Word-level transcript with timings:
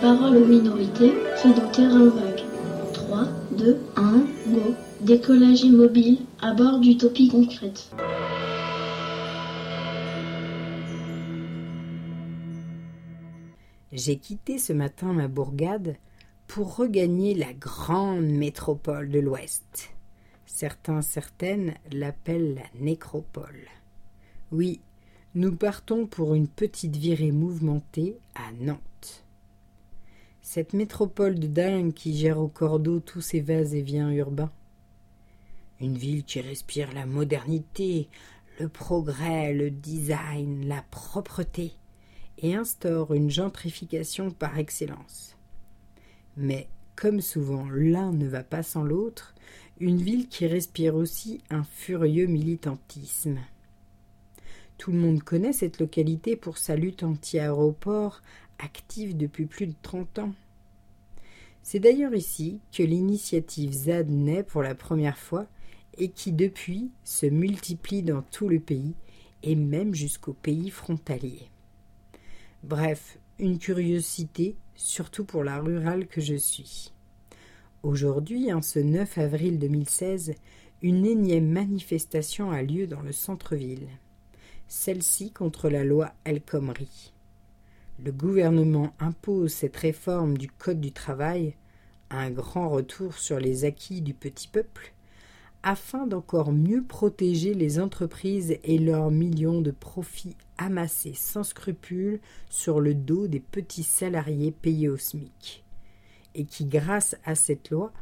parole 0.00 0.36
aux 0.36 0.46
minorités 0.46 1.12
fait 1.36 1.52
dans 1.52 1.70
terrain 1.70 2.08
vague. 2.08 2.42
3, 2.92 3.24
2, 3.58 3.78
1, 3.96 4.12
go. 4.48 4.74
Décollage 5.00 5.62
immobile 5.62 6.18
à 6.40 6.52
bord 6.54 6.80
d'Utopie 6.80 7.28
concrète. 7.28 7.90
J'ai 13.92 14.16
quitté 14.16 14.58
ce 14.58 14.72
matin 14.72 15.12
ma 15.12 15.28
bourgade 15.28 15.96
pour 16.46 16.76
regagner 16.76 17.34
la 17.34 17.52
grande 17.52 18.26
métropole 18.26 19.10
de 19.10 19.20
l'Ouest. 19.20 19.90
Certains, 20.46 21.02
certaines 21.02 21.74
l'appellent 21.92 22.54
la 22.54 22.80
nécropole. 22.80 23.68
Oui, 24.52 24.80
nous 25.34 25.54
partons 25.54 26.06
pour 26.06 26.34
une 26.34 26.48
petite 26.48 26.96
virée 26.96 27.32
mouvementée 27.32 28.16
à 28.34 28.52
Nantes. 28.52 29.25
Cette 30.48 30.74
métropole 30.74 31.40
de 31.40 31.48
dingue 31.48 31.92
qui 31.92 32.16
gère 32.16 32.38
au 32.38 32.46
cordeau 32.46 33.00
tous 33.00 33.20
ses 33.20 33.40
vases 33.40 33.74
et 33.74 33.82
viens 33.82 34.12
urbains. 34.12 34.52
Une 35.80 35.98
ville 35.98 36.22
qui 36.22 36.40
respire 36.40 36.92
la 36.94 37.04
modernité, 37.04 38.08
le 38.60 38.68
progrès, 38.68 39.52
le 39.52 39.72
design, 39.72 40.68
la 40.68 40.84
propreté 40.92 41.72
et 42.38 42.54
instaure 42.54 43.12
une 43.12 43.28
gentrification 43.28 44.30
par 44.30 44.56
excellence. 44.56 45.36
Mais, 46.36 46.68
comme 46.94 47.20
souvent 47.20 47.68
l'un 47.68 48.12
ne 48.12 48.28
va 48.28 48.44
pas 48.44 48.62
sans 48.62 48.84
l'autre, 48.84 49.34
une 49.80 50.00
ville 50.00 50.28
qui 50.28 50.46
respire 50.46 50.94
aussi 50.94 51.42
un 51.50 51.64
furieux 51.64 52.26
militantisme. 52.26 53.40
Tout 54.78 54.92
le 54.92 54.98
monde 54.98 55.22
connaît 55.22 55.54
cette 55.54 55.80
localité 55.80 56.36
pour 56.36 56.58
sa 56.58 56.76
lutte 56.76 57.02
anti-aéroport 57.02 58.22
active 58.58 59.16
depuis 59.16 59.46
plus 59.46 59.66
de 59.66 59.74
30 59.82 60.18
ans. 60.20 60.32
C'est 61.62 61.80
d'ailleurs 61.80 62.14
ici 62.14 62.60
que 62.72 62.82
l'initiative 62.82 63.72
ZAD 63.72 64.08
naît 64.08 64.44
pour 64.44 64.62
la 64.62 64.74
première 64.74 65.18
fois 65.18 65.46
et 65.98 66.10
qui 66.10 66.32
depuis 66.32 66.90
se 67.04 67.26
multiplie 67.26 68.02
dans 68.02 68.22
tout 68.22 68.48
le 68.48 68.60
pays 68.60 68.94
et 69.42 69.56
même 69.56 69.94
jusqu'aux 69.94 70.34
pays 70.34 70.70
frontaliers. 70.70 71.50
Bref, 72.62 73.18
une 73.38 73.58
curiosité, 73.58 74.56
surtout 74.74 75.24
pour 75.24 75.44
la 75.44 75.60
rurale 75.60 76.06
que 76.06 76.20
je 76.20 76.34
suis. 76.34 76.92
Aujourd'hui, 77.82 78.52
en 78.52 78.62
ce 78.62 78.78
9 78.78 79.18
avril 79.18 79.58
2016, 79.58 80.34
une 80.82 81.06
énième 81.06 81.48
manifestation 81.48 82.50
a 82.50 82.62
lieu 82.62 82.86
dans 82.86 83.02
le 83.02 83.12
centre-ville. 83.12 83.88
Celle-ci 84.68 85.30
contre 85.30 85.68
la 85.68 85.84
loi 85.84 86.12
El 86.24 86.42
Khomri. 86.42 87.12
Le 88.04 88.12
gouvernement 88.12 88.92
impose 88.98 89.52
cette 89.52 89.76
réforme 89.76 90.36
du 90.36 90.48
Code 90.48 90.82
du 90.82 90.92
travail, 90.92 91.56
un 92.10 92.30
grand 92.30 92.68
retour 92.68 93.14
sur 93.14 93.40
les 93.40 93.64
acquis 93.64 94.02
du 94.02 94.12
petit 94.12 94.48
peuple, 94.48 94.92
afin 95.62 96.06
d'encore 96.06 96.52
mieux 96.52 96.84
protéger 96.84 97.54
les 97.54 97.80
entreprises 97.80 98.58
et 98.62 98.78
leurs 98.78 99.10
millions 99.10 99.62
de 99.62 99.70
profits 99.70 100.36
amassés 100.58 101.14
sans 101.14 101.42
scrupules 101.42 102.20
sur 102.50 102.80
le 102.80 102.92
dos 102.92 103.28
des 103.28 103.40
petits 103.40 103.82
salariés 103.82 104.52
payés 104.52 104.90
au 104.90 104.98
SMIC, 104.98 105.64
et 106.34 106.44
qui, 106.44 106.66
grâce 106.66 107.16
à 107.24 107.34
cette 107.34 107.70
loi, 107.70 107.92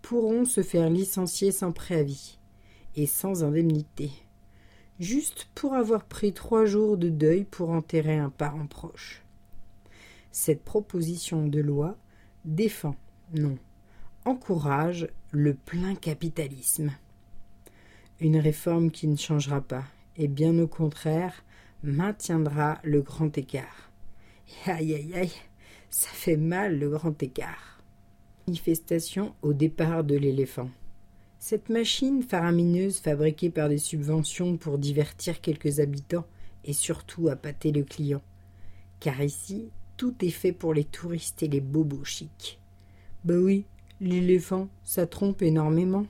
pourront 0.00 0.46
se 0.46 0.62
faire 0.62 0.88
licencier 0.88 1.52
sans 1.52 1.72
préavis 1.72 2.38
et 2.96 3.06
sans 3.06 3.44
indemnité, 3.44 4.10
juste 4.98 5.46
pour 5.54 5.74
avoir 5.74 6.06
pris 6.06 6.32
trois 6.32 6.64
jours 6.64 6.96
de 6.96 7.10
deuil 7.10 7.44
pour 7.44 7.68
enterrer 7.68 8.16
un 8.16 8.30
parent 8.30 8.66
proche. 8.66 9.22
Cette 10.32 10.64
proposition 10.64 11.46
de 11.46 11.60
loi 11.60 11.98
défend, 12.46 12.96
non, 13.34 13.58
encourage 14.24 15.06
le 15.30 15.52
plein 15.52 15.94
capitalisme. 15.94 16.90
Une 18.18 18.38
réforme 18.38 18.90
qui 18.90 19.08
ne 19.08 19.16
changera 19.16 19.60
pas, 19.60 19.84
et 20.16 20.28
bien 20.28 20.58
au 20.58 20.66
contraire, 20.66 21.44
maintiendra 21.82 22.80
le 22.82 23.02
grand 23.02 23.36
écart. 23.36 23.90
Aïe 24.64 24.94
aïe 24.94 25.14
aïe, 25.14 25.32
ça 25.90 26.08
fait 26.08 26.38
mal 26.38 26.78
le 26.78 26.88
grand 26.88 27.22
écart. 27.22 27.82
Manifestation 28.46 29.34
au 29.42 29.52
départ 29.52 30.02
de 30.02 30.16
l'éléphant. 30.16 30.70
Cette 31.38 31.68
machine 31.68 32.22
faramineuse 32.22 33.00
fabriquée 33.00 33.50
par 33.50 33.68
des 33.68 33.78
subventions 33.78 34.56
pour 34.56 34.78
divertir 34.78 35.42
quelques 35.42 35.80
habitants 35.80 36.26
et 36.64 36.72
surtout 36.72 37.28
appâter 37.28 37.70
le 37.70 37.84
client. 37.84 38.22
Car 38.98 39.20
ici, 39.22 39.70
tout 39.96 40.14
est 40.24 40.30
fait 40.30 40.52
pour 40.52 40.74
les 40.74 40.84
touristes 40.84 41.42
et 41.42 41.48
les 41.48 41.60
bobos 41.60 42.04
chics. 42.04 42.58
Bah 43.24 43.34
oui, 43.36 43.66
l'éléphant, 44.00 44.68
ça 44.84 45.06
trompe 45.06 45.42
énormément. 45.42 46.06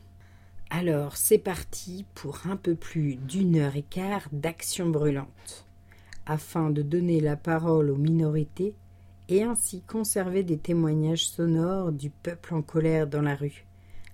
Alors 0.70 1.16
c'est 1.16 1.38
parti 1.38 2.06
pour 2.15 2.47
un 2.47 2.56
peu 2.56 2.75
plus 2.75 3.16
d'une 3.16 3.56
heure 3.56 3.76
et 3.76 3.82
quart 3.82 4.26
d'action 4.32 4.88
brûlante, 4.88 5.66
afin 6.25 6.70
de 6.70 6.81
donner 6.81 7.20
la 7.20 7.37
parole 7.37 7.91
aux 7.91 7.97
minorités 7.97 8.75
et 9.28 9.43
ainsi 9.43 9.82
conserver 9.82 10.43
des 10.43 10.59
témoignages 10.59 11.26
sonores 11.26 11.93
du 11.93 12.10
peuple 12.10 12.54
en 12.54 12.62
colère 12.62 13.06
dans 13.06 13.22
la 13.22 13.34
rue, 13.34 13.66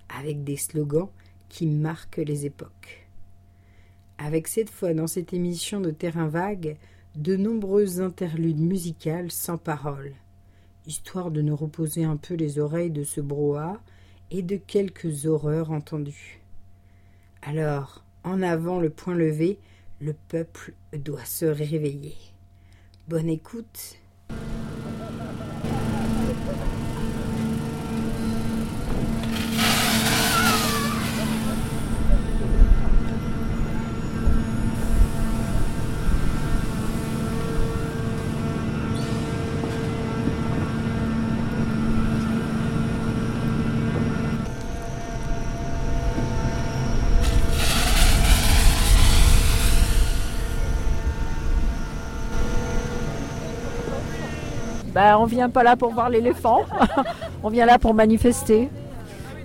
avec 0.09 0.43
des 0.43 0.57
slogans 0.57 1.09
qui 1.47 1.65
marquent 1.65 2.17
les 2.25 2.45
époques. 2.45 3.07
Avec 4.17 4.49
cette 4.49 4.69
fois 4.69 4.93
dans 4.93 5.07
cette 5.07 5.33
émission 5.33 5.79
de 5.79 5.91
Terrain 5.91 6.27
Vague, 6.27 6.77
de 7.15 7.35
nombreuses 7.35 8.01
interludes 8.01 8.59
musicales 8.59 9.31
sans 9.31 9.57
parole, 9.57 10.13
histoire 10.85 11.31
de 11.31 11.41
nous 11.41 11.55
reposer 11.55 12.03
un 12.03 12.17
peu 12.17 12.35
les 12.35 12.59
oreilles 12.59 12.91
de 12.91 13.03
ce 13.03 13.21
brouhaha 13.21 13.81
et 14.31 14.41
de 14.41 14.57
quelques 14.57 15.25
horreurs 15.25 15.71
entendues. 15.71 16.41
Alors, 17.41 18.03
en 18.23 18.41
avant 18.41 18.79
le 18.79 18.89
point 18.89 19.15
levé, 19.15 19.59
le 19.99 20.13
peuple 20.13 20.73
doit 20.93 21.25
se 21.25 21.45
réveiller. 21.45 22.15
Bonne 23.07 23.29
écoute. 23.29 23.97
Bah, 55.09 55.17
on 55.17 55.25
vient 55.25 55.49
pas 55.49 55.63
là 55.63 55.75
pour 55.75 55.91
voir 55.91 56.11
l'éléphant, 56.11 56.59
on 57.43 57.49
vient 57.49 57.65
là 57.65 57.79
pour 57.79 57.95
manifester. 57.95 58.69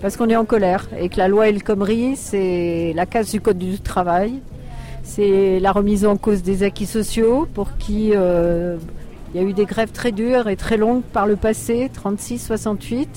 Parce 0.02 0.14
qu'on 0.14 0.28
est 0.28 0.36
en 0.36 0.44
colère 0.44 0.86
et 1.00 1.08
que 1.08 1.16
la 1.16 1.26
loi 1.26 1.48
El 1.48 1.62
Khomri, 1.62 2.16
c'est 2.16 2.92
la 2.94 3.06
casse 3.06 3.30
du 3.30 3.40
code 3.40 3.56
du 3.56 3.80
travail, 3.80 4.42
c'est 5.04 5.58
la 5.60 5.72
remise 5.72 6.04
en 6.04 6.18
cause 6.18 6.42
des 6.42 6.64
acquis 6.64 6.84
sociaux 6.84 7.48
pour 7.54 7.78
qui 7.78 8.10
euh, 8.14 8.76
il 9.32 9.40
y 9.40 9.42
a 9.42 9.48
eu 9.48 9.54
des 9.54 9.64
grèves 9.64 9.90
très 9.90 10.12
dures 10.12 10.48
et 10.48 10.56
très 10.56 10.76
longues 10.76 11.00
par 11.00 11.26
le 11.26 11.36
passé, 11.36 11.90
36, 11.94 12.40
68. 12.40 13.08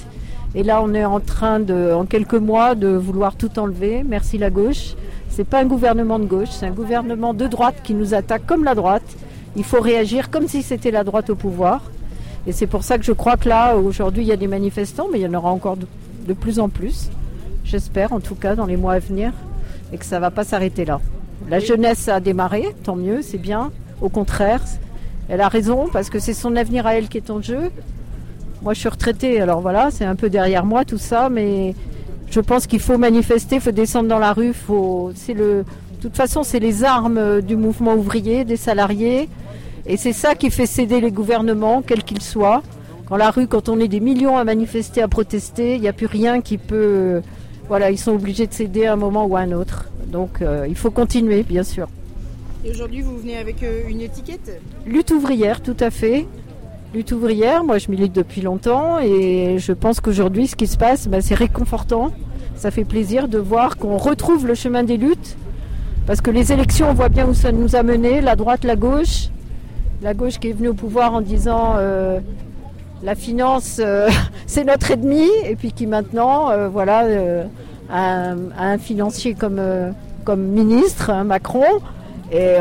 Et 0.55 0.63
là, 0.63 0.81
on 0.81 0.93
est 0.93 1.03
en 1.03 1.19
train 1.19 1.59
de, 1.59 1.91
en 1.91 2.05
quelques 2.05 2.35
mois, 2.35 2.75
de 2.75 2.87
vouloir 2.87 3.35
tout 3.35 3.59
enlever. 3.59 4.05
Merci 4.07 4.37
la 4.37 4.51
gauche. 4.51 4.95
C'est 5.27 5.43
pas 5.43 5.59
un 5.59 5.65
gouvernement 5.65 6.17
de 6.17 6.25
gauche, 6.25 6.51
c'est 6.51 6.65
un 6.65 6.71
gouvernement 6.71 7.33
de 7.33 7.45
droite 7.45 7.75
qui 7.83 7.93
nous 7.93 8.13
attaque 8.13 8.45
comme 8.45 8.63
la 8.63 8.73
droite. 8.73 9.17
Il 9.57 9.65
faut 9.65 9.81
réagir 9.81 10.29
comme 10.29 10.47
si 10.47 10.61
c'était 10.61 10.91
la 10.91 11.03
droite 11.03 11.29
au 11.29 11.35
pouvoir. 11.35 11.81
Et 12.47 12.53
c'est 12.53 12.67
pour 12.67 12.83
ça 12.83 12.97
que 12.97 13.03
je 13.03 13.11
crois 13.11 13.35
que 13.35 13.49
là, 13.49 13.75
aujourd'hui, 13.75 14.23
il 14.23 14.27
y 14.27 14.31
a 14.31 14.37
des 14.37 14.47
manifestants, 14.47 15.07
mais 15.11 15.19
il 15.19 15.23
y 15.23 15.27
en 15.27 15.33
aura 15.33 15.51
encore 15.51 15.75
de, 15.75 15.85
de 16.25 16.33
plus 16.33 16.59
en 16.59 16.69
plus. 16.69 17.09
J'espère, 17.65 18.13
en 18.13 18.21
tout 18.21 18.35
cas, 18.35 18.55
dans 18.55 18.65
les 18.65 18.77
mois 18.77 18.93
à 18.93 18.99
venir, 18.99 19.33
et 19.91 19.97
que 19.97 20.05
ça 20.05 20.19
va 20.19 20.31
pas 20.31 20.45
s'arrêter 20.45 20.85
là. 20.85 21.01
La 21.49 21.59
jeunesse 21.59 22.07
a 22.07 22.21
démarré, 22.21 22.73
tant 22.83 22.95
mieux, 22.95 23.21
c'est 23.21 23.37
bien. 23.37 23.71
Au 24.01 24.07
contraire, 24.09 24.61
elle 25.27 25.41
a 25.41 25.49
raison 25.49 25.87
parce 25.91 26.09
que 26.09 26.19
c'est 26.19 26.33
son 26.33 26.55
avenir 26.55 26.87
à 26.87 26.95
elle 26.95 27.09
qui 27.09 27.17
est 27.17 27.29
en 27.29 27.41
jeu. 27.41 27.69
Moi, 28.61 28.73
je 28.73 28.79
suis 28.79 28.89
retraitée, 28.89 29.41
alors 29.41 29.61
voilà, 29.61 29.91
c'est 29.91 30.05
un 30.05 30.15
peu 30.15 30.29
derrière 30.29 30.65
moi 30.65 30.85
tout 30.85 30.97
ça, 30.97 31.29
mais 31.29 31.75
je 32.29 32.39
pense 32.39 32.65
qu'il 32.65 32.79
faut 32.79 32.97
manifester, 32.97 33.55
il 33.55 33.61
faut 33.61 33.71
descendre 33.71 34.09
dans 34.09 34.19
la 34.19 34.33
rue, 34.33 34.53
faut, 34.53 35.11
c'est 35.15 35.33
le, 35.33 35.63
de 35.97 36.01
toute 36.01 36.15
façon, 36.15 36.43
c'est 36.43 36.59
les 36.59 36.83
armes 36.83 37.41
du 37.41 37.55
mouvement 37.55 37.93
ouvrier, 37.95 38.45
des 38.45 38.57
salariés, 38.57 39.29
et 39.87 39.97
c'est 39.97 40.13
ça 40.13 40.35
qui 40.35 40.51
fait 40.51 40.65
céder 40.65 41.01
les 41.01 41.11
gouvernements, 41.11 41.81
quels 41.81 42.03
qu'ils 42.03 42.21
soient. 42.21 42.61
Quand 43.05 43.15
la 43.15 43.31
rue, 43.31 43.47
quand 43.47 43.69
on 43.69 43.79
est 43.79 43.87
des 43.87 44.01
millions 44.01 44.37
à 44.37 44.43
manifester, 44.43 45.01
à 45.01 45.07
protester, 45.07 45.75
il 45.75 45.81
n'y 45.81 45.87
a 45.87 45.93
plus 45.93 46.07
rien 46.07 46.41
qui 46.41 46.57
peut, 46.57 47.21
voilà, 47.69 47.89
ils 47.89 47.97
sont 47.97 48.11
obligés 48.11 48.47
de 48.47 48.53
céder 48.53 48.85
à 48.85 48.93
un 48.93 48.97
moment 48.97 49.25
ou 49.25 49.37
à 49.37 49.39
un 49.39 49.53
autre. 49.53 49.85
Donc, 50.07 50.41
euh, 50.41 50.65
il 50.67 50.75
faut 50.75 50.91
continuer, 50.91 51.43
bien 51.43 51.63
sûr. 51.63 51.87
Et 52.65 52.71
aujourd'hui, 52.71 53.01
vous 53.01 53.17
venez 53.17 53.37
avec 53.37 53.63
euh, 53.63 53.87
une 53.87 54.01
étiquette? 54.01 54.59
Lutte 54.85 55.11
ouvrière, 55.11 55.61
tout 55.61 55.77
à 55.79 55.89
fait. 55.89 56.27
Lutte 56.93 57.11
ouvrière, 57.11 57.63
moi 57.63 57.77
je 57.77 57.91
milite 57.91 58.13
depuis 58.13 58.41
longtemps 58.41 58.99
et 58.99 59.57
je 59.59 59.73
pense 59.73 59.99
qu'aujourd'hui 59.99 60.47
ce 60.47 60.55
qui 60.55 60.67
se 60.67 60.77
passe, 60.77 61.07
bah, 61.07 61.21
c'est 61.21 61.35
réconfortant. 61.35 62.11
Ça 62.55 62.71
fait 62.71 62.85
plaisir 62.85 63.27
de 63.27 63.37
voir 63.37 63.77
qu'on 63.77 63.97
retrouve 63.97 64.47
le 64.47 64.55
chemin 64.55 64.83
des 64.83 64.97
luttes. 64.97 65.37
Parce 66.07 66.21
que 66.21 66.31
les 66.31 66.53
élections, 66.53 66.89
on 66.89 66.93
voit 66.93 67.09
bien 67.09 67.27
où 67.27 67.33
ça 67.33 67.51
nous 67.51 67.75
a 67.75 67.83
mené, 67.83 68.21
la 68.21 68.35
droite, 68.37 68.63
la 68.63 68.77
gauche. 68.77 69.27
La 70.01 70.13
gauche 70.13 70.39
qui 70.39 70.49
est 70.49 70.53
venue 70.53 70.69
au 70.69 70.73
pouvoir 70.73 71.13
en 71.13 71.21
disant 71.21 71.75
euh, 71.77 72.19
la 73.03 73.15
finance, 73.15 73.81
euh, 73.83 74.09
c'est 74.45 74.63
notre 74.63 74.91
ennemi, 74.91 75.27
et 75.45 75.55
puis 75.55 75.71
qui 75.71 75.87
maintenant, 75.87 76.51
euh, 76.51 76.67
voilà, 76.67 77.05
a, 77.89 78.33
un, 78.59 78.77
financier 78.77 79.33
comme, 79.33 79.61
comme 80.23 80.41
ministre, 80.41 81.09
hein, 81.09 81.23
Macron, 81.23 81.79
et, 82.31 82.55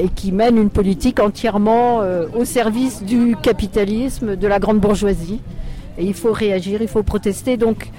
et 0.00 0.08
qui 0.14 0.30
mène 0.30 0.58
une 0.58 0.70
politique 0.70 1.20
entièrement 1.20 2.00
au 2.34 2.44
service 2.44 3.02
du 3.02 3.34
capitalisme, 3.40 4.36
de 4.36 4.46
la 4.46 4.58
grande 4.58 4.78
bourgeoisie. 4.78 5.40
Et 5.98 6.04
il 6.04 6.12
faut 6.12 6.32
réagir, 6.32 6.82
il 6.82 6.88
faut 6.88 7.02
protester. 7.02 7.56
Donc 7.56 7.90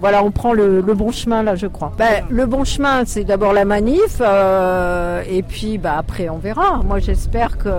voilà, 0.00 0.22
on 0.24 0.30
prend 0.30 0.52
le, 0.52 0.80
le 0.80 0.94
bon 0.94 1.12
chemin 1.12 1.42
là, 1.42 1.54
je 1.54 1.66
crois. 1.66 1.92
Ben, 1.96 2.24
le 2.28 2.46
bon 2.46 2.64
chemin, 2.64 3.04
c'est 3.06 3.24
d'abord 3.24 3.52
la 3.52 3.64
manif, 3.64 4.20
euh, 4.20 5.22
et 5.26 5.42
puis 5.42 5.78
bah, 5.78 5.94
après 5.96 6.28
on 6.28 6.36
verra. 6.36 6.82
Moi 6.84 6.98
j'espère 6.98 7.56
que... 7.56 7.70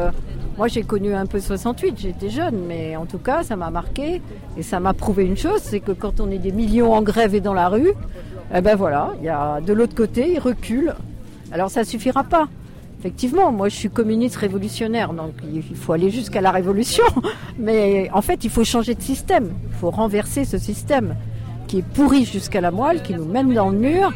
Moi 0.58 0.70
j'ai 0.70 0.84
connu 0.84 1.14
un 1.14 1.26
peu 1.26 1.42
68, 1.42 1.96
j'étais 1.98 2.30
jeune, 2.30 2.56
mais 2.66 2.96
en 2.96 3.06
tout 3.06 3.18
cas 3.18 3.44
ça 3.44 3.58
m'a 3.58 3.70
marqué 3.70 4.22
et 4.58 4.64
ça 4.64 4.80
m'a 4.80 4.94
prouvé 4.94 5.26
une 5.26 5.36
chose, 5.36 5.60
c'est 5.62 5.82
que 5.82 5.92
quand 5.92 6.22
on 6.22 6.32
est 6.32 6.38
des 6.38 6.54
millions 6.54 6.94
en 6.94 7.02
grève 7.02 7.36
et 7.36 7.42
dans 7.42 7.54
la 7.54 7.68
rue, 7.68 7.92
eh 8.54 8.62
ben 8.62 8.76
voilà, 8.76 9.14
il 9.20 9.26
y 9.26 9.30
a 9.30 9.60
de 9.60 9.74
l'autre 9.74 9.96
côté, 9.96 10.32
ils 10.34 10.40
reculent. 10.40 10.96
Alors 11.52 11.70
ça 11.70 11.84
suffira 11.84 12.24
pas. 12.24 12.48
Effectivement, 13.00 13.52
moi 13.52 13.68
je 13.68 13.76
suis 13.76 13.90
communiste 13.90 14.38
révolutionnaire, 14.38 15.14
donc 15.14 15.34
il 15.54 15.62
faut 15.76 15.92
aller 15.92 16.10
jusqu'à 16.10 16.40
la 16.40 16.52
révolution. 16.52 17.04
Mais 17.60 18.10
en 18.14 18.22
fait, 18.22 18.44
il 18.46 18.50
faut 18.50 18.64
changer 18.64 18.96
de 18.96 19.02
système. 19.02 19.52
Il 19.68 19.76
faut 19.76 19.92
renverser 19.92 20.46
ce 20.46 20.58
système 20.58 21.16
qui 21.68 21.80
est 21.80 21.86
pourri 21.86 22.26
jusqu'à 22.26 22.62
la 22.62 22.72
moelle, 22.72 23.04
qui 23.04 23.14
nous 23.14 23.26
mène 23.26 23.54
dans 23.54 23.70
le 23.70 23.78
mur, 23.78 24.14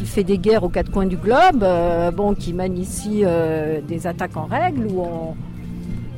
qui, 0.00 0.06
fait 0.06 0.24
des 0.24 0.38
guerres 0.38 0.64
aux 0.64 0.68
quatre 0.68 0.90
coins 0.90 1.06
du 1.06 1.16
globe, 1.16 1.62
euh, 1.62 2.10
bon, 2.10 2.34
qui 2.34 2.52
mène 2.52 2.78
ici 2.78 3.20
euh, 3.22 3.80
des 3.86 4.06
attaques 4.06 4.36
en 4.36 4.44
règle 4.44 4.86
où 4.86 5.00
on 5.02 5.34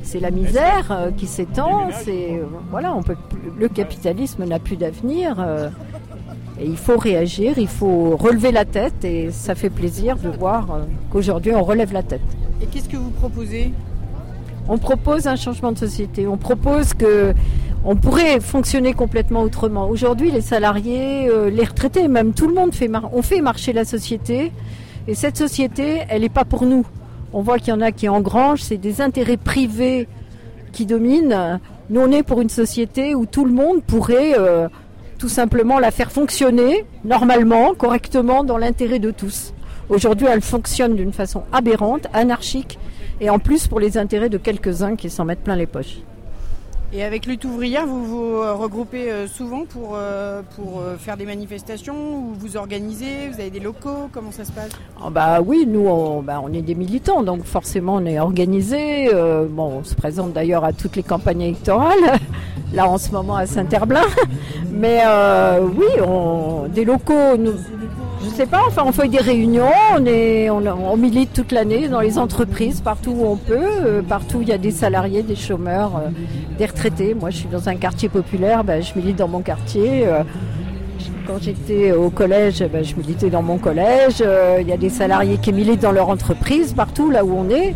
c'est 0.05 0.19
la 0.19 0.31
misère 0.31 0.91
euh, 0.91 1.11
qui 1.11 1.27
s'étend. 1.27 1.89
C'est 2.03 2.41
voilà, 2.69 2.93
on 2.93 3.01
peut 3.03 3.15
le 3.57 3.67
capitalisme 3.69 4.45
n'a 4.45 4.59
plus 4.59 4.75
d'avenir. 4.75 5.39
euh, 5.39 5.69
et 6.59 6.65
il 6.65 6.77
faut 6.77 6.97
réagir, 6.97 7.57
il 7.57 7.67
faut 7.67 8.15
relever 8.15 8.51
la 8.51 8.63
tête 8.63 9.03
et 9.03 9.31
ça 9.31 9.55
fait 9.55 9.71
plaisir 9.71 10.17
de 10.17 10.29
voir 10.29 10.81
qu'aujourd'hui 11.09 11.51
on 11.55 11.63
relève 11.63 11.91
la 11.93 12.03
tête. 12.03 12.21
Et 12.61 12.67
qu'est-ce 12.67 12.87
que 12.87 12.97
vous 12.97 13.09
proposez? 13.09 13.73
On 14.69 14.77
propose 14.77 15.25
un 15.25 15.35
changement 15.35 15.71
de 15.71 15.79
société, 15.79 16.27
on 16.27 16.37
propose 16.37 16.93
que 16.93 17.33
on 17.85 17.95
pourrait 17.95 18.39
fonctionner 18.39 18.93
complètement 18.93 19.41
autrement. 19.41 19.87
Aujourd'hui, 19.89 20.31
les 20.31 20.41
salariés, 20.41 21.27
euh, 21.29 21.49
les 21.49 21.63
retraités, 21.65 22.07
même 22.07 22.33
tout 22.33 22.47
le 22.47 22.53
monde 22.53 22.73
fait 22.73 22.87
mar- 22.87 23.09
on 23.13 23.21
fait 23.21 23.41
marcher 23.41 23.73
la 23.73 23.85
société 23.85 24.51
et 25.07 25.15
cette 25.15 25.37
société, 25.37 25.99
elle 26.09 26.21
n'est 26.21 26.29
pas 26.29 26.45
pour 26.45 26.65
nous. 26.65 26.85
On 27.33 27.41
voit 27.41 27.57
qu'il 27.59 27.69
y 27.69 27.77
en 27.77 27.81
a 27.81 27.91
qui 27.91 28.07
engrangent, 28.07 28.61
c'est 28.61 28.77
des 28.77 29.01
intérêts 29.01 29.37
privés 29.37 30.07
qui 30.71 30.85
dominent. 30.85 31.59
Nous, 31.89 31.99
on 31.99 32.11
est 32.11 32.23
pour 32.23 32.41
une 32.41 32.49
société 32.49 33.15
où 33.15 33.25
tout 33.25 33.43
le 33.43 33.51
monde 33.51 33.83
pourrait 33.83 34.35
euh, 34.37 34.69
tout 35.17 35.29
simplement 35.29 35.79
la 35.79 35.91
faire 35.91 36.11
fonctionner 36.11 36.85
normalement, 37.03 37.73
correctement, 37.73 38.43
dans 38.43 38.57
l'intérêt 38.57 38.99
de 38.99 39.11
tous. 39.11 39.53
Aujourd'hui, 39.89 40.27
elle 40.29 40.41
fonctionne 40.41 40.95
d'une 40.95 41.11
façon 41.11 41.43
aberrante, 41.51 42.07
anarchique, 42.13 42.79
et 43.19 43.29
en 43.29 43.39
plus 43.39 43.67
pour 43.67 43.79
les 43.79 43.97
intérêts 43.97 44.29
de 44.29 44.37
quelques-uns 44.37 44.95
qui 44.95 45.09
s'en 45.09 45.25
mettent 45.25 45.43
plein 45.43 45.55
les 45.57 45.67
poches. 45.67 45.97
Et 46.95 47.01
avec 47.03 47.25
Lutte 47.25 47.43
ouvrière, 47.45 47.87
vous 47.87 48.05
vous 48.05 48.35
euh, 48.35 48.53
regroupez 48.53 49.09
euh, 49.09 49.27
souvent 49.27 49.65
pour, 49.65 49.95
euh, 49.95 50.43
pour 50.55 50.83
faire 50.99 51.17
des 51.17 51.25
manifestations 51.25 51.95
ou 51.95 52.33
vous 52.37 52.55
organisez 52.55 53.29
Vous 53.31 53.39
avez 53.39 53.49
des 53.49 53.59
locaux 53.59 54.09
Comment 54.11 54.31
ça 54.31 54.45
se 54.45 54.51
passe? 54.51 54.69
Ah 55.03 55.09
bah 55.09 55.41
oui, 55.43 55.65
nous 55.67 55.87
on, 55.87 56.21
bah, 56.21 56.39
on 56.43 56.53
est 56.53 56.61
des 56.61 56.75
militants, 56.75 57.23
donc 57.23 57.45
forcément 57.45 57.95
on 57.95 58.05
est 58.05 58.19
organisé. 58.19 59.11
Euh, 59.11 59.47
bon, 59.49 59.79
on 59.79 59.83
se 59.83 59.95
présente 59.95 60.33
d'ailleurs 60.33 60.63
à 60.63 60.71
toutes 60.71 60.95
les 60.95 61.01
campagnes 61.01 61.41
électorales, 61.41 62.19
là 62.73 62.87
en 62.87 62.99
ce 62.99 63.09
moment 63.09 63.37
à 63.37 63.47
Saint-Herblain. 63.47 64.05
Mais 64.71 65.01
oui, 65.75 66.69
des 66.75 66.85
locaux, 66.85 67.37
nous, 67.39 67.53
je 68.23 68.29
sais 68.29 68.45
pas, 68.45 68.61
enfin 68.67 68.83
on 68.85 68.91
fait 68.91 69.07
des 69.07 69.19
réunions, 69.19 69.71
on, 69.95 70.05
est, 70.05 70.49
on, 70.49 70.97
milite 70.97 71.33
toute 71.33 71.51
l'année 71.51 71.87
dans 71.87 71.99
les 71.99 72.17
entreprises, 72.17 72.81
partout 72.81 73.11
où 73.11 73.25
on 73.25 73.35
peut, 73.35 73.57
euh, 73.59 74.01
partout 74.01 74.37
où 74.37 74.41
il 74.41 74.49
y 74.49 74.53
a 74.53 74.57
des 74.57 74.71
salariés, 74.71 75.23
des 75.23 75.35
chômeurs, 75.35 75.97
euh, 75.97 76.09
des 76.57 76.65
retraités. 76.65 77.13
Moi 77.13 77.29
je 77.29 77.37
suis 77.37 77.47
dans 77.47 77.69
un 77.69 77.75
quartier 77.75 78.09
populaire, 78.09 78.63
bah, 78.63 78.81
je 78.81 78.93
milite 78.95 79.17
dans 79.17 79.27
mon 79.27 79.41
quartier. 79.41 80.07
euh, 80.07 80.23
quand 81.25 81.41
j'étais 81.41 81.93
au 81.93 82.09
collège, 82.09 82.65
ben, 82.71 82.83
je 82.83 82.95
militais 82.95 83.29
dans 83.29 83.41
mon 83.41 83.57
collège. 83.57 84.21
Il 84.59 84.67
y 84.67 84.73
a 84.73 84.77
des 84.77 84.89
salariés 84.89 85.37
qui 85.37 85.53
militent 85.53 85.81
dans 85.81 85.93
leur 85.93 86.09
entreprise, 86.09 86.73
partout 86.73 87.09
là 87.09 87.23
où 87.23 87.33
on 87.33 87.49
est. 87.49 87.75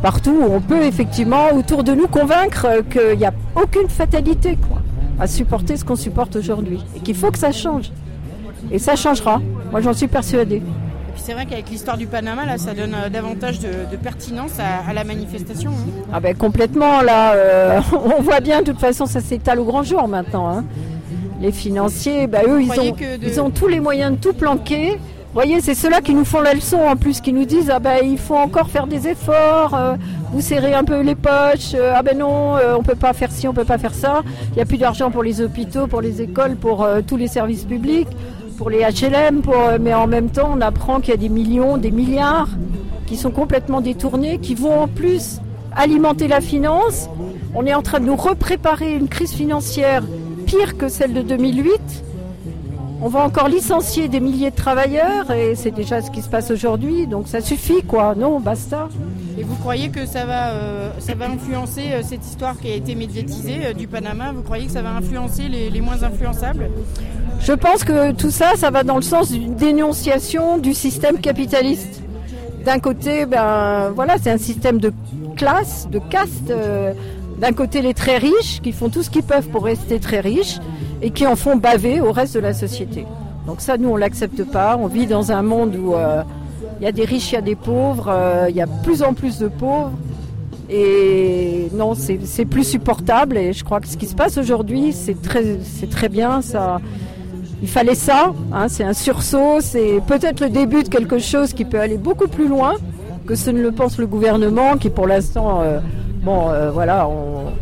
Partout 0.00 0.30
où 0.30 0.50
on 0.50 0.62
peut 0.62 0.82
effectivement 0.82 1.52
autour 1.54 1.84
de 1.84 1.92
nous 1.92 2.08
convaincre 2.08 2.66
qu'il 2.90 3.18
n'y 3.18 3.26
a 3.26 3.34
aucune 3.54 3.90
fatalité 3.90 4.56
quoi, 4.56 4.80
à 5.18 5.26
supporter 5.26 5.76
ce 5.76 5.84
qu'on 5.84 5.96
supporte 5.96 6.36
aujourd'hui. 6.36 6.82
Et 6.96 7.00
qu'il 7.00 7.14
faut 7.14 7.30
que 7.30 7.38
ça 7.38 7.52
change. 7.52 7.90
Et 8.72 8.78
ça 8.78 8.96
changera. 8.96 9.40
Moi 9.70 9.80
j'en 9.80 9.92
suis 9.92 10.08
persuadée. 10.08 10.56
Et 10.56 11.12
puis 11.12 11.22
c'est 11.24 11.32
vrai 11.32 11.44
qu'avec 11.46 11.68
l'histoire 11.70 11.96
du 11.96 12.06
Panama, 12.06 12.46
là, 12.46 12.56
ça 12.56 12.72
donne 12.72 12.94
euh, 12.94 13.08
davantage 13.08 13.58
de, 13.58 13.68
de 13.90 13.96
pertinence 13.96 14.52
à, 14.60 14.88
à 14.88 14.92
la 14.92 15.02
manifestation. 15.04 15.70
hein. 15.72 16.02
Ah 16.12 16.20
ben 16.20 16.36
complètement 16.36 17.00
là, 17.02 17.32
euh, 17.34 17.80
on 18.18 18.22
voit 18.22 18.40
bien 18.40 18.60
de 18.62 18.66
toute 18.70 18.78
façon 18.80 19.06
ça 19.06 19.20
s'étale 19.20 19.58
au 19.60 19.64
grand 19.64 19.82
jour 19.82 20.06
maintenant. 20.08 20.48
hein. 20.48 20.64
Les 21.40 21.52
financiers, 21.52 22.26
bah, 22.26 22.40
eux 22.46 22.62
ils 22.62 22.68
ont, 22.80 22.92
que 22.92 23.16
de- 23.16 23.26
ils 23.26 23.40
ont 23.40 23.50
tous 23.50 23.66
les 23.66 23.80
moyens 23.80 24.12
de 24.12 24.16
tout 24.18 24.34
planquer. 24.34 24.98
Vous 25.32 25.34
voyez, 25.34 25.60
c'est 25.60 25.74
ceux-là 25.74 26.00
qui 26.00 26.12
nous 26.12 26.24
font 26.24 26.40
la 26.40 26.54
leçon 26.54 26.78
en 26.78 26.96
plus, 26.96 27.20
qui 27.20 27.32
nous 27.32 27.44
disent 27.44 27.70
ah 27.70 27.78
ben 27.78 27.98
il 28.02 28.18
faut 28.18 28.34
encore 28.36 28.68
faire 28.68 28.86
des 28.88 29.06
efforts, 29.06 29.74
euh, 29.74 29.94
vous 30.32 30.40
serrez 30.40 30.74
un 30.74 30.82
peu 30.84 31.00
les 31.02 31.14
poches, 31.14 31.72
euh, 31.74 31.92
ah 31.94 32.02
ben 32.02 32.18
non, 32.18 32.56
euh, 32.56 32.74
on 32.76 32.82
peut 32.82 32.96
pas 32.96 33.12
faire 33.12 33.30
ci, 33.30 33.46
on 33.46 33.54
peut 33.54 33.64
pas 33.64 33.78
faire 33.78 33.94
ça. 33.94 34.22
Il 34.50 34.56
n'y 34.56 34.62
a 34.62 34.64
plus 34.66 34.76
d'argent 34.76 35.10
pour 35.12 35.22
les 35.22 35.40
hôpitaux, 35.40 35.86
pour 35.86 36.00
les 36.00 36.20
écoles, 36.20 36.56
pour 36.56 36.86
tous 37.06 37.16
les 37.16 37.28
services 37.28 37.64
publics, 37.64 38.08
pour 38.60 38.68
les 38.68 38.80
HLM, 38.80 39.40
mais 39.80 39.94
en 39.94 40.06
même 40.06 40.28
temps 40.28 40.50
on 40.54 40.60
apprend 40.60 41.00
qu'il 41.00 41.12
y 41.12 41.14
a 41.14 41.16
des 41.16 41.30
millions, 41.30 41.78
des 41.78 41.90
milliards 41.90 42.50
qui 43.06 43.16
sont 43.16 43.30
complètement 43.30 43.80
détournés, 43.80 44.36
qui 44.36 44.54
vont 44.54 44.82
en 44.82 44.86
plus 44.86 45.40
alimenter 45.74 46.28
la 46.28 46.42
finance. 46.42 47.08
On 47.54 47.64
est 47.64 47.72
en 47.72 47.80
train 47.80 48.00
de 48.00 48.04
nous 48.04 48.16
repréparer 48.16 48.92
une 48.92 49.08
crise 49.08 49.32
financière 49.32 50.02
pire 50.44 50.76
que 50.76 50.90
celle 50.90 51.14
de 51.14 51.22
2008. 51.22 51.80
On 53.02 53.08
va 53.08 53.24
encore 53.24 53.48
licencier 53.48 54.08
des 54.08 54.20
milliers 54.20 54.50
de 54.50 54.56
travailleurs 54.56 55.30
et 55.30 55.54
c'est 55.54 55.70
déjà 55.70 56.02
ce 56.02 56.10
qui 56.10 56.20
se 56.20 56.28
passe 56.28 56.50
aujourd'hui. 56.50 57.06
Donc 57.06 57.28
ça 57.28 57.40
suffit 57.40 57.82
quoi. 57.82 58.14
Non, 58.14 58.40
basta. 58.40 58.88
Et 59.38 59.42
vous 59.42 59.56
croyez 59.56 59.88
que 59.88 60.04
ça 60.04 60.26
va, 60.26 60.50
euh, 60.50 60.90
ça 60.98 61.14
va 61.14 61.30
influencer 61.30 61.92
euh, 61.92 62.02
cette 62.02 62.26
histoire 62.26 62.58
qui 62.58 62.70
a 62.70 62.74
été 62.74 62.94
médiatisée 62.94 63.60
euh, 63.64 63.72
du 63.72 63.88
Panama? 63.88 64.32
Vous 64.32 64.42
croyez 64.42 64.66
que 64.66 64.72
ça 64.72 64.82
va 64.82 64.90
influencer 64.90 65.48
les, 65.48 65.70
les 65.70 65.80
moins 65.80 66.02
influençables? 66.02 66.70
Je 67.40 67.52
pense 67.54 67.84
que 67.84 68.12
tout 68.12 68.30
ça, 68.30 68.56
ça 68.56 68.70
va 68.70 68.82
dans 68.82 68.96
le 68.96 69.02
sens 69.02 69.32
d'une 69.32 69.54
dénonciation 69.54 70.58
du 70.58 70.74
système 70.74 71.20
capitaliste. 71.20 72.02
D'un 72.66 72.80
côté, 72.80 73.24
ben 73.24 73.92
voilà, 73.94 74.16
c'est 74.22 74.30
un 74.30 74.36
système 74.36 74.78
de 74.78 74.92
classe, 75.36 75.88
de 75.90 76.00
caste. 76.00 76.52
D'un 77.40 77.52
côté 77.52 77.80
les 77.80 77.94
très 77.94 78.18
riches 78.18 78.60
qui 78.62 78.72
font 78.72 78.90
tout 78.90 79.02
ce 79.02 79.10
qu'ils 79.10 79.22
peuvent 79.22 79.48
pour 79.48 79.64
rester 79.64 79.98
très 79.98 80.20
riches 80.20 80.58
et 81.00 81.10
qui 81.10 81.26
en 81.26 81.36
font 81.36 81.56
baver 81.56 82.00
au 82.00 82.12
reste 82.12 82.34
de 82.34 82.40
la 82.40 82.52
société. 82.52 83.06
Donc 83.46 83.62
ça, 83.62 83.78
nous, 83.78 83.88
on 83.88 83.96
l'accepte 83.96 84.44
pas. 84.44 84.76
On 84.78 84.86
vit 84.86 85.06
dans 85.06 85.32
un 85.32 85.42
monde 85.42 85.74
où 85.74 85.94
euh, 85.94 86.22
il 86.80 86.84
y 86.84 86.86
a 86.86 86.92
des 86.92 87.04
riches, 87.04 87.32
il 87.32 87.36
y 87.36 87.38
a 87.38 87.42
des 87.42 87.54
pauvres, 87.56 88.08
euh, 88.08 88.46
il 88.50 88.56
y 88.56 88.60
a 88.60 88.66
plus 88.66 89.02
en 89.02 89.14
plus 89.14 89.38
de 89.38 89.48
pauvres. 89.48 89.92
Et 90.68 91.68
non, 91.72 91.94
c'est 91.94 92.44
plus 92.44 92.64
supportable. 92.64 93.38
Et 93.38 93.52
je 93.54 93.64
crois 93.64 93.80
que 93.80 93.88
ce 93.88 93.96
qui 93.96 94.06
se 94.06 94.14
passe 94.14 94.36
aujourd'hui, 94.36 94.92
c'est 94.92 95.20
très, 95.20 95.58
très 95.90 96.08
bien. 96.10 96.42
Ça, 96.42 96.80
il 97.62 97.68
fallait 97.68 97.94
ça. 97.94 98.32
hein, 98.52 98.68
c'est 98.68 98.84
un 98.84 98.92
sursaut. 98.92 99.60
C'est 99.60 100.00
peut-être 100.06 100.40
le 100.40 100.50
début 100.50 100.82
de 100.82 100.88
quelque 100.88 101.18
chose 101.18 101.54
qui 101.54 101.64
peut 101.64 101.80
aller 101.80 101.96
beaucoup 101.96 102.28
plus 102.28 102.48
loin 102.48 102.74
que 103.26 103.34
ce 103.34 103.50
ne 103.50 103.62
le 103.62 103.72
pense 103.72 103.98
le 103.98 104.06
gouvernement, 104.06 104.76
qui 104.76 104.90
pour 104.90 105.06
l'instant, 105.06 105.60
euh, 105.62 105.78
bon, 106.22 106.50
euh, 106.50 106.70
voilà, 106.70 107.08
on- 107.08 107.52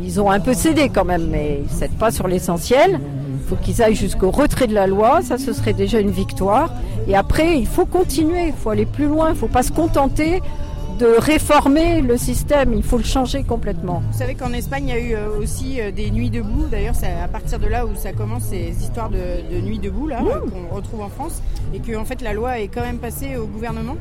ils 0.00 0.20
ont 0.20 0.30
un 0.30 0.40
peu 0.40 0.52
cédé 0.54 0.90
quand 0.90 1.04
même, 1.04 1.28
mais 1.30 1.60
ils 1.60 1.72
ne 1.72 1.78
cèdent 1.78 1.98
pas 1.98 2.10
sur 2.10 2.28
l'essentiel. 2.28 3.00
Il 3.32 3.48
faut 3.48 3.56
qu'ils 3.56 3.80
aillent 3.82 3.94
jusqu'au 3.94 4.30
retrait 4.30 4.66
de 4.66 4.74
la 4.74 4.86
loi. 4.86 5.20
Ça, 5.22 5.38
ce 5.38 5.52
serait 5.52 5.72
déjà 5.72 6.00
une 6.00 6.10
victoire. 6.10 6.70
Et 7.08 7.14
après, 7.14 7.58
il 7.58 7.66
faut 7.66 7.86
continuer. 7.86 8.48
Il 8.48 8.52
faut 8.52 8.70
aller 8.70 8.86
plus 8.86 9.06
loin. 9.06 9.28
Il 9.28 9.32
ne 9.34 9.36
faut 9.38 9.46
pas 9.48 9.62
se 9.62 9.70
contenter 9.72 10.42
de 10.98 11.06
réformer 11.18 12.00
le 12.00 12.16
système. 12.16 12.74
Il 12.74 12.82
faut 12.82 12.96
le 12.98 13.04
changer 13.04 13.42
complètement. 13.44 14.02
Vous 14.10 14.18
savez 14.18 14.34
qu'en 14.34 14.52
Espagne, 14.52 14.84
il 14.88 14.94
y 14.94 14.98
a 14.98 15.00
eu 15.00 15.14
euh, 15.14 15.38
aussi 15.40 15.80
euh, 15.80 15.90
des 15.92 16.10
nuits 16.10 16.30
debout. 16.30 16.64
D'ailleurs, 16.70 16.94
c'est 16.94 17.06
à 17.22 17.28
partir 17.28 17.58
de 17.58 17.66
là 17.66 17.86
où 17.86 17.90
ça 17.94 18.12
commence 18.12 18.44
ces 18.44 18.70
histoires 18.82 19.10
de, 19.10 19.18
de 19.54 19.60
nuits 19.60 19.78
debout 19.78 20.08
là 20.08 20.20
euh, 20.22 20.40
qu'on 20.40 20.74
retrouve 20.74 21.02
en 21.02 21.08
France, 21.10 21.42
et 21.74 21.80
que 21.80 21.94
en 21.96 22.04
fait 22.06 22.22
la 22.22 22.32
loi 22.32 22.60
est 22.60 22.68
quand 22.68 22.80
même 22.80 22.96
passée 22.98 23.36
au 23.36 23.46
gouvernement. 23.46 23.96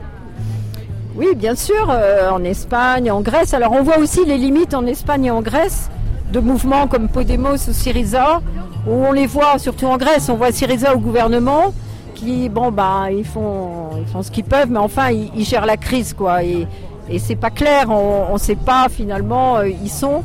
Oui, 1.18 1.28
bien 1.34 1.56
sûr, 1.56 1.88
euh, 1.90 2.30
en 2.30 2.44
Espagne, 2.44 3.10
en 3.10 3.22
Grèce. 3.22 3.54
Alors 3.54 3.72
on 3.72 3.84
voit 3.84 4.00
aussi 4.00 4.26
les 4.26 4.38
limites 4.38 4.74
en 4.74 4.86
Espagne 4.86 5.26
et 5.26 5.32
en 5.32 5.42
Grèce 5.42 5.90
de 6.34 6.42
mouvements 6.42 6.88
comme 6.88 7.08
Podemos 7.08 7.56
ou 7.56 7.74
Syriza, 7.74 8.42
où 8.86 8.92
on 8.92 9.14
les 9.14 9.26
voit, 9.26 9.58
surtout 9.58 9.86
en 9.86 9.96
Grèce, 9.96 10.28
on 10.28 10.36
voit 10.36 10.52
Syriza 10.52 10.94
au 10.94 11.00
gouvernement 11.00 11.74
qui, 12.16 12.50
bon, 12.50 12.70
bah, 12.72 13.08
ils 13.12 13.24
font, 13.24 13.92
ils 13.98 14.06
font 14.12 14.24
ce 14.24 14.32
qu'ils 14.32 14.44
peuvent, 14.44 14.70
mais 14.70 14.80
enfin, 14.80 15.10
ils, 15.12 15.46
gèrent 15.46 15.66
la 15.66 15.78
crise, 15.78 16.14
quoi. 16.14 16.44
Et, 16.44 16.68
c'est 17.20 17.36
pas 17.36 17.52
clair, 17.52 17.90
on 17.92 18.34
ne 18.34 18.38
sait 18.40 18.56
pas 18.56 18.88
finalement, 18.90 19.58
euh, 19.58 19.70
ils 19.70 19.92
sont 19.92 20.24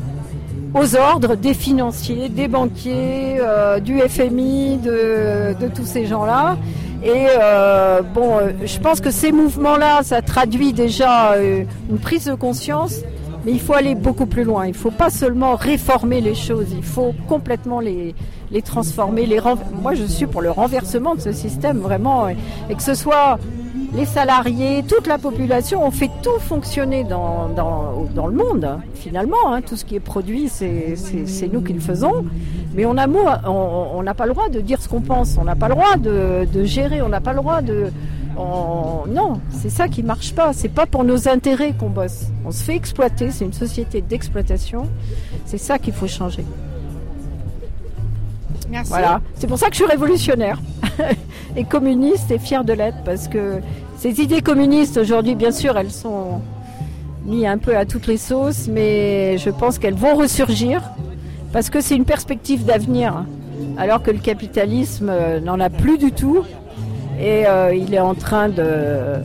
aux 0.75 0.97
ordres 0.97 1.35
des 1.37 1.52
financiers, 1.52 2.28
des 2.30 2.49
banquiers, 2.49 3.37
euh, 3.38 3.80
du 3.80 4.00
FMI, 4.00 4.78
de 4.78 5.68
tous 5.75 5.85
ces 5.85 6.06
gens-là. 6.06 6.56
Et 7.02 7.26
euh, 7.28 8.02
bon, 8.02 8.38
euh, 8.38 8.52
je 8.64 8.78
pense 8.78 9.00
que 9.00 9.11
ces 9.11 9.33
mouvements-là, 9.33 10.02
ça 10.02 10.21
traduit 10.21 10.73
déjà 10.75 11.33
euh, 11.33 11.64
une 11.88 11.99
prise 11.99 12.26
de 12.26 12.35
conscience, 12.35 12.97
mais 13.45 13.52
il 13.52 13.61
faut 13.61 13.73
aller 13.73 13.95
beaucoup 13.95 14.26
plus 14.26 14.45
loin. 14.45 14.66
Il 14.66 14.73
ne 14.73 14.76
faut 14.76 14.90
pas 14.90 15.09
seulement 15.09 15.54
réformer 15.54 16.21
les 16.21 16.35
choses, 16.35 16.66
il 16.76 16.83
faut 16.83 17.14
complètement 17.26 17.80
les, 17.80 18.14
les 18.50 18.61
transformer. 18.61 19.25
Les 19.25 19.40
Moi, 19.80 19.95
je 19.95 20.04
suis 20.04 20.26
pour 20.26 20.42
le 20.42 20.50
renversement 20.50 21.14
de 21.14 21.21
ce 21.21 21.33
système, 21.33 21.78
vraiment, 21.78 22.28
et 22.28 22.75
que 22.75 22.83
ce 22.83 22.95
soit 22.95 23.38
les 23.94 24.04
salariés, 24.04 24.85
toute 24.87 25.06
la 25.06 25.18
population, 25.18 25.85
on 25.85 25.90
fait 25.90 26.11
tout 26.23 26.38
fonctionner 26.38 27.02
dans, 27.04 27.49
dans, 27.49 28.26
le 28.28 28.35
monde, 28.35 28.68
finalement. 28.94 29.37
hein. 29.49 29.62
tout 29.62 29.76
ce 29.76 29.85
qui 29.85 29.97
est 29.97 30.00
produit, 30.00 30.49
c'est 30.49 30.94
nous 31.52 31.61
qui 31.61 31.73
le 31.73 31.80
faisons. 31.80 32.25
Mais 32.75 32.87
on 32.87 32.97
a 32.97 33.06
mot- 33.09 33.18
on 33.47 34.02
n'a 34.02 34.14
pas 34.14 34.26
le 34.26 34.32
droit 34.32 34.49
de 34.49 34.61
dire 34.61 34.80
ce 34.80 34.88
qu'on 34.88 35.00
pense, 35.00 35.37
on 35.40 35.44
n'a 35.44 35.56
pas 35.56 35.68
le 35.68 35.75
droit 35.75 35.97
de, 35.97 36.47
de 36.52 36.64
gérer, 36.64 37.02
on 37.02 37.09
n'a 37.09 37.20
pas 37.20 37.32
le 37.32 37.38
droit 37.38 37.62
de... 37.62 37.87
on- 38.38 39.06
Non, 39.09 39.40
c'est 39.50 39.70
ça 39.70 39.88
qui 39.88 40.04
marche 40.04 40.35
pas. 40.35 40.52
C'est 40.52 40.68
pas 40.68 40.87
pour 40.87 41.02
nos 41.02 41.28
intérêts 41.28 41.73
qu'on 41.73 41.90
bosse. 41.90 42.26
On 42.47 42.52
se 42.52 42.62
fait 42.62 42.76
exploiter, 42.76 43.30
c'est 43.32 43.44
une 43.44 43.52
société 43.52 44.02
d'exploitation. 44.02 44.85
C'est 45.47 45.59
ça 45.59 45.78
qu'il 45.80 45.92
faut 45.94 46.06
changer. 46.06 46.44
Voilà. 48.86 49.20
C'est 49.34 49.46
pour 49.46 49.58
ça 49.58 49.66
que 49.66 49.72
je 49.72 49.82
suis 49.82 49.90
révolutionnaire 49.90 50.60
et 51.56 51.64
communiste 51.64 52.30
et 52.30 52.38
fière 52.38 52.64
de 52.64 52.72
l'être 52.72 52.98
parce 53.04 53.28
que 53.28 53.60
ces 53.96 54.20
idées 54.20 54.40
communistes 54.42 54.96
aujourd'hui, 54.96 55.34
bien 55.34 55.50
sûr, 55.52 55.76
elles 55.76 55.90
sont 55.90 56.40
mises 57.24 57.46
un 57.46 57.58
peu 57.58 57.76
à 57.76 57.84
toutes 57.84 58.06
les 58.06 58.16
sauces, 58.16 58.68
mais 58.68 59.36
je 59.38 59.50
pense 59.50 59.78
qu'elles 59.78 59.94
vont 59.94 60.14
ressurgir 60.14 60.82
parce 61.52 61.68
que 61.68 61.80
c'est 61.80 61.96
une 61.96 62.04
perspective 62.04 62.64
d'avenir, 62.64 63.24
alors 63.76 64.02
que 64.02 64.10
le 64.10 64.18
capitalisme 64.18 65.10
euh, 65.10 65.40
n'en 65.40 65.58
a 65.60 65.68
plus 65.68 65.98
du 65.98 66.12
tout 66.12 66.44
et 67.20 67.46
euh, 67.46 67.74
il 67.74 67.92
est 67.92 68.00
en 68.00 68.14
train 68.14 68.48
de, 68.48 69.16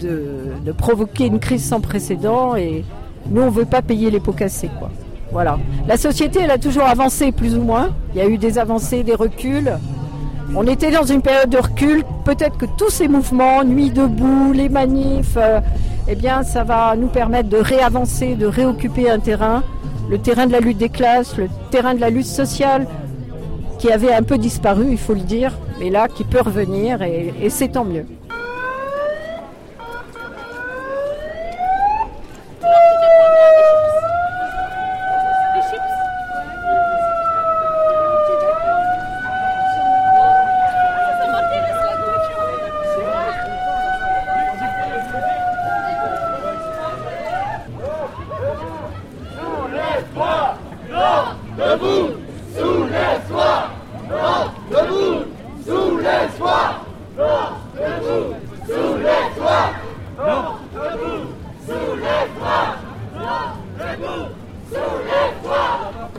de, 0.00 0.22
de 0.64 0.72
provoquer 0.72 1.26
une 1.26 1.40
crise 1.40 1.64
sans 1.64 1.80
précédent 1.80 2.54
et 2.54 2.84
nous 3.28 3.42
on 3.42 3.50
veut 3.50 3.64
pas 3.64 3.82
payer 3.82 4.10
les 4.10 4.20
pots 4.20 4.32
cassés 4.32 4.70
quoi. 4.78 4.90
Voilà. 5.32 5.58
La 5.88 5.96
société 5.96 6.40
elle 6.42 6.50
a 6.50 6.58
toujours 6.58 6.84
avancé 6.84 7.32
plus 7.32 7.56
ou 7.56 7.62
moins. 7.62 7.90
Il 8.14 8.18
y 8.18 8.20
a 8.20 8.28
eu 8.28 8.38
des 8.38 8.58
avancées, 8.58 9.02
des 9.02 9.14
reculs. 9.14 9.72
On 10.54 10.66
était 10.66 10.90
dans 10.90 11.04
une 11.04 11.22
période 11.22 11.48
de 11.48 11.56
recul. 11.58 12.04
Peut-être 12.24 12.58
que 12.58 12.66
tous 12.76 12.90
ces 12.90 13.08
mouvements, 13.08 13.64
nuit 13.64 13.90
debout, 13.90 14.52
les 14.52 14.68
manifs, 14.68 15.38
euh, 15.38 15.60
eh 16.06 16.14
bien 16.14 16.42
ça 16.42 16.64
va 16.64 16.94
nous 16.96 17.08
permettre 17.08 17.48
de 17.48 17.56
réavancer, 17.56 18.34
de 18.34 18.46
réoccuper 18.46 19.08
un 19.08 19.18
terrain, 19.18 19.62
le 20.10 20.18
terrain 20.18 20.46
de 20.46 20.52
la 20.52 20.60
lutte 20.60 20.78
des 20.78 20.90
classes, 20.90 21.38
le 21.38 21.48
terrain 21.70 21.94
de 21.94 22.00
la 22.00 22.10
lutte 22.10 22.26
sociale 22.26 22.86
qui 23.78 23.90
avait 23.90 24.12
un 24.12 24.22
peu 24.22 24.36
disparu, 24.36 24.88
il 24.90 24.98
faut 24.98 25.14
le 25.14 25.20
dire, 25.20 25.58
mais 25.80 25.90
là 25.90 26.06
qui 26.06 26.24
peut 26.24 26.40
revenir 26.40 27.02
et, 27.02 27.32
et 27.40 27.50
c'est 27.50 27.68
tant 27.68 27.84
mieux. 27.84 28.04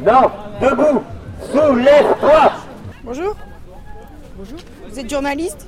Non, 0.05 0.29
debout, 0.61 1.01
soulève-toi 1.49 2.51
Bonjour. 3.05 3.35
Bonjour. 4.37 4.59
Vous 4.89 4.99
êtes 4.99 5.09
journaliste 5.33 5.67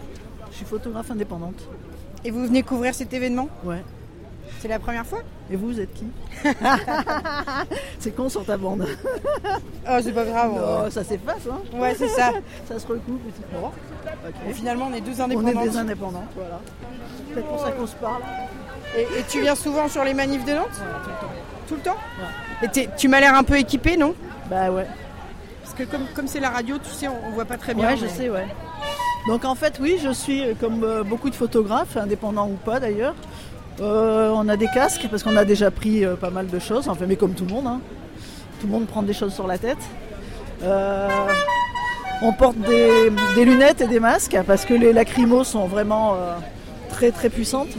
Je 0.52 0.58
suis 0.58 0.66
photographe 0.66 1.10
indépendante. 1.12 1.68
et 2.24 2.32
vous 2.32 2.44
venez 2.46 2.64
couvrir 2.64 2.94
cet 2.96 3.14
événement 3.14 3.50
Ouais. 3.64 3.84
C'est 4.60 4.68
la 4.68 4.80
première 4.80 5.06
fois 5.06 5.20
Et 5.52 5.56
vous, 5.56 5.68
vous 5.68 5.80
êtes 5.80 5.94
qui 5.94 6.06
C'est 8.00 8.12
con 8.16 8.30
sur 8.30 8.46
ta 8.46 8.58
bande. 8.58 8.86
Oh, 9.90 9.98
c'est 10.02 10.12
pas 10.14 10.24
grave. 10.26 10.52
on- 10.54 10.84
Non, 10.86 10.92
ça 10.92 11.04
s'efface, 11.04 11.48
hein 11.52 11.60
Ouais, 11.74 11.94
c'est 11.98 12.08
ça. 12.08 12.32
Ça 12.68 12.80
se 12.80 12.88
recoupe 12.88 13.22
et. 13.28 14.50
Et 14.50 14.54
finalement, 14.54 14.88
on 14.92 14.94
est 14.96 15.02
deux 15.02 15.20
On 15.20 15.26
indépendants. 15.26 15.62
est 15.62 15.70
des 15.70 15.78
indépendants, 15.78 16.26
voilà. 16.36 16.60
C'est 17.34 17.46
pour 17.46 17.60
ça 17.60 17.72
qu'on 17.72 17.88
se 17.88 17.96
parle. 17.96 18.22
Et, 18.98 19.02
et 19.02 19.24
tu 19.28 19.42
viens 19.42 19.56
souvent 19.56 19.88
sur 19.88 20.04
les 20.04 20.14
manifs 20.14 20.46
de 20.46 20.54
Nantes 20.54 20.82
Tout 21.68 21.76
le 21.76 21.82
temps 21.82 21.98
Et 22.64 22.68
t'es- 22.70 22.90
tu 22.98 23.08
m'as 23.08 23.20
l'air 23.20 23.36
un 23.36 23.44
peu 23.44 23.58
équipé, 23.58 23.98
non 23.98 24.14
Bah 24.50 24.72
ouais. 24.72 24.88
Parce 25.64 25.76
que 25.76 25.84
comme 25.84 26.06
comme 26.16 26.28
c'est 26.28 26.40
la 26.40 26.50
radio, 26.52 26.78
tu 26.78 26.90
sais, 26.92 27.08
on, 27.08 27.28
on 27.28 27.32
voit 27.32 27.46
pas 27.46 27.58
très 27.58 27.74
bien. 27.74 27.90
Ouais, 27.90 27.98
je 27.98 28.08
sais, 28.08 28.30
ouais. 28.30 28.48
Donc 29.28 29.44
en 29.44 29.56
fait, 29.56 29.80
oui, 29.82 29.98
je 30.04 30.12
suis 30.12 30.44
euh, 30.44 30.54
comme 30.60 30.84
euh, 30.84 31.04
beaucoup 31.04 31.30
de 31.30 31.36
photographes, 31.36 31.98
indépendants 31.98 32.48
ou 32.48 32.58
pas 32.64 32.80
d'ailleurs. 32.80 33.16
Euh, 33.82 34.30
on 34.34 34.48
a 34.48 34.56
des 34.56 34.68
casques 34.68 35.08
parce 35.10 35.24
qu'on 35.24 35.36
a 35.36 35.46
déjà 35.46 35.72
pris 35.72 36.06
pas 36.22 36.30
mal 36.30 36.48
de 36.48 36.60
choses, 36.60 36.88
enfin, 36.88 37.06
mais 37.08 37.16
comme 37.16 37.34
tout 37.34 37.46
le 37.46 37.54
monde. 37.54 37.68
hein. 37.68 37.82
Tout 38.62 38.68
le 38.68 38.72
monde 38.74 38.86
prend 38.86 39.04
des 39.04 39.14
choses 39.14 39.34
sur 39.34 39.48
la 39.48 39.58
tête. 39.58 39.80
On 42.22 42.32
porte 42.32 42.58
des, 42.60 43.12
lunettes 43.44 43.82
et 43.82 43.88
des 43.88 44.00
masques 44.00 44.38
parce 44.48 44.64
que 44.64 44.74
les 44.74 44.94
lacrymos 44.94 45.44
sont 45.44 45.68
vraiment 45.68 46.16
très 46.90 47.12
très 47.12 47.30
puissantes, 47.30 47.76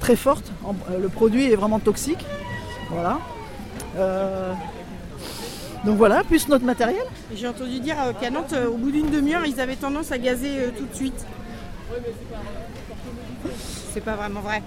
très 0.00 0.16
fortes. 0.16 0.50
Le 0.98 1.10
produit 1.10 1.52
est 1.52 1.56
vraiment 1.56 1.78
toxique. 1.78 2.24
Voilà. 2.90 3.18
Donc 5.84 5.96
voilà, 5.96 6.24
plus 6.24 6.48
notre 6.48 6.64
matériel. 6.64 7.04
J'ai 7.34 7.46
entendu 7.48 7.78
dire 7.80 7.96
euh, 8.04 8.12
qu'à 8.12 8.30
Nantes, 8.30 8.52
euh, 8.52 8.68
au 8.68 8.76
bout 8.76 8.90
d'une 8.90 9.10
demi-heure, 9.10 9.46
ils 9.46 9.60
avaient 9.60 9.76
tendance 9.76 10.10
à 10.10 10.18
gazer 10.18 10.58
euh, 10.58 10.70
tout 10.76 10.84
de 10.86 10.94
suite. 10.94 11.24
C'est 13.92 14.00
pas 14.00 14.14
vraiment 14.14 14.40
vrai. 14.40 14.62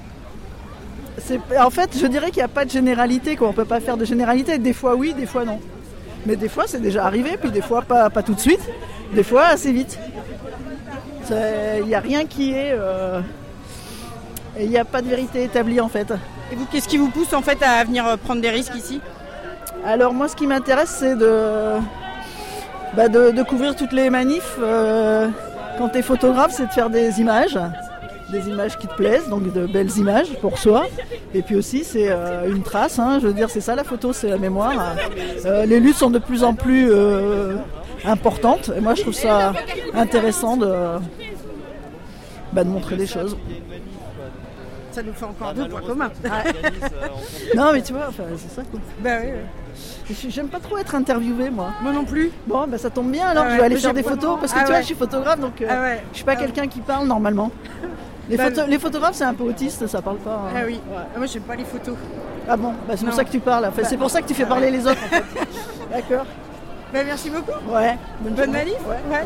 En 1.60 1.70
fait, 1.70 1.98
je 2.00 2.08
dirais 2.08 2.28
qu'il 2.28 2.38
n'y 2.38 2.44
a 2.44 2.48
pas 2.48 2.64
de 2.66 2.70
généralité, 2.70 3.36
quoi. 3.36 3.50
On 3.50 3.54
peut 3.54 3.66
pas 3.66 3.82
faire 3.82 3.98
de 3.98 4.06
généralité. 4.06 4.58
Des 4.58 4.74
fois 4.74 4.96
oui, 4.96 5.14
des 5.14 5.26
fois 5.26 5.44
non. 5.44 5.60
Mais 6.26 6.36
des 6.36 6.50
fois 6.50 6.64
c'est 6.68 6.80
déjà 6.82 7.06
arrivé, 7.06 7.38
puis 7.38 7.52
des 7.52 7.62
fois 7.62 7.82
pas, 7.82 8.10
pas 8.10 8.24
tout 8.24 8.34
de 8.34 8.40
suite. 8.40 8.62
Des 9.14 9.24
fois 9.24 9.48
assez 9.48 9.72
vite. 9.74 10.00
Il 11.30 11.86
n'y 11.86 11.96
a 11.96 12.00
rien 12.00 12.26
qui 12.26 12.52
est... 12.54 12.72
euh, 12.72 13.22
Il 14.60 14.70
n'y 14.70 14.78
a 14.78 14.86
pas 14.86 15.02
de 15.02 15.08
vérité 15.08 15.44
établie 15.44 15.80
en 15.80 15.90
fait. 15.90 16.12
Et 16.52 16.56
vous, 16.56 16.66
qu'est-ce 16.66 16.88
qui 16.88 16.98
vous 16.98 17.10
pousse 17.10 17.34
en 17.34 17.42
fait 17.42 17.62
à 17.64 17.84
venir 17.84 18.18
prendre 18.18 18.42
des 18.42 18.50
risques 18.50 18.76
ici? 18.76 19.00
Alors 19.86 20.14
moi 20.14 20.28
ce 20.28 20.36
qui 20.36 20.48
m'intéresse 20.48 20.90
c'est 21.00 21.16
de, 21.16 21.78
bah, 22.96 23.08
de, 23.10 23.32
de 23.32 23.44
couvrir 23.44 23.76
toutes 23.76 23.94
les 23.94 24.10
manifs. 24.10 24.58
euh, 24.62 25.28
quand 25.78 25.90
tu 25.90 26.00
es 26.00 26.02
photographe 26.02 26.52
c'est 26.52 26.68
de 26.68 26.72
faire 26.72 26.90
des 26.90 27.20
images, 27.20 27.58
des 28.30 28.48
images 28.48 28.78
qui 28.78 28.88
te 28.88 28.94
plaisent, 28.96 29.28
donc 29.30 29.52
de 29.52 29.66
belles 29.66 29.98
images 29.98 30.32
pour 30.42 30.58
soi. 30.60 30.86
Et 31.34 31.42
puis 31.42 31.56
aussi 31.56 31.84
c'est 31.84 32.12
euh, 32.12 32.48
une 32.50 32.62
trace, 32.62 33.00
hein, 33.00 33.18
je 33.22 33.28
veux 33.28 33.34
dire 33.34 33.50
c'est 33.50 33.62
ça 33.62 33.76
la 33.76 33.84
photo, 33.84 34.14
c'est 34.14 34.30
la 34.30 34.38
mémoire. 34.38 34.96
Euh, 35.46 35.66
les 35.66 35.80
luttes 35.80 35.96
sont 35.98 36.12
de 36.12 36.20
plus 36.20 36.44
en 36.44 36.54
plus 36.54 36.92
importantes 38.06 38.72
et 38.76 38.82
moi 38.82 38.94
je 38.96 39.02
trouve 39.02 39.14
ça 39.14 39.54
intéressant 39.96 40.58
de, 40.58 40.72
bah, 42.54 42.64
de 42.64 42.70
montrer 42.70 42.98
des 42.98 43.08
choses. 43.08 43.36
Ça 44.92 45.02
nous 45.02 45.14
fait 45.14 45.24
encore 45.26 45.54
deux 45.54 45.68
points 45.70 45.82
communs. 45.82 46.12
Non 47.56 47.72
mais 47.74 47.82
tu 47.82 47.94
vois, 47.94 48.08
enfin, 48.10 48.24
c'est 48.38 48.54
ça 48.54 48.62
quoi. 48.70 48.80
bah 49.00 49.10
oui. 49.24 49.30
J'aime 50.30 50.48
pas 50.48 50.60
trop 50.60 50.78
être 50.78 50.96
interviewée 50.96 51.50
moi. 51.50 51.70
Moi 51.82 51.92
non 51.94 52.04
plus. 52.04 52.32
Bon, 52.48 52.66
bah 52.68 52.78
ça 52.78 52.90
tombe 52.90 53.10
bien 53.12 53.28
alors, 53.28 53.46
Ah 53.48 53.52
je 53.52 53.58
vais 53.58 53.64
aller 53.64 53.78
faire 53.78 53.94
des 53.94 54.04
photos 54.04 54.38
parce 54.40 54.52
que 54.54 54.58
Ah 54.60 54.64
tu 54.64 54.68
vois, 54.68 54.76
ouais. 54.76 54.82
je 54.82 54.86
suis 54.88 54.96
photographe 54.96 55.40
donc 55.40 55.62
euh, 55.62 55.68
Ah 55.70 55.82
ouais. 55.82 56.04
je 56.12 56.18
suis 56.18 56.26
pas 56.26 56.34
Ah 56.34 56.36
quelqu'un 56.38 56.68
qui 56.68 56.80
parle 56.82 57.08
normalement. 57.08 57.52
Les, 58.30 58.38
Bah, 58.38 58.46
photo- 58.50 58.68
les 58.68 58.80
photographes, 58.80 59.16
c'est 59.16 59.24
un 59.26 59.34
peu 59.34 59.44
autiste, 59.44 59.88
ça 59.88 60.02
parle 60.02 60.18
pas. 60.18 60.32
hein. 60.48 60.54
Ah 60.56 60.60
oui. 60.66 60.80
Moi 61.18 61.26
j'aime 61.28 61.44
pas 61.44 61.56
les 61.56 61.66
photos. 61.66 61.96
Ah 62.50 62.58
bon, 62.58 62.74
bah, 62.88 62.94
c'est 62.98 63.06
pour 63.06 63.14
ça 63.14 63.24
que 63.24 63.32
tu 63.32 63.40
parles. 63.40 63.66
Enfin, 63.66 63.82
c'est 63.86 63.98
pour 63.98 64.10
ça 64.10 64.22
que 64.22 64.28
tu 64.28 64.34
fais 64.34 64.46
parler 64.46 64.70
les 64.72 64.86
autres. 64.88 65.02
en 65.06 65.08
fait. 65.10 65.24
D'accord. 65.92 66.26
Bah 66.94 67.00
merci 67.06 67.30
beaucoup. 67.30 67.52
Ouais. 67.74 67.98
Bonne 68.20 68.36
journée. 68.38 68.52
manif. 68.52 68.76
Ouais. 68.88 69.26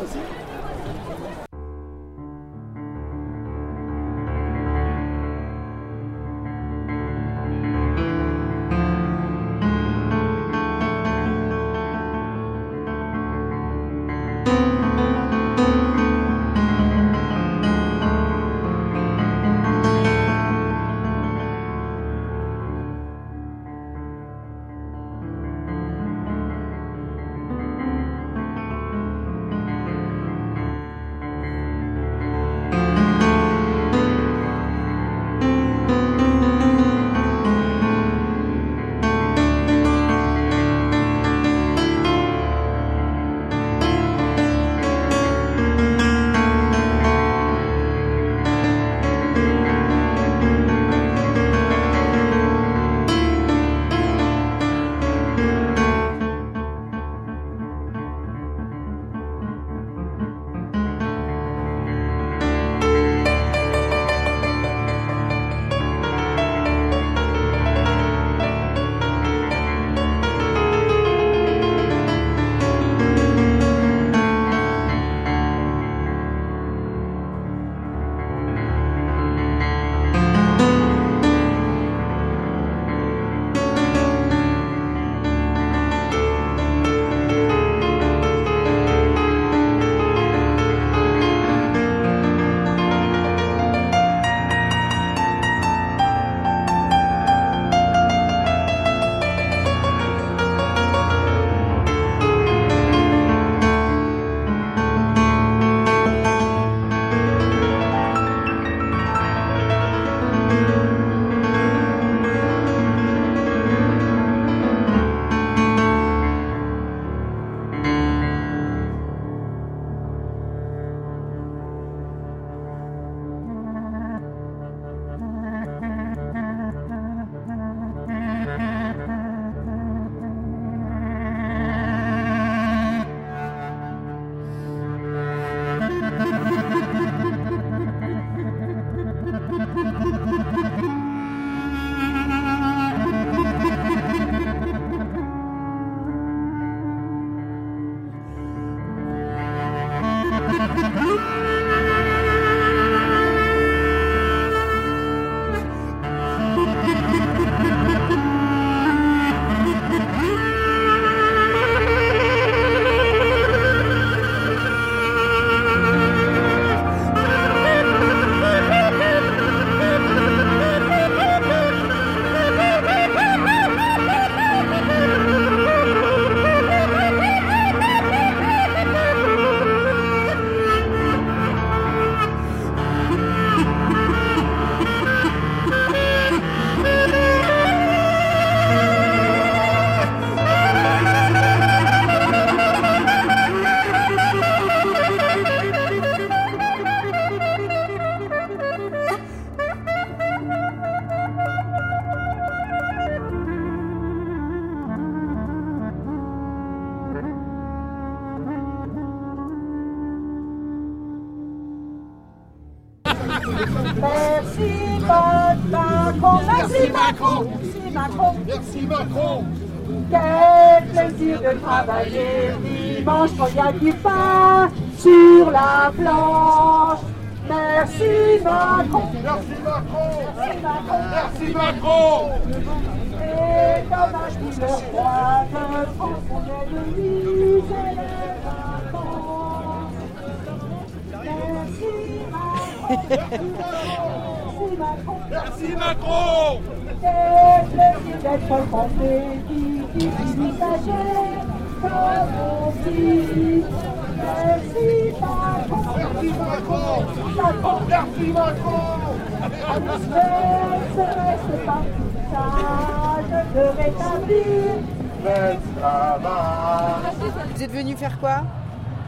Venu 267.76 267.96
faire 267.96 268.18
quoi 268.18 268.42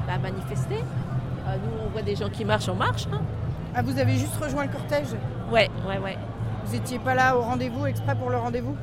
Bah, 0.06 0.18
manifester. 0.22 0.76
Euh, 0.76 1.56
nous, 1.64 1.86
on 1.86 1.90
voit 1.90 2.02
des 2.02 2.16
gens 2.16 2.28
qui 2.28 2.44
marchent, 2.44 2.68
on 2.68 2.74
marche. 2.74 3.06
hein. 3.12 3.20
Ah, 3.74 3.82
vous 3.82 3.98
avez 3.98 4.14
juste 4.16 4.36
rejoint 4.42 4.64
le 4.64 4.70
cortège 4.72 5.08
Ouais, 5.52 5.68
ouais, 5.88 5.98
ouais. 5.98 6.16
Vous 6.66 6.74
étiez 6.74 6.98
pas 6.98 7.14
là 7.14 7.36
au 7.36 7.40
rendez-vous, 7.42 7.86
exprès 7.86 8.14
pour 8.14 8.30
le 8.30 8.36
rendez-vous 8.36 8.76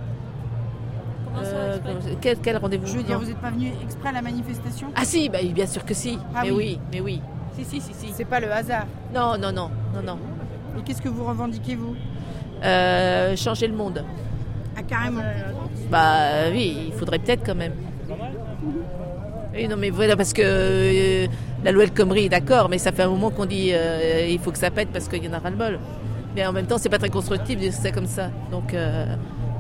Euh, 1.44 1.78
quel, 2.22 2.38
quel 2.40 2.58
rendez-vous 2.58 2.88
Je 2.88 2.98
veux 2.98 3.04
dire, 3.04 3.16
Non. 3.18 3.24
vous 3.24 3.30
n'êtes 3.30 3.38
pas 3.42 3.50
venu 3.52 3.72
exprès 3.84 4.10
à 4.10 4.14
la 4.14 4.22
manifestation 4.22 4.88
Ah 4.96 5.04
si, 5.06 5.30
bah, 5.30 5.40
bien 5.44 5.68
sûr 5.68 5.84
que 5.86 5.94
si. 5.94 6.18
Ah 6.34 6.40
mais 6.44 6.52
oui. 6.52 6.58
oui. 6.58 6.80
mais 6.92 7.02
oui. 7.02 7.22
Si, 7.56 7.66
si, 7.66 7.82
si, 7.82 7.94
si. 7.94 8.12
C'est 8.14 8.26
pas 8.26 8.40
le 8.40 8.52
hasard. 8.52 8.86
Non, 9.14 9.38
non, 9.38 9.52
non, 9.52 9.70
non, 9.94 10.02
non. 10.04 10.18
Et 10.78 10.82
qu'est-ce 10.84 11.02
que 11.02 11.10
vous 11.10 11.24
revendiquez, 11.26 11.76
vous 11.76 11.96
Euh, 12.64 13.36
changer 13.36 13.68
le 13.68 13.76
monde. 13.76 14.04
Ah, 14.78 14.84
carrément. 14.84 15.22
Bah 15.92 16.50
oui, 16.52 16.88
il 16.88 16.94
faudrait 16.94 17.20
peut-être 17.20 17.46
quand 17.46 17.56
même. 17.56 17.74
Oui, 19.56 19.68
non, 19.68 19.78
mais 19.78 19.90
voilà, 19.90 20.16
parce 20.18 20.34
que 20.34 20.42
euh, 20.44 21.28
la 21.64 21.72
loi 21.72 21.84
El 21.84 21.92
Khomri 21.94 22.26
est 22.26 22.30
d'accord, 22.30 22.68
mais 22.70 22.78
ça 22.78 22.92
fait 22.92 23.04
un 23.04 23.10
moment 23.10 23.30
qu'on 23.30 23.46
dit 23.46 23.70
euh, 23.74 24.28
il 24.30 24.40
faut 24.40 24.52
que 24.52 24.58
ça 24.58 24.70
pète 24.70 24.90
parce 24.92 25.08
qu'il 25.08 25.24
y 25.24 25.30
en 25.30 25.34
a 25.34 25.40
ras-le-bol. 25.40 25.80
Mais 26.36 26.46
en 26.46 26.52
même 26.52 26.66
temps, 26.66 26.78
c'est 26.78 26.90
pas 26.90 26.98
très 27.00 27.10
constructif 27.10 27.60
de 27.62 27.72
ça 27.72 27.92
comme 27.92 28.08
ça. 28.08 28.30
Donc 28.52 28.74
euh, 28.74 29.06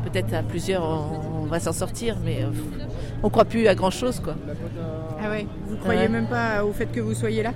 peut-être 0.03 0.33
à 0.33 0.43
plusieurs, 0.43 0.83
on, 0.83 1.43
on 1.43 1.45
va 1.45 1.61
s'en 1.61 1.71
sortir, 1.71 2.17
mais 2.25 2.39
euh, 2.41 2.47
on 3.23 3.29
croit 3.29 3.45
plus 3.45 3.67
à 3.69 3.75
grand-chose, 3.75 4.19
quoi. 4.19 4.35
Ah 5.23 5.29
ouais 5.29 5.47
Vous 5.69 5.77
croyez 5.77 6.01
Ouais. 6.01 6.07
même 6.09 6.27
pas 6.27 6.65
au 6.65 6.73
fait 6.73 6.87
que 6.87 6.99
vous 6.99 7.13
soyez 7.13 7.41
là? 7.43 7.51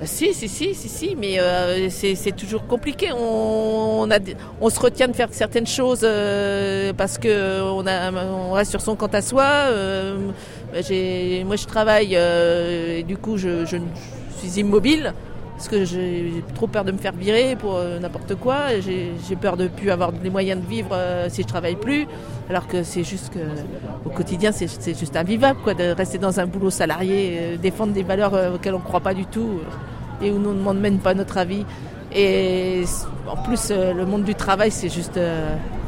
Bah, 0.00 0.06
Si, 0.06 0.32
si, 0.32 0.48
si, 0.48 0.74
si, 0.74 0.88
si, 0.88 1.16
mais 1.16 1.38
euh, 1.38 1.88
c'est 1.90 2.34
toujours 2.34 2.66
compliqué. 2.66 3.08
On, 3.12 4.00
on 4.04 4.10
a, 4.10 4.18
on 4.62 4.70
se 4.70 4.80
retient 4.80 5.08
de 5.08 5.12
faire 5.12 5.28
certaines 5.32 5.66
choses 5.66 6.00
euh, 6.04 6.92
parce 6.96 7.18
que 7.18 7.60
on, 7.62 7.86
a, 7.86 8.10
on 8.12 8.52
reste 8.52 8.70
sur 8.70 8.80
son 8.80 8.96
compte 8.96 9.14
à 9.14 9.20
soi. 9.20 9.44
euh, 9.44 10.16
j'ai- 10.86 11.44
moi, 11.44 11.56
je 11.56 11.66
travaille 11.66 12.14
euh, 12.16 12.98
et 12.98 13.02
du 13.02 13.16
coup, 13.16 13.36
je, 13.36 13.64
je 13.66 13.76
suis 14.38 14.60
immobile 14.60 15.14
parce 15.56 15.68
que 15.68 15.84
j'ai 15.84 16.44
trop 16.54 16.68
peur 16.68 16.84
de 16.84 16.92
me 16.92 16.98
faire 16.98 17.12
virer 17.12 17.56
pour 17.56 17.76
euh, 17.76 17.98
n'importe 17.98 18.34
quoi. 18.36 18.78
J'ai 18.80 19.10
j'ai 19.28 19.34
peur 19.36 19.56
de 19.56 19.66
plus 19.66 19.90
avoir 19.90 20.12
les 20.22 20.30
moyens 20.30 20.60
de 20.62 20.66
vivre 20.68 20.90
euh, 20.92 21.26
si 21.28 21.42
je 21.42 21.48
travaille 21.48 21.74
plus. 21.76 22.06
Alors 22.48 22.68
que 22.68 22.82
c'est 22.84 23.02
juste 23.02 23.32
que 23.34 23.40
au 24.06 24.10
quotidien, 24.10 24.52
c'est 24.52 24.68
c'est 24.68 24.96
juste 24.96 25.16
invivable 25.16 25.58
quoi, 25.64 25.74
de 25.74 25.90
rester 25.90 26.18
dans 26.18 26.38
un 26.38 26.46
boulot 26.46 26.70
salarié, 26.70 27.58
défendre 27.60 27.92
des 27.92 28.04
valeurs 28.04 28.54
auxquelles 28.54 28.74
on 28.74 28.78
ne 28.78 28.84
croit 28.84 29.00
pas 29.00 29.14
du 29.14 29.26
tout 29.26 29.60
et 30.22 30.30
où 30.30 30.36
on 30.36 30.38
ne 30.38 30.54
demande 30.54 30.78
même 30.78 30.98
pas 30.98 31.14
notre 31.14 31.38
avis. 31.38 31.64
Et 32.14 32.84
en 33.28 33.36
plus, 33.42 33.70
le 33.70 34.04
monde 34.06 34.22
du 34.24 34.34
travail, 34.34 34.70
c'est 34.70 34.88
juste, 34.88 35.18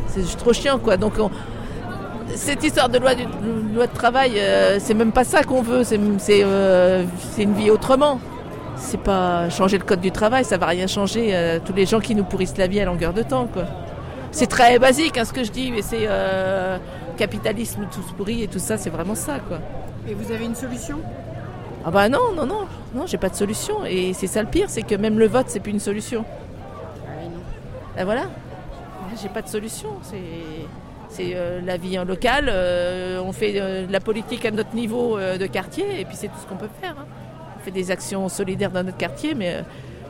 c'est 0.08 0.20
juste 0.22 0.38
trop 0.38 0.52
chiant 0.52 0.78
quoi. 0.80 0.96
Donc 0.96 1.12
on- 1.20 1.30
cette 2.34 2.62
histoire 2.64 2.88
de 2.88 2.98
loi, 2.98 3.14
de 3.14 3.24
loi 3.74 3.86
de 3.86 3.92
travail, 3.92 4.32
euh, 4.36 4.78
c'est 4.80 4.94
même 4.94 5.12
pas 5.12 5.24
ça 5.24 5.42
qu'on 5.42 5.62
veut. 5.62 5.84
C'est 5.84 5.98
euh, 6.42 7.04
c'est 7.32 7.42
une 7.42 7.54
vie 7.54 7.70
autrement. 7.70 8.20
C'est 8.76 9.00
pas 9.00 9.50
changer 9.50 9.76
le 9.78 9.84
code 9.84 10.00
du 10.00 10.10
travail, 10.10 10.44
ça 10.44 10.56
va 10.56 10.66
rien 10.66 10.86
changer. 10.86 11.34
euh, 11.34 11.58
tous 11.64 11.74
les 11.74 11.84
gens 11.86 12.00
qui 12.00 12.14
nous 12.14 12.24
pourrissent 12.24 12.56
la 12.56 12.66
vie 12.66 12.80
à 12.80 12.84
longueur 12.86 13.12
de 13.12 13.22
temps, 13.22 13.46
quoi. 13.46 13.64
C'est 14.32 14.46
très 14.46 14.78
basique, 14.78 15.18
hein, 15.18 15.24
ce 15.24 15.32
que 15.32 15.44
je 15.44 15.50
dis, 15.50 15.70
mais 15.70 15.82
c'est 15.82 16.08
capitalisme 17.16 17.86
tout 17.92 18.00
pourri 18.16 18.42
et 18.42 18.48
tout 18.48 18.58
ça, 18.58 18.78
c'est 18.78 18.88
vraiment 18.88 19.14
ça, 19.14 19.38
quoi. 19.40 19.58
Et 20.08 20.14
vous 20.14 20.32
avez 20.32 20.46
une 20.46 20.54
solution? 20.54 20.98
Ah 21.84 21.90
bah 21.90 22.08
non, 22.08 22.32
non, 22.34 22.46
non, 22.46 22.66
non, 22.94 23.06
j'ai 23.06 23.18
pas 23.18 23.28
de 23.28 23.34
solution. 23.34 23.84
Et 23.84 24.12
c'est 24.14 24.26
ça 24.26 24.42
le 24.42 24.48
pire, 24.48 24.68
c'est 24.68 24.82
que 24.82 24.94
même 24.94 25.18
le 25.18 25.26
vote, 25.26 25.46
c'est 25.48 25.60
plus 25.60 25.72
une 25.72 25.80
solution. 25.80 26.24
Et 27.98 28.04
voilà, 28.04 28.22
j'ai 29.20 29.28
pas 29.28 29.42
de 29.42 29.48
solution. 29.48 29.88
C'est 30.02 30.16
c'est 31.11 31.33
euh, 31.35 31.61
la 31.64 31.77
vie 31.77 31.99
en 31.99 32.05
local. 32.05 32.49
euh, 32.49 33.20
on 33.25 33.33
fait 33.33 33.55
euh, 33.61 33.87
de 33.87 33.92
la 33.92 34.01
politique 34.01 34.44
à 34.46 34.51
notre 34.51 34.75
niveau 34.75 35.18
euh, 35.18 35.37
de 35.38 35.46
quartier, 35.46 36.01
et 36.01 36.05
puis 36.05 36.16
c'est 36.16 36.29
tout 36.29 36.38
ce 36.42 36.46
qu'on 36.46 36.57
peut 36.57 36.68
faire. 36.81 36.94
hein. 36.99 37.05
On 37.59 37.64
fait 37.64 37.70
des 37.73 37.90
actions 37.90 38.29
solidaires 38.29 38.70
dans 38.70 38.83
notre 38.85 38.96
quartier, 38.96 39.35
mais 39.35 39.55
euh, 39.57 39.62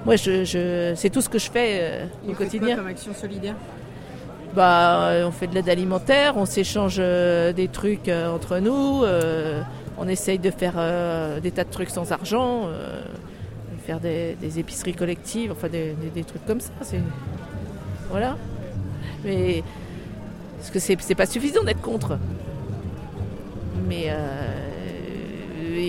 moi, 0.07 0.17
je, 0.17 0.45
je- 0.45 0.93
c'est 0.95 1.11
tout 1.11 1.21
ce 1.21 1.29
que 1.29 1.39
je 1.39 1.51
fais 1.51 1.79
euh, 1.81 2.07
au 2.29 2.33
quotidien. 2.35 2.69
quoi 2.69 2.77
comme 2.77 2.87
action 2.87 3.13
solidaire? 3.15 3.55
Bah, 4.55 5.05
euh, 5.11 5.27
on 5.27 5.31
fait 5.31 5.47
de 5.47 5.55
l'aide 5.55 5.69
alimentaire, 5.69 6.35
on 6.37 6.45
s'échange 6.45 6.97
euh, 6.99 7.53
des 7.53 7.69
trucs 7.69 8.09
euh, 8.09 8.29
entre 8.35 8.59
nous, 8.59 9.05
euh, 9.05 9.63
on 9.99 10.09
essaye 10.09 10.39
de 10.39 10.51
faire 10.51 10.75
euh, 10.77 11.39
des 11.41 11.51
tas 11.53 11.65
de 11.65 11.71
trucs 11.71 11.91
sans 11.91 12.11
argent, 12.13 12.63
euh, 12.67 13.01
faire 13.87 14.01
des, 14.01 14.37
des 14.41 14.59
épiceries 14.59 14.95
collectives, 14.95 15.53
enfin 15.53 15.69
des, 15.69 15.93
des- 15.93 16.11
des 16.11 16.25
trucs 16.25 16.45
comme 16.47 16.61
ça. 16.61 16.71
Voilà. 18.11 18.37
Mais 19.25 19.63
parce 20.61 20.71
que 20.71 20.79
c'est 20.79 21.15
pas 21.15 21.27
suffisant 21.27 21.65
d'être 21.65 21.81
contre. 21.81 22.19
Mais 23.89 24.05
euh, 24.09 24.17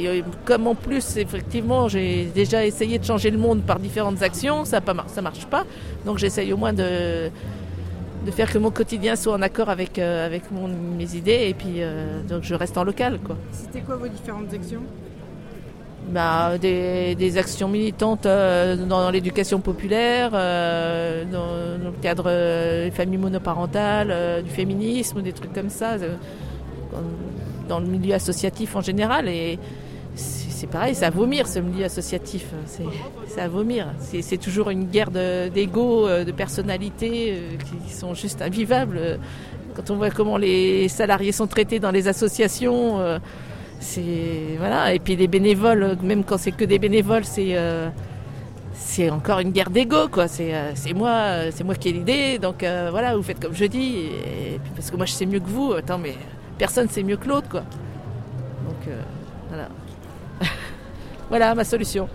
euh, 0.07 0.21
comme 0.45 0.65
en 0.67 0.75
plus 0.75 1.17
effectivement 1.17 1.87
j'ai 1.87 2.25
déjà 2.33 2.65
essayé 2.65 2.97
de 2.97 3.03
changer 3.05 3.29
le 3.31 3.37
monde 3.37 3.61
par 3.63 3.79
différentes 3.79 4.21
actions, 4.23 4.65
ça 4.65 4.79
mar- 4.93 5.09
ça 5.09 5.21
marche 5.21 5.45
pas. 5.45 5.65
Donc 6.05 6.17
j'essaye 6.17 6.51
au 6.53 6.57
moins 6.57 6.73
de 6.73 7.29
de 8.25 8.29
faire 8.31 8.51
que 8.53 8.59
mon 8.59 8.69
quotidien 8.69 9.15
soit 9.15 9.33
en 9.33 9.41
accord 9.41 9.69
avec, 9.69 9.97
euh, 9.97 10.25
avec 10.27 10.43
mes 10.51 11.15
idées 11.15 11.47
et 11.49 11.55
puis 11.55 11.81
donc 12.29 12.43
je 12.43 12.53
reste 12.55 12.77
en 12.77 12.83
local. 12.83 13.19
C'était 13.51 13.81
quoi 13.81 13.95
vos 13.97 14.07
différentes 14.07 14.53
actions? 14.53 14.81
Bah, 16.09 16.57
des, 16.57 17.15
des 17.15 17.37
actions 17.37 17.69
militantes 17.69 18.25
euh, 18.25 18.75
dans 18.75 19.09
l'éducation 19.11 19.61
populaire, 19.61 20.31
euh, 20.33 21.23
dans, 21.25 21.77
dans 21.81 21.89
le 21.91 22.01
cadre 22.01 22.25
euh, 22.27 22.85
des 22.85 22.91
familles 22.91 23.19
monoparentales, 23.19 24.09
euh, 24.11 24.41
du 24.41 24.49
féminisme, 24.49 25.21
des 25.21 25.31
trucs 25.31 25.53
comme 25.53 25.69
ça, 25.69 25.91
euh, 25.93 26.15
dans 27.69 27.79
le 27.79 27.85
milieu 27.85 28.13
associatif 28.13 28.75
en 28.75 28.81
général. 28.81 29.29
Et 29.29 29.57
c'est 30.15 30.67
pareil, 30.67 30.95
à 31.01 31.09
vomir 31.09 31.47
ce 31.47 31.59
milieu 31.59 31.85
associatif. 31.85 32.45
C'est 33.27 33.39
à 33.41 33.47
vomir. 33.47 33.87
C'est 33.99 34.37
toujours 34.37 34.69
une 34.69 34.85
guerre 34.85 35.11
de- 35.11 35.47
d'ego, 35.47 36.07
de, 36.09 36.31
personnalités 36.31 37.31
euh, 37.37 37.85
qui 37.87 37.93
sont 37.93 38.13
juste 38.15 38.41
invivables. 38.41 39.19
Quand 39.75 39.89
on 39.91 39.95
voit 39.95 40.09
comment 40.09 40.35
les 40.37 40.89
salariés 40.89 41.31
sont 41.31 41.47
traités 41.47 41.79
dans 41.79 41.91
les 41.91 42.09
associations. 42.09 42.99
C'est 43.81 44.55
voilà. 44.57 44.93
Et 44.93 44.99
puis 44.99 45.15
les 45.15 45.27
bénévoles 45.27 45.97
même 46.01 46.23
quand 46.23 46.37
c'est 46.37 46.51
que 46.51 46.63
des 46.63 46.79
bénévoles 46.79 47.25
c'est 47.25 47.57
euh, 47.57 47.89
c'est 48.73 49.09
encore 49.09 49.39
une 49.39 49.51
guerre 49.51 49.69
d'ego 49.69 50.07
quoi. 50.07 50.27
C'est 50.27 50.53
euh, 50.53 50.73
moi 50.95 51.09
euh, 51.09 51.51
c'est 51.53 51.63
moi 51.63 51.75
qui 51.75 51.89
ai 51.89 51.93
l'idée. 51.93 52.39
Donc 52.39 52.63
euh, 52.63 52.89
voilà 52.91 53.15
vous 53.15 53.23
faites 53.23 53.39
comme 53.39 53.53
je 53.53 53.65
dis. 53.65 54.05
Et, 54.05 54.59
puis 54.63 54.71
parce 54.75 54.91
que 54.91 54.95
moi 54.95 55.05
je 55.05 55.13
sais 55.13 55.25
mieux 55.25 55.39
que 55.39 55.49
vous. 55.49 55.73
Attends 55.73 55.97
mais 55.97 56.15
personne 56.57 56.87
sait 56.89 57.03
mieux 57.03 57.17
que 57.17 57.27
l'autre 57.27 57.49
quoi. 57.49 57.61
Donc 57.61 58.93
voilà. 59.49 59.67
Voilà 61.29 61.55
ma 61.55 61.63
solution. 61.63 62.09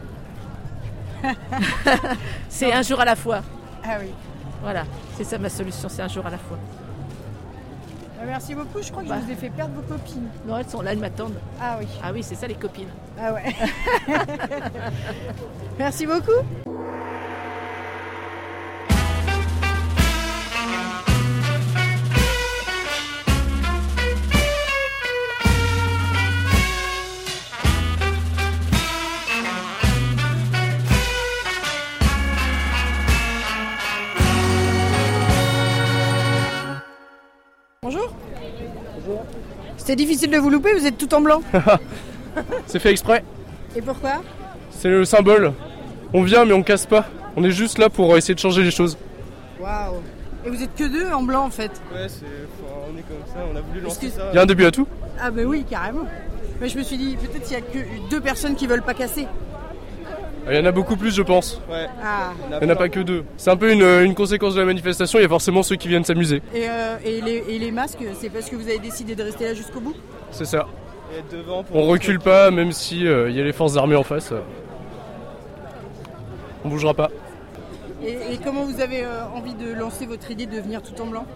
C'est 2.49 2.71
un 2.71 2.83
jour 2.83 3.01
à 3.01 3.07
la 3.07 3.17
fois. 3.17 3.41
Ah 3.83 3.97
oui. 4.01 4.11
voilà. 4.63 4.85
C'est 5.17 5.25
ça 5.25 5.39
ma 5.39 5.49
solution 5.49 5.89
c'est 5.89 6.03
un 6.03 6.09
jour 6.09 6.27
à 6.27 6.31
la 6.31 6.39
fois 6.39 6.59
Merci 8.25 8.55
beaucoup, 8.55 8.83
je 8.83 8.91
crois 8.91 9.03
que 9.03 9.09
Bah. 9.09 9.17
je 9.21 9.27
vous 9.27 9.33
ai 9.33 9.35
fait 9.35 9.51
perdre 9.51 9.75
vos 9.75 9.83
copines. 9.83 10.29
non 10.47 10.57
elles 10.59 10.69
sont 10.69 10.81
là 10.83 10.93
elles 10.93 10.99
m'attendent 10.99 11.39
Ah 11.61 11.77
oui. 11.81 11.87
ah 12.03 12.11
oui 12.13 12.23
c'est 12.23 12.35
ça 12.35 12.47
les 12.47 12.55
copines 12.55 12.89
Ah 13.21 13.33
ouais. 13.35 13.55
Merci 15.79 16.07
beaucoup. 16.07 16.43
C'était 39.87 40.03
difficile 40.05 40.33
de 40.33 40.39
vous 40.39 40.51
louper, 40.51 40.73
vous 40.73 40.85
êtes 40.85 40.99
tout 40.99 41.15
en 41.15 41.21
blanc. 41.21 41.43
C'est 42.67 42.81
fait 42.81 42.91
exprès. 42.91 43.23
Et 43.77 43.81
pourquoi 43.81 44.15
C'est 44.73 44.89
le 44.89 45.05
symbole. 45.05 45.53
On 46.13 46.25
vient 46.25 46.45
mais 46.45 46.55
on 46.55 46.65
casse 46.65 46.87
pas. 46.87 47.07
On 47.37 47.45
est 47.45 47.53
juste 47.53 47.79
là 47.79 47.89
pour 47.89 48.17
essayer 48.17 48.35
de 48.35 48.41
changer 48.41 48.65
les 48.65 48.73
choses. 48.73 48.99
Waouh. 49.61 50.03
Et 50.45 50.51
vous 50.51 50.61
êtes 50.61 50.75
que 50.75 50.83
deux 50.83 51.09
en 51.13 51.23
blanc 51.23 51.45
en 51.45 51.51
fait. 51.51 51.71
Ouais, 51.95 52.09
c'est, 52.09 52.25
on 52.91 52.99
est 52.99 53.03
comme 53.03 53.33
ça, 53.33 53.39
on 53.49 53.57
a 53.57 53.61
voulu 53.61 53.81
lancer 53.81 54.11
ça. 54.11 54.23
Il 54.33 54.35
y 54.35 54.39
a 54.41 54.43
un 54.43 54.47
début 54.47 54.65
à 54.65 54.73
tout 54.73 54.89
Ah 55.21 55.31
bah 55.31 55.43
oui, 55.47 55.65
carrément. 55.71 56.09
Mais 56.61 56.69
je 56.69 56.79
me 56.79 56.83
suis 56.83 56.97
dit, 56.97 57.17
peut-être 57.17 57.49
il 57.49 57.53
y 57.53 57.57
a 57.57 57.61
que 57.61 58.11
deux 58.11 58.21
personnes 58.21 58.57
qui 58.57 58.67
veulent 58.67 58.83
pas 58.83 58.95
casser. 58.95 59.29
Il 60.49 60.55
y 60.55 60.59
en 60.59 60.65
a 60.65 60.71
beaucoup 60.73 60.97
plus, 60.97 61.15
je 61.15 61.23
pense. 61.23 61.61
Ouais. 61.69 61.87
Ah. 62.03 62.33
Il 62.61 62.65
n'y 62.65 62.71
en 62.71 62.75
a 62.75 62.77
pas 62.77 62.89
que 62.89 63.01
deux. 63.01 63.25
C'est 63.37 63.51
un 63.51 63.57
peu 63.57 63.73
une, 63.73 63.83
une 63.83 64.15
conséquence 64.15 64.55
de 64.55 64.61
la 64.61 64.67
manifestation. 64.67 65.19
Il 65.19 65.23
y 65.23 65.25
a 65.25 65.29
forcément 65.29 65.63
ceux 65.65 65.75
qui 65.77 65.89
viennent 65.89 66.05
s'amuser. 66.05 66.41
Et, 66.55 66.69
euh, 66.69 66.97
et 67.05 67.21
les, 67.21 67.43
et 67.49 67.59
les 67.59 67.71
masques, 67.73 68.05
c'est 68.21 68.31
parce 68.31 68.49
que 68.49 68.55
vous 68.55 68.69
avez 68.69 68.79
décidé 68.79 69.17
de 69.17 69.23
rester 69.25 69.45
là 69.45 69.55
jusqu'au 69.55 69.81
bout? 69.81 69.95
C'est 70.31 70.45
ça. 70.45 70.67
Et 71.15 71.19
être 71.19 71.37
devant 71.37 71.65
pour 71.65 71.77
On 71.77 71.87
recule 71.89 72.21
pas, 72.21 72.51
même 72.53 72.71
si 72.73 73.07
euh, 73.07 73.29
il 73.29 73.37
y 73.37 73.41
a 73.41 73.45
les 73.45 73.53
forces 73.53 73.77
armées 73.77 73.97
en 73.97 74.05
face. 74.05 74.31
euh. 74.33 74.41
On 76.65 76.69
bougera 76.69 76.95
pas. 76.95 77.11
et, 78.05 78.35
et 78.35 78.39
comment 78.43 78.65
vous 78.65 78.81
avez 78.81 79.03
euh, 79.05 79.25
envie 79.35 79.55
de 79.55 79.73
lancer 79.73 80.07
votre 80.07 80.31
idée 80.31 80.47
de 80.47 80.61
venir 80.61 80.81
tout 80.83 81.01
en 81.01 81.07
blanc? 81.07 81.27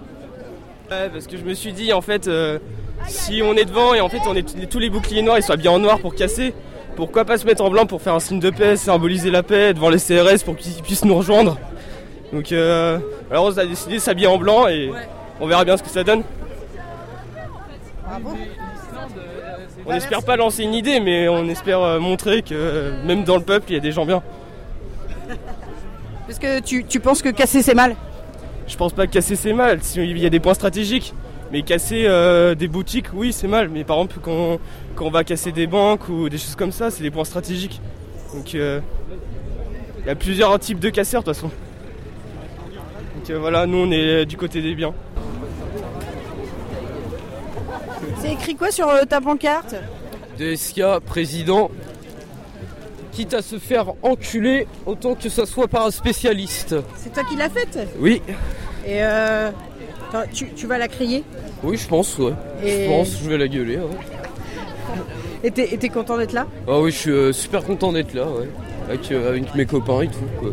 Ouais, 0.91 1.09
parce 1.13 1.27
que 1.27 1.37
je 1.37 1.43
me 1.45 1.55
suis 1.55 1.73
dit 1.73 1.93
en 1.93 2.01
fait, 2.01 2.27
euh, 2.29 2.59
si 3.07 3.43
on 3.45 3.55
est 3.55 3.65
devant 3.65 3.95
et 3.95 4.01
en 4.01 4.09
fait 4.09 4.21
on 4.27 4.35
est 4.35 4.69
tous 4.69 4.79
les 4.81 4.91
boucliers 4.91 5.23
noirs, 5.23 5.39
ils 5.39 5.43
sont 5.43 5.55
bien 5.55 5.71
en 5.73 5.79
noir 5.79 5.99
pour 6.01 6.15
casser. 6.15 6.53
Pourquoi 6.97 7.25
pas 7.25 7.39
se 7.39 7.47
mettre 7.47 7.63
en 7.65 7.71
blanc 7.71 7.87
pour 7.87 8.03
faire 8.03 8.15
un 8.15 8.21
signe 8.21 8.41
de 8.41 8.51
paix, 8.51 8.77
symboliser 8.77 9.31
la 9.31 9.43
paix 9.43 9.73
devant 9.73 9.89
les 9.89 9.99
CRS 9.99 10.45
pour 10.45 10.57
qu'ils 10.57 10.83
puissent 10.83 11.05
nous 11.05 11.17
rejoindre. 11.17 11.59
Donc 12.33 12.53
euh, 12.53 12.99
alors 13.31 13.47
on 13.47 13.59
a 13.59 13.67
décidé 13.67 13.95
de 13.95 14.01
s'habiller 14.01 14.27
en 14.27 14.39
blanc 14.39 14.69
et 14.69 14.91
on 15.41 15.47
verra 15.47 15.65
bien 15.65 15.77
ce 15.77 15.83
que 15.83 15.89
ça 15.89 16.05
donne. 16.05 16.23
Bravo. 18.05 18.37
On 19.87 19.93
n'espère 19.93 20.23
pas 20.23 20.37
lancer 20.37 20.63
une 20.63 20.75
idée, 20.75 21.01
mais 21.01 21.29
on 21.29 21.49
espère 21.49 21.81
euh, 21.81 21.99
montrer 21.99 22.43
que 22.43 22.55
euh, 22.55 23.05
même 23.05 23.25
dans 23.25 23.37
le 23.37 23.43
peuple, 23.43 23.67
il 23.71 23.75
y 23.75 23.79
a 23.79 23.81
des 23.81 23.93
gens 23.93 24.05
bien. 24.05 24.23
Parce 26.27 26.39
que 26.39 26.61
tu, 26.61 26.85
tu 26.85 27.01
penses 27.01 27.23
que 27.23 27.31
casser 27.31 27.63
c'est 27.63 27.75
mal? 27.75 27.97
Je 28.69 28.77
pense 28.77 28.93
pas 28.93 29.07
que 29.07 29.13
casser 29.13 29.37
c'est 29.37 29.53
mal, 29.53 29.83
si 29.83 30.01
il 30.01 30.19
y 30.19 30.27
a 30.27 30.31
des 30.31 30.39
points 30.39 30.55
stratégiques. 30.55 31.15
Mais 31.53 31.63
casser 31.63 32.05
euh, 32.07 32.55
des 32.55 32.69
boutiques, 32.69 33.07
oui, 33.13 33.33
c'est 33.33 33.49
mal. 33.49 33.69
Mais 33.69 33.85
par 33.85 33.97
exemple, 33.97 34.19
quand, 34.23 34.59
quand 34.95 35.07
on 35.07 35.11
va 35.11 35.25
casser 35.25 35.53
des 35.53 35.67
banques 35.67 36.09
ou 36.09 36.29
des 36.29 36.39
choses 36.39 36.55
comme 36.55 36.73
ça, 36.73 36.91
c'est 36.91 37.03
des 37.03 37.11
points 37.11 37.25
stratégiques. 37.25 37.81
Donc 38.35 38.55
euh, 38.55 38.81
il 40.01 40.07
y 40.07 40.11
a 40.11 40.15
plusieurs 40.15 40.57
types 40.59 40.79
de 40.79 40.91
casseurs 40.91 41.23
de 41.23 41.27
toute 41.27 41.35
façon. 41.35 41.51
Donc 43.17 43.31
euh, 43.31 43.39
voilà, 43.39 43.67
nous 43.67 43.79
on 43.79 43.91
est 43.91 44.25
du 44.27 44.37
côté 44.37 44.63
des 44.63 44.75
biens. 44.75 44.95
C'est 48.21 48.33
écrit 48.33 48.55
quoi 48.55 48.71
sur 48.71 48.89
euh, 48.89 49.05
ta 49.05 49.21
pancarte? 49.21 49.75
DSK, 50.39 51.01
président, 51.05 51.71
quitte 53.13 53.35
à 53.35 53.43
se 53.43 53.59
faire 53.59 53.93
enculer 54.03 54.67
autant 54.87 55.15
que 55.15 55.29
ça 55.29 55.47
soit 55.47 55.69
par 55.69 55.87
un 55.87 55.91
spécialiste. 55.91 56.77
C'est 56.97 57.13
toi 57.13 57.25
qui 57.25 57.37
l'as 57.37 57.51
faite? 57.51 57.79
Oui, 57.99 58.23
Et 58.87 59.03
euh, 59.03 59.51
tu, 60.33 60.49
tu 60.55 60.67
vas 60.67 60.79
la 60.79 60.89
crier 60.89 61.25
oui, 61.63 61.77
je 61.77 61.87
pense, 61.87 62.17
ouais. 62.19 62.33
Et- 62.65 62.85
Je 62.85 62.89
pense, 62.89 63.19
je 63.23 63.29
vais 63.29 63.37
la 63.39 63.47
gueuler, 63.49 63.77
ouais. 63.77 63.85
Et 65.45 65.51
t'es 65.51 65.73
et 65.75 65.79
t'es 65.79 65.89
content 65.89 66.17
d'être 66.19 66.33
là 66.33 66.47
Ah 66.69 66.81
oui, 66.81 66.91
je 66.91 66.97
suis 66.97 67.11
euh, 67.11 67.33
super 67.33 67.65
content 67.65 67.93
d'être 67.93 68.13
là, 68.15 68.27
ouais. 68.27 68.49
Avec, 68.89 69.11
euh, 69.13 69.29
avec 69.31 69.55
mes 69.55 69.65
copains 69.67 70.03
et 70.03 70.09
tout, 70.09 70.19
quoi. 70.39 70.51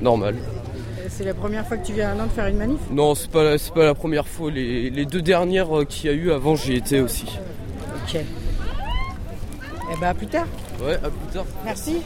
Normal. 0.00 0.34
Euh, 0.36 1.06
C'est 1.08 1.24
la 1.24 1.34
première 1.34 1.66
fois 1.66 1.76
que 1.76 1.86
tu 1.86 1.92
viens 1.92 2.10
à 2.12 2.14
Nantes 2.14 2.30
faire 2.34 2.46
une 2.46 2.56
manif 2.56 2.78
Non, 2.90 3.14
c'est 3.14 3.30
pas, 3.30 3.42
la- 3.44 3.56
pas 3.74 3.84
la 3.84 3.94
première 3.94 4.26
fois. 4.28 4.50
Les, 4.50 4.88
les 4.90 5.04
deux 5.06 5.20
dernières 5.22 5.68
qu'il 5.88 6.10
y 6.10 6.12
a 6.12 6.16
eu 6.16 6.30
avant, 6.30 6.56
j'y 6.56 6.74
étais 6.76 7.00
aussi. 7.00 7.26
Ok. 8.06 8.16
Eh 9.92 10.00
ben 10.00 10.06
à 10.08 10.14
plus 10.14 10.26
tard. 10.28 10.46
Ouais, 10.82 10.94
à 10.94 11.10
plus 11.10 11.32
tard. 11.34 11.44
Merci. 11.64 11.96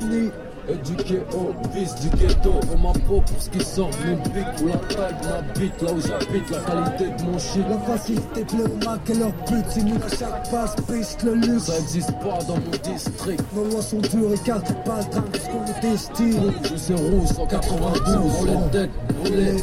de 0.00 0.30
Éduqué 0.66 1.20
au 1.34 1.52
vice 1.74 1.94
du 1.96 2.08
ghetto, 2.16 2.54
on 2.72 2.78
ma 2.78 2.92
peau 2.92 3.20
pour 3.20 3.42
ce 3.42 3.50
qui 3.50 3.62
sort 3.62 3.90
de 3.90 4.10
mon 4.10 4.22
bic 4.22 4.46
ou 4.62 4.68
la 4.68 4.76
taille 4.94 5.14
de 5.20 5.28
ma 5.28 5.42
bite, 5.52 5.82
là 5.82 5.92
où 5.92 6.00
j'habite, 6.00 6.50
la 6.50 6.58
qualité 6.58 7.04
de 7.04 7.22
mon 7.30 7.38
shit. 7.38 7.64
La 7.68 7.78
facilité 7.80 8.44
pneumaque 8.44 9.10
et 9.10 9.14
leur 9.14 9.32
but, 9.46 9.64
c'est 9.68 9.82
nous 9.82 9.96
à 9.96 10.08
chaque 10.08 10.50
passe, 10.50 10.74
piste 10.88 11.22
le 11.22 11.34
luxe. 11.34 11.64
Ça 11.64 11.78
existe 11.78 12.12
pas 12.20 12.38
dans 12.48 12.56
mon 12.56 12.92
district. 12.94 13.44
Nos 13.54 13.64
lois 13.64 13.82
sont 13.82 13.98
dures 13.98 14.32
et 14.32 14.38
quatre 14.38 14.82
pas 14.84 15.00
le 15.00 15.10
train, 15.10 15.24
parce 15.30 15.44
qu'on 15.44 15.64
est 15.66 15.80
destinés. 15.82 16.52
Je 16.70 16.76
sais 16.76 16.94
rouge, 16.94 17.28
192, 17.28 18.16
on 18.16 18.44
les 18.44 18.70
têtes 18.70 18.90
brûlées, 19.20 19.56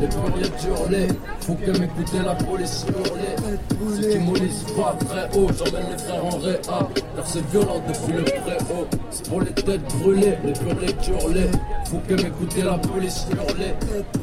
les 0.00 0.06
purées 0.08 0.52
hurlées. 0.68 1.08
Faut 1.40 1.54
que 1.54 1.70
m'écouter 1.78 2.18
la 2.24 2.34
police 2.34 2.86
hurler. 2.88 3.36
Ceux 3.96 4.08
qui 4.08 4.18
mollissent 4.18 4.64
pas 4.76 4.96
très 5.06 5.38
haut, 5.38 5.48
j'emmène 5.56 5.90
les 5.90 5.98
frères 5.98 6.24
en 6.24 6.38
réa. 6.38 6.88
Car 7.16 7.26
c'est 7.26 7.46
violent 7.50 7.82
depuis 7.88 8.12
le 8.16 8.24
préau. 8.24 8.86
C'est 9.10 9.28
pour 9.28 9.40
les 9.40 9.52
têtes 9.52 9.94
brûlées, 9.98 10.38
les 10.44 10.52
purées 10.52 10.96
hurlées. 11.08 11.50
Faut 11.86 12.00
que 12.08 12.14
m'écouter 12.14 12.62
la 12.62 12.78
police 12.78 13.26
hurler. 13.30 13.74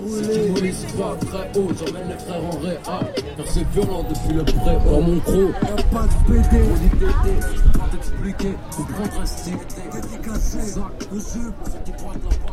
Ceux 0.08 0.22
qui 0.32 0.50
mollissent 0.52 0.86
pas 0.98 1.16
très 1.28 1.60
haut, 1.60 1.70
j'emmène 1.78 2.10
les 2.10 2.18
frères 2.26 2.44
en 2.46 2.58
réa. 2.60 3.00
Car 3.38 3.46
c'est 3.48 3.68
violent 3.74 4.04
depuis 4.10 4.36
le 4.36 4.44
préau. 4.44 4.80
Dans 4.86 5.02
mon 5.02 5.18
gros, 5.18 5.50
Y'a 5.70 5.84
pas 5.92 6.06
de 6.08 6.34
BD, 6.34 6.64
on 6.64 6.76
dit 6.76 6.90
pété, 6.90 7.34
je 7.56 7.62
peux 7.62 7.80
pas 7.80 7.86
t'expliquer, 7.92 8.54
comprendre 8.76 9.22
un 9.22 9.26
style. 9.26 9.58
dédicacé, 9.94 10.58
le 11.12 11.20
jupe. 11.20 11.54
Ceux 11.66 11.80
qui 11.86 11.92
croient 11.92 12.14
que 12.14 12.26
la 12.26 12.32
famille 12.32 12.50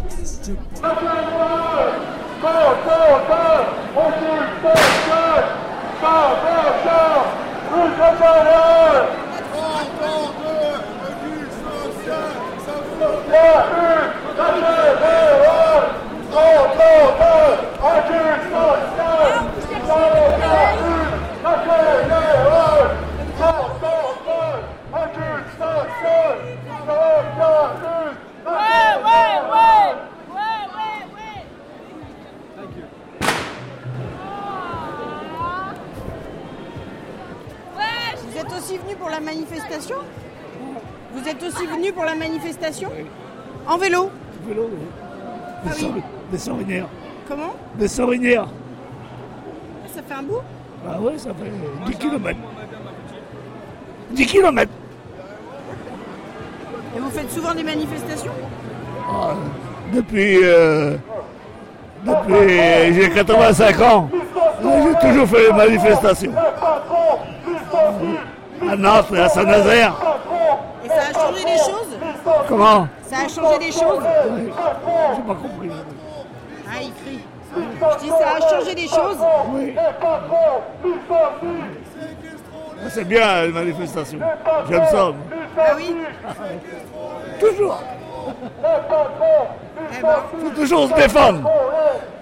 est 3.06 3.14
stupide. 3.14 3.46
Vous 7.70 7.96
êtes 38.46 38.58
aussi 38.58 38.76
venu 38.78 38.94
pour 38.96 39.08
la 39.10 39.20
manifestation 39.20 39.96
Vous 41.14 41.28
êtes 41.28 41.42
aussi 41.42 41.66
venu 41.66 41.92
pour 41.92 42.04
la 42.04 42.14
manifestation 42.14 42.88
En 43.68 43.76
vélo 43.78 44.10
Vélo, 44.46 44.68
oui. 44.72 44.78
Ah 45.66 45.70
Des, 45.74 45.84
oui. 45.86 46.02
des 46.30 46.38
sorinières. 46.38 46.86
Comment 47.28 47.54
Des 47.74 47.88
sorinières. 47.88 48.46
Ça 49.94 50.02
fait 50.06 50.14
un 50.14 50.22
bout 50.22 50.40
Ah 50.88 51.00
ouais, 51.00 51.18
ça 51.18 51.30
fait 51.30 51.50
10 51.90 51.96
km. 51.96 52.38
10 54.12 54.26
km 54.26 54.70
Et 56.96 57.00
vous 57.00 57.10
faites 57.10 57.30
souvent 57.30 57.54
des 57.54 57.64
manifestations 57.64 58.32
Ah, 59.08 59.34
Depuis. 59.92 60.38
euh, 60.44 60.96
depuis. 62.04 62.94
J'ai 62.94 63.10
85 63.10 63.80
ans. 63.80 64.10
J'ai 64.62 65.08
toujours 65.08 65.26
fait 65.26 65.46
des 65.48 65.52
manifestations. 65.52 66.32
À 68.62 68.76
Nantes 68.76 69.06
et 69.14 69.18
à 69.20 69.28
Saint-Nazaire. 69.28 69.94
Et 70.84 70.88
ça 70.88 70.94
a 70.94 71.12
changé 71.12 71.44
des 71.44 71.58
choses 71.58 71.98
Comment 72.48 72.88
Ça 73.02 73.16
a 73.24 73.28
changé 73.28 73.58
des 73.58 73.72
choses 73.72 74.02
J'ai 74.36 75.22
pas 75.22 75.34
compris. 75.34 75.70
Ah, 76.68 76.80
il 76.80 76.92
crie. 76.92 77.20
Je 77.56 77.98
dis 78.04 78.08
ça 78.10 78.36
a 78.36 78.40
changé 78.50 78.74
des 78.74 78.88
choses 78.88 79.18
Oui. 79.52 79.74
Ah, 79.78 80.20
C'est 82.88 83.04
bien 83.04 83.42
les 83.42 83.52
manifestations. 83.52 84.18
J'aime 84.68 84.86
ça. 84.90 85.12
Ah 85.58 85.62
oui 85.76 85.96
Toujours. 87.40 87.78
Eh 88.28 90.02
ben, 90.02 90.16
faut 90.40 90.50
toujours 90.50 90.88
se 90.88 90.94
défendre. 90.94 91.50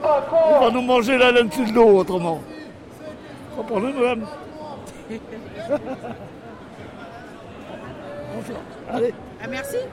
On 0.03 0.61
va 0.61 0.71
nous 0.71 0.83
manger 0.83 1.17
la 1.17 1.33
laine 1.33 1.49
de 1.49 1.75
l'eau 1.75 1.99
autrement. 1.99 2.41
Comprenez, 3.57 3.93
madame 3.93 4.27
Bonjour. 8.35 8.57
Allez. 8.91 9.15
ah, 9.43 9.47
merci. 9.49 9.77
c'est 9.77 9.85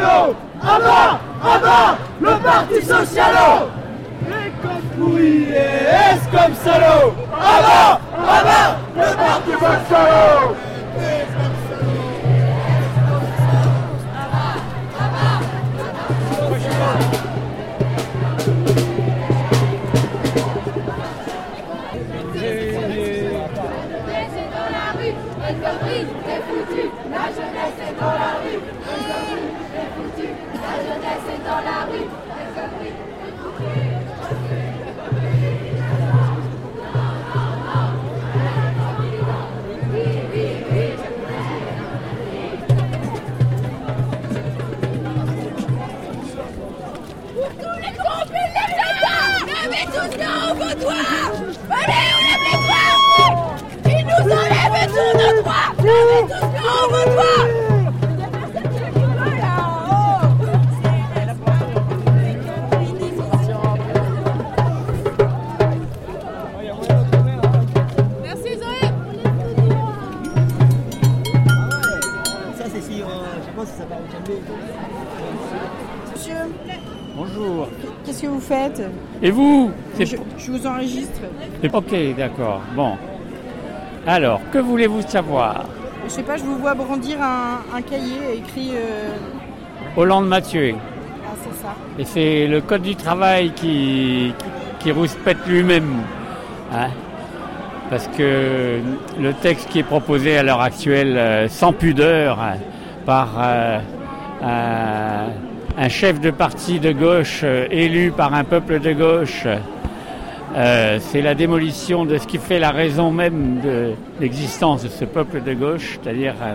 socialo 0.00 0.36
À 0.62 1.96
Le 2.20 2.42
parti 2.42 2.82
socialo 2.82 3.68
Et 4.28 4.50
comme 4.62 4.82
pourri 4.98 5.44
et 5.50 6.14
S 6.14 6.20
comme 6.30 6.54
salaud. 6.54 7.14
À 7.32 7.62
bas 7.62 8.00
À 8.28 8.44
bas 8.44 8.76
Le 8.96 9.16
parti 9.16 9.52
socialo 9.52 10.56
va 30.60 30.76
salaud 30.84 32.40
Mais 49.70 49.86
tous 49.86 50.16
nos 50.18 50.54
vautoirs 50.54 50.96
Allez, 51.00 51.19
faites 78.74 78.90
Et 79.22 79.30
vous 79.30 79.70
je, 79.98 80.16
vous 80.50 80.66
enregistre. 80.66 81.20
Ok, 81.72 81.94
d'accord. 82.16 82.60
Bon. 82.74 82.96
Alors, 84.06 84.40
que 84.52 84.58
voulez-vous 84.58 85.02
savoir 85.02 85.64
Je 86.04 86.10
sais 86.10 86.22
pas, 86.22 86.36
je 86.36 86.42
vous 86.44 86.56
vois 86.56 86.74
brandir 86.74 87.18
un, 87.22 87.58
un 87.76 87.82
cahier 87.82 88.38
écrit... 88.38 88.70
euh, 88.74 89.10
Hollande 89.96 90.28
Mathieu. 90.28 90.74
Ah, 90.76 91.34
c'est 91.42 91.62
ça. 91.62 91.74
Et 91.98 92.04
c'est 92.04 92.46
le 92.46 92.60
Code 92.60 92.82
du 92.82 92.96
travail 92.96 93.52
qui, 93.52 94.32
qui 94.78 94.90
rouspète 94.92 95.38
lui-même. 95.46 95.96
hein. 96.72 96.88
Parce 97.90 98.06
que 98.16 98.78
le 99.20 99.32
texte 99.34 99.68
qui 99.68 99.80
est 99.80 99.84
proposé 99.84 100.38
à 100.38 100.44
l'heure 100.44 100.60
actuelle, 100.60 101.16
euh, 101.18 101.48
sans 101.48 101.72
pudeur, 101.72 102.38
hein, 102.40 102.54
par 103.04 103.28
euh, 103.40 103.78
un 105.80 105.88
chef 105.88 106.20
de 106.20 106.30
parti 106.30 106.78
de 106.78 106.92
gauche 106.92 107.40
euh, 107.42 107.66
élu 107.70 108.12
par 108.14 108.34
un 108.34 108.44
peuple 108.44 108.80
de 108.80 108.92
gauche, 108.92 109.46
euh, 110.54 110.98
c'est 111.00 111.22
la 111.22 111.34
démolition 111.34 112.04
de 112.04 112.18
ce 112.18 112.26
qui 112.26 112.36
fait 112.36 112.58
la 112.58 112.70
raison 112.70 113.10
même 113.10 113.60
de 113.64 113.92
l'existence 114.20 114.82
de 114.82 114.88
ce 114.88 115.06
peuple 115.06 115.42
de 115.42 115.54
gauche, 115.54 115.98
c'est-à-dire 116.02 116.34
euh, 116.42 116.54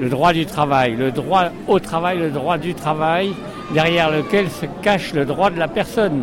le 0.00 0.08
droit 0.08 0.32
du 0.32 0.46
travail, 0.46 0.94
le 0.94 1.10
droit 1.10 1.46
au 1.66 1.80
travail, 1.80 2.18
le 2.20 2.30
droit 2.30 2.58
du 2.58 2.74
travail, 2.74 3.32
derrière 3.74 4.08
lequel 4.08 4.48
se 4.50 4.66
cache 4.82 5.14
le 5.14 5.24
droit 5.24 5.50
de 5.50 5.58
la 5.58 5.66
personne. 5.66 6.22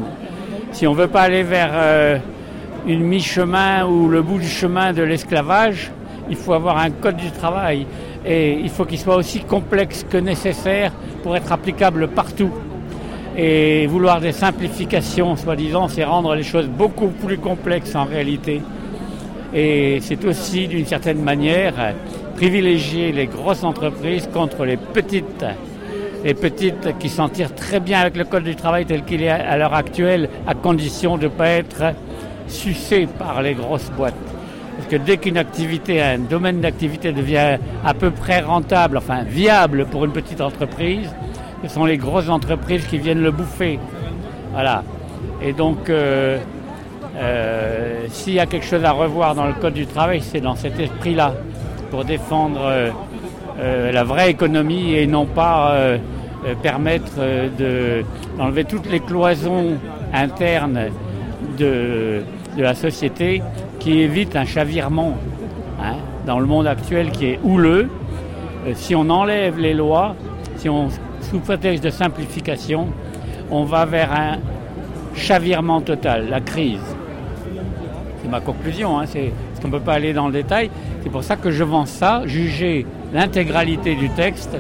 Si 0.72 0.88
on 0.88 0.94
ne 0.94 0.98
veut 0.98 1.10
pas 1.10 1.24
aller 1.24 1.44
vers 1.44 2.22
une 2.88 3.02
mi-chemin 3.02 3.86
ou 3.86 4.08
le 4.08 4.22
bout 4.22 4.40
du 4.40 4.48
chemin 4.48 4.94
de 4.94 5.04
l'esclavage, 5.04 5.92
il 6.30 6.38
faut 6.38 6.54
avoir 6.54 6.78
un 6.78 6.92
code 6.92 7.18
du 7.18 7.32
travail 7.32 7.86
et 8.26 8.54
il 8.54 8.70
faut 8.70 8.86
qu'il 8.86 8.98
soit 9.00 9.16
aussi 9.16 9.42
complexe 9.42 10.06
que 10.10 10.18
nécessaire 10.18 10.92
pour 11.26 11.36
être 11.36 11.52
applicable 11.52 12.08
partout. 12.10 12.52
Et 13.36 13.88
vouloir 13.88 14.22
des 14.22 14.32
simplifications, 14.32 15.36
soi-disant, 15.36 15.88
c'est 15.88 16.04
rendre 16.04 16.36
les 16.36 16.44
choses 16.44 16.68
beaucoup 16.68 17.08
plus 17.08 17.40
complexes 17.40 17.96
en 17.96 18.04
réalité. 18.06 18.62
Et 19.52 19.98
c'est 20.02 20.24
aussi, 20.24 20.68
d'une 20.68 20.86
certaine 20.86 21.24
manière, 21.24 21.96
privilégier 22.36 23.12
les 23.12 23.26
grosses 23.26 23.64
entreprises 23.64 24.30
contre 24.32 24.66
les 24.66 24.78
petites. 24.78 25.44
Les 26.24 26.36
petites 26.36 26.96
qui 27.00 27.10
s'en 27.10 27.28
tirent 27.28 27.56
très 27.56 27.80
bien 27.80 28.02
avec 28.02 28.16
le 28.18 28.26
Code 28.26 28.44
du 28.44 28.56
travail 28.56 28.86
tel 28.86 29.04
qu'il 29.04 29.24
est 29.24 29.30
à 29.30 29.58
l'heure 29.58 29.74
actuelle, 29.74 30.30
à 30.46 30.54
condition 30.54 31.18
de 31.18 31.24
ne 31.24 31.30
pas 31.30 31.50
être 31.50 31.96
sucées 32.48 33.08
par 33.18 33.42
les 33.42 33.56
grosses 33.56 33.90
boîtes. 33.98 34.25
Parce 34.88 35.02
que 35.02 35.08
dès 35.08 35.18
qu'une 35.18 35.38
activité, 35.40 36.00
un 36.00 36.20
domaine 36.20 36.62
d'activité 36.62 37.12
devient 37.12 37.58
à 37.84 37.94
peu 37.96 38.12
près 38.12 38.42
rentable, 38.42 38.98
enfin 39.00 39.24
viable 39.24 39.88
pour 39.88 40.06
une 40.06 40.12
petite 40.12 40.42
entreprise, 40.42 41.10
ce 41.64 41.70
sont 41.70 41.86
les 41.86 41.98
grosses 41.98 42.30
entreprises 42.30 42.86
qui 42.86 43.00
viennent 43.00 43.24
le 43.24 43.32
bouffer. 43.32 43.80
Voilà. 44.54 44.84
Et 45.42 45.54
donc, 45.54 45.90
euh, 45.90 46.38
euh, 47.18 48.06
s'il 48.10 48.34
y 48.36 48.40
a 48.40 48.46
quelque 48.46 48.68
chose 48.68 48.84
à 48.84 48.92
revoir 48.92 49.34
dans 49.34 49.48
le 49.48 49.54
Code 49.54 49.74
du 49.74 49.88
travail, 49.88 50.22
c'est 50.22 50.40
dans 50.40 50.56
cet 50.56 50.80
esprit-là, 50.80 51.34
pour 51.90 52.06
défendre 52.06 52.60
euh, 52.62 53.92
la 53.92 54.04
vraie 54.04 54.30
économie 54.30 54.94
et 54.94 55.08
non 55.08 55.26
pas 55.26 55.74
permettre 56.62 57.14
de- 57.58 58.04
d'enlever 58.38 58.66
toutes 58.66 58.88
les 58.92 59.00
cloisons 59.00 59.78
internes 60.14 60.90
de 61.58 62.22
la 62.56 62.76
société 62.76 63.42
qui 63.86 64.00
évitent 64.00 64.36
un 64.36 64.46
chavirement 64.46 65.16
hein, 65.80 65.98
dans 66.26 66.40
le 66.40 66.48
monde 66.48 66.66
actuel 66.66 67.12
qui 67.12 67.28
est 67.28 67.40
houleux. 67.44 67.88
Euh, 68.66 68.72
si 68.74 68.96
on 68.96 69.08
enlève 69.12 69.60
les 69.60 69.76
lois, 69.76 70.16
si 70.58 70.68
on, 70.68 70.88
sous 71.22 71.40
prétexte 71.40 71.84
de 71.84 71.92
simplification, 71.92 72.88
on 73.52 73.64
va 73.64 73.86
vers 73.86 74.12
un 74.12 74.38
chavirement 75.14 75.82
total, 75.82 76.30
la 76.32 76.42
crise. 76.42 76.82
C'est 78.24 78.28
ma 78.28 78.40
conclusion, 78.40 78.98
hein, 79.00 79.06
c'est, 79.06 79.32
qu'on 79.62 79.68
ne 79.68 79.74
peut 79.74 79.84
pas 79.84 79.94
aller 79.94 80.14
dans 80.14 80.26
le 80.26 80.34
détail. 80.34 80.72
C'est 81.04 81.12
pour 81.12 81.24
ça 81.24 81.36
que 81.36 81.52
je 81.52 81.64
vends 81.64 81.86
ça, 81.86 82.24
juger 82.26 82.88
l'intégralité 83.14 83.94
du 83.94 84.10
texte. 84.10 84.58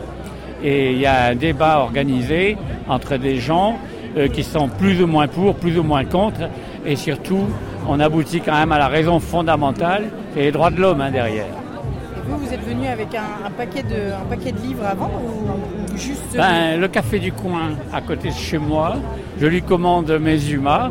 Et 0.63 0.91
il 0.91 0.99
y 0.99 1.07
a 1.07 1.29
un 1.29 1.35
débat 1.35 1.79
organisé 1.79 2.57
entre 2.87 3.17
des 3.17 3.37
gens 3.37 3.79
euh, 4.17 4.27
qui 4.27 4.43
sont 4.43 4.67
plus 4.67 5.01
ou 5.01 5.07
moins 5.07 5.27
pour, 5.27 5.55
plus 5.55 5.79
ou 5.79 5.83
moins 5.83 6.05
contre. 6.05 6.41
Et 6.85 6.95
surtout, 6.95 7.47
on 7.87 7.99
aboutit 7.99 8.41
quand 8.41 8.53
même 8.53 8.71
à 8.71 8.77
la 8.77 8.87
raison 8.87 9.19
fondamentale, 9.19 10.05
c'est 10.33 10.41
les 10.41 10.51
droits 10.51 10.71
de 10.71 10.79
l'homme 10.79 11.01
hein, 11.01 11.11
derrière. 11.11 11.45
Et 11.45 12.29
vous, 12.29 12.37
vous 12.37 12.53
êtes 12.53 12.63
venu 12.67 12.87
avec 12.87 13.13
un, 13.15 13.47
un 13.47 13.51
paquet 13.51 13.83
de, 13.83 14.13
un 14.13 14.25
paquet 14.29 14.51
de 14.51 14.59
livres 14.59 14.85
à 14.85 14.95
vendre 14.95 15.21
ou, 15.23 15.97
juste... 15.97 16.35
Ben, 16.35 16.79
le 16.79 16.87
café 16.87 17.19
du 17.19 17.31
coin 17.31 17.71
à 17.93 18.01
côté 18.01 18.29
de 18.29 18.33
chez 18.33 18.57
moi, 18.57 18.95
je 19.39 19.45
lui 19.47 19.61
commande 19.61 20.11
mes 20.19 20.49
humas. 20.49 20.89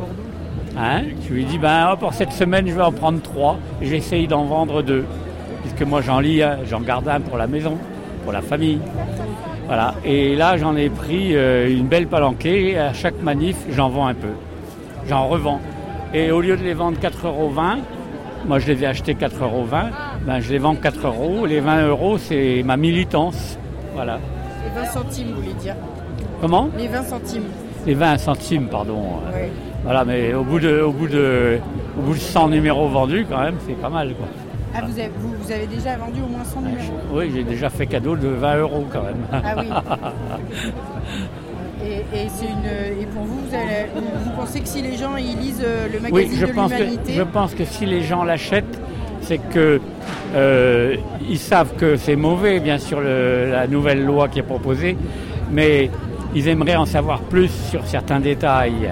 Hein, 0.76 1.02
je 1.28 1.32
lui 1.32 1.44
dis, 1.44 1.58
ben, 1.58 1.90
hop, 1.90 2.00
pour 2.00 2.14
cette 2.14 2.32
semaine, 2.32 2.66
je 2.66 2.72
vais 2.72 2.82
en 2.82 2.92
prendre 2.92 3.20
trois. 3.22 3.58
Et 3.80 3.86
j'essaye 3.86 4.26
d'en 4.26 4.44
vendre 4.44 4.82
deux. 4.82 5.04
Puisque 5.62 5.82
moi, 5.82 6.00
j'en 6.00 6.20
lis, 6.20 6.42
un, 6.42 6.58
j'en 6.68 6.80
garde 6.80 7.08
un 7.08 7.20
pour 7.20 7.38
la 7.38 7.46
maison, 7.46 7.78
pour 8.24 8.32
la 8.32 8.42
famille. 8.42 8.80
Voilà. 9.66 9.94
Et 10.04 10.34
là, 10.34 10.56
j'en 10.56 10.76
ai 10.76 10.88
pris 10.88 11.36
euh, 11.36 11.70
une 11.70 11.86
belle 11.86 12.08
palanquée. 12.08 12.70
Et 12.70 12.78
à 12.78 12.92
chaque 12.92 13.22
manif, 13.22 13.56
j'en 13.70 13.88
vends 13.88 14.08
un 14.08 14.14
peu. 14.14 14.32
J'en 15.08 15.28
revends. 15.28 15.60
Et 16.14 16.30
au 16.30 16.40
lieu 16.40 16.56
de 16.56 16.62
les 16.62 16.74
vendre 16.74 16.96
4,20 16.98 17.26
euros, 17.26 17.52
moi 18.46 18.60
je 18.60 18.70
les 18.70 18.84
ai 18.84 18.86
achetés 18.86 19.14
4,20 19.14 19.42
euros, 19.42 19.66
ben, 20.24 20.38
je 20.38 20.52
les 20.52 20.58
vends 20.58 20.76
4 20.76 21.06
euros. 21.08 21.44
Les 21.44 21.58
20 21.58 21.88
euros, 21.88 22.18
c'est 22.18 22.62
ma 22.64 22.76
militance. 22.76 23.58
Voilà. 23.96 24.20
Les 24.64 24.80
20 24.80 24.86
centimes, 24.86 25.28
vous 25.34 25.42
voulez 25.42 25.54
dire 25.54 25.74
Comment 26.40 26.70
Les 26.78 26.86
20 26.86 27.02
centimes. 27.02 27.42
Les 27.84 27.94
20 27.94 28.18
centimes, 28.18 28.68
pardon. 28.68 29.02
Voilà, 29.82 30.04
mais 30.04 30.32
au 30.34 30.44
bout 30.44 30.60
de, 30.60 30.80
au 30.82 30.92
bout 30.92 31.08
de, 31.08 31.58
au 31.98 32.02
bout 32.02 32.14
de 32.14 32.18
100 32.18 32.48
numéros 32.48 32.88
vendus, 32.88 33.26
quand 33.28 33.40
même, 33.40 33.56
c'est 33.66 33.74
pas 33.74 33.90
mal, 33.90 34.14
quoi. 34.14 34.26
Ah, 34.76 34.82
vous 34.86 34.98
avez, 34.98 35.10
vous, 35.18 35.34
vous 35.40 35.52
avez 35.52 35.66
déjà 35.66 35.96
vendu 35.96 36.20
au 36.22 36.28
moins 36.28 36.44
100 36.44 36.60
numéros 36.62 36.94
Oui, 37.12 37.30
j'ai 37.34 37.42
déjà 37.42 37.70
fait 37.70 37.86
cadeau 37.86 38.14
de 38.16 38.28
20 38.28 38.56
euros, 38.58 38.86
quand 38.92 39.02
même. 39.02 39.26
Ah 39.32 39.54
oui. 39.58 39.68
Et, 41.84 41.96
et 42.16 42.28
c'est 42.34 42.46
une, 42.46 43.02
et 43.02 43.06
pour 43.06 43.24
vous, 43.24 43.40
vous, 44.24 44.30
pensez 44.36 44.60
que 44.60 44.68
si 44.68 44.80
les 44.80 44.96
gens 44.96 45.16
ils 45.16 45.36
lisent 45.38 45.62
euh, 45.64 45.86
le 45.92 46.00
magazine 46.00 46.30
Oui, 46.30 46.36
je 46.40 46.46
de 46.46 46.52
pense, 46.52 46.72
que, 46.72 46.78
l'humanité, 46.78 47.12
je 47.12 47.22
pense 47.22 47.54
que 47.54 47.64
si 47.64 47.84
les 47.86 48.02
gens 48.02 48.24
l'achètent, 48.24 48.80
c'est 49.20 49.38
que 49.38 49.80
euh, 50.34 50.96
ils 51.28 51.38
savent 51.38 51.74
que 51.76 51.96
c'est 51.96 52.16
mauvais, 52.16 52.60
bien 52.60 52.78
sûr, 52.78 53.00
le- 53.00 53.50
la 53.50 53.66
nouvelle 53.66 54.02
loi 54.04 54.28
qui 54.28 54.38
est 54.38 54.42
proposée, 54.42 54.96
mais 55.52 55.90
ils 56.34 56.48
aimeraient 56.48 56.76
en 56.76 56.86
savoir 56.86 57.20
plus 57.20 57.50
sur 57.70 57.86
certains 57.86 58.20
détails. 58.20 58.90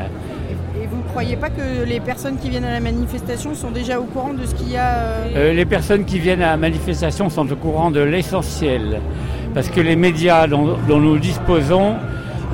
et 0.81 0.87
vous 0.87 0.99
ne 0.99 1.03
croyez 1.09 1.37
pas 1.37 1.49
que 1.51 1.85
les 1.87 2.01
personnes 2.01 2.37
qui 2.37 2.51
viennent 2.51 2.65
à 2.65 2.73
la 2.73 2.81
manifestation 2.81 3.55
sont 3.55 3.71
déjà 3.71 3.99
au 4.01 4.05
courant 4.05 4.33
de 4.35 4.45
ce 4.47 4.55
qu'il 4.55 4.71
y 4.71 4.77
a 4.77 4.97
euh, 4.97 5.27
Euh, 5.37 5.53
les 5.55 5.65
personnes 5.65 6.05
qui 6.05 6.19
viennent 6.19 6.43
à 6.43 6.51
la 6.51 6.57
manifestation 6.59 7.31
sont 7.31 7.51
au 7.51 7.57
courant 7.57 7.91
de 7.91 8.01
l'essentiel, 8.01 9.01
parce 9.55 9.69
que 9.69 9.81
les 9.81 9.97
médias 9.97 10.47
dont, 10.47 10.77
dont 10.89 10.99
nous 11.01 11.19
disposons 11.19 11.95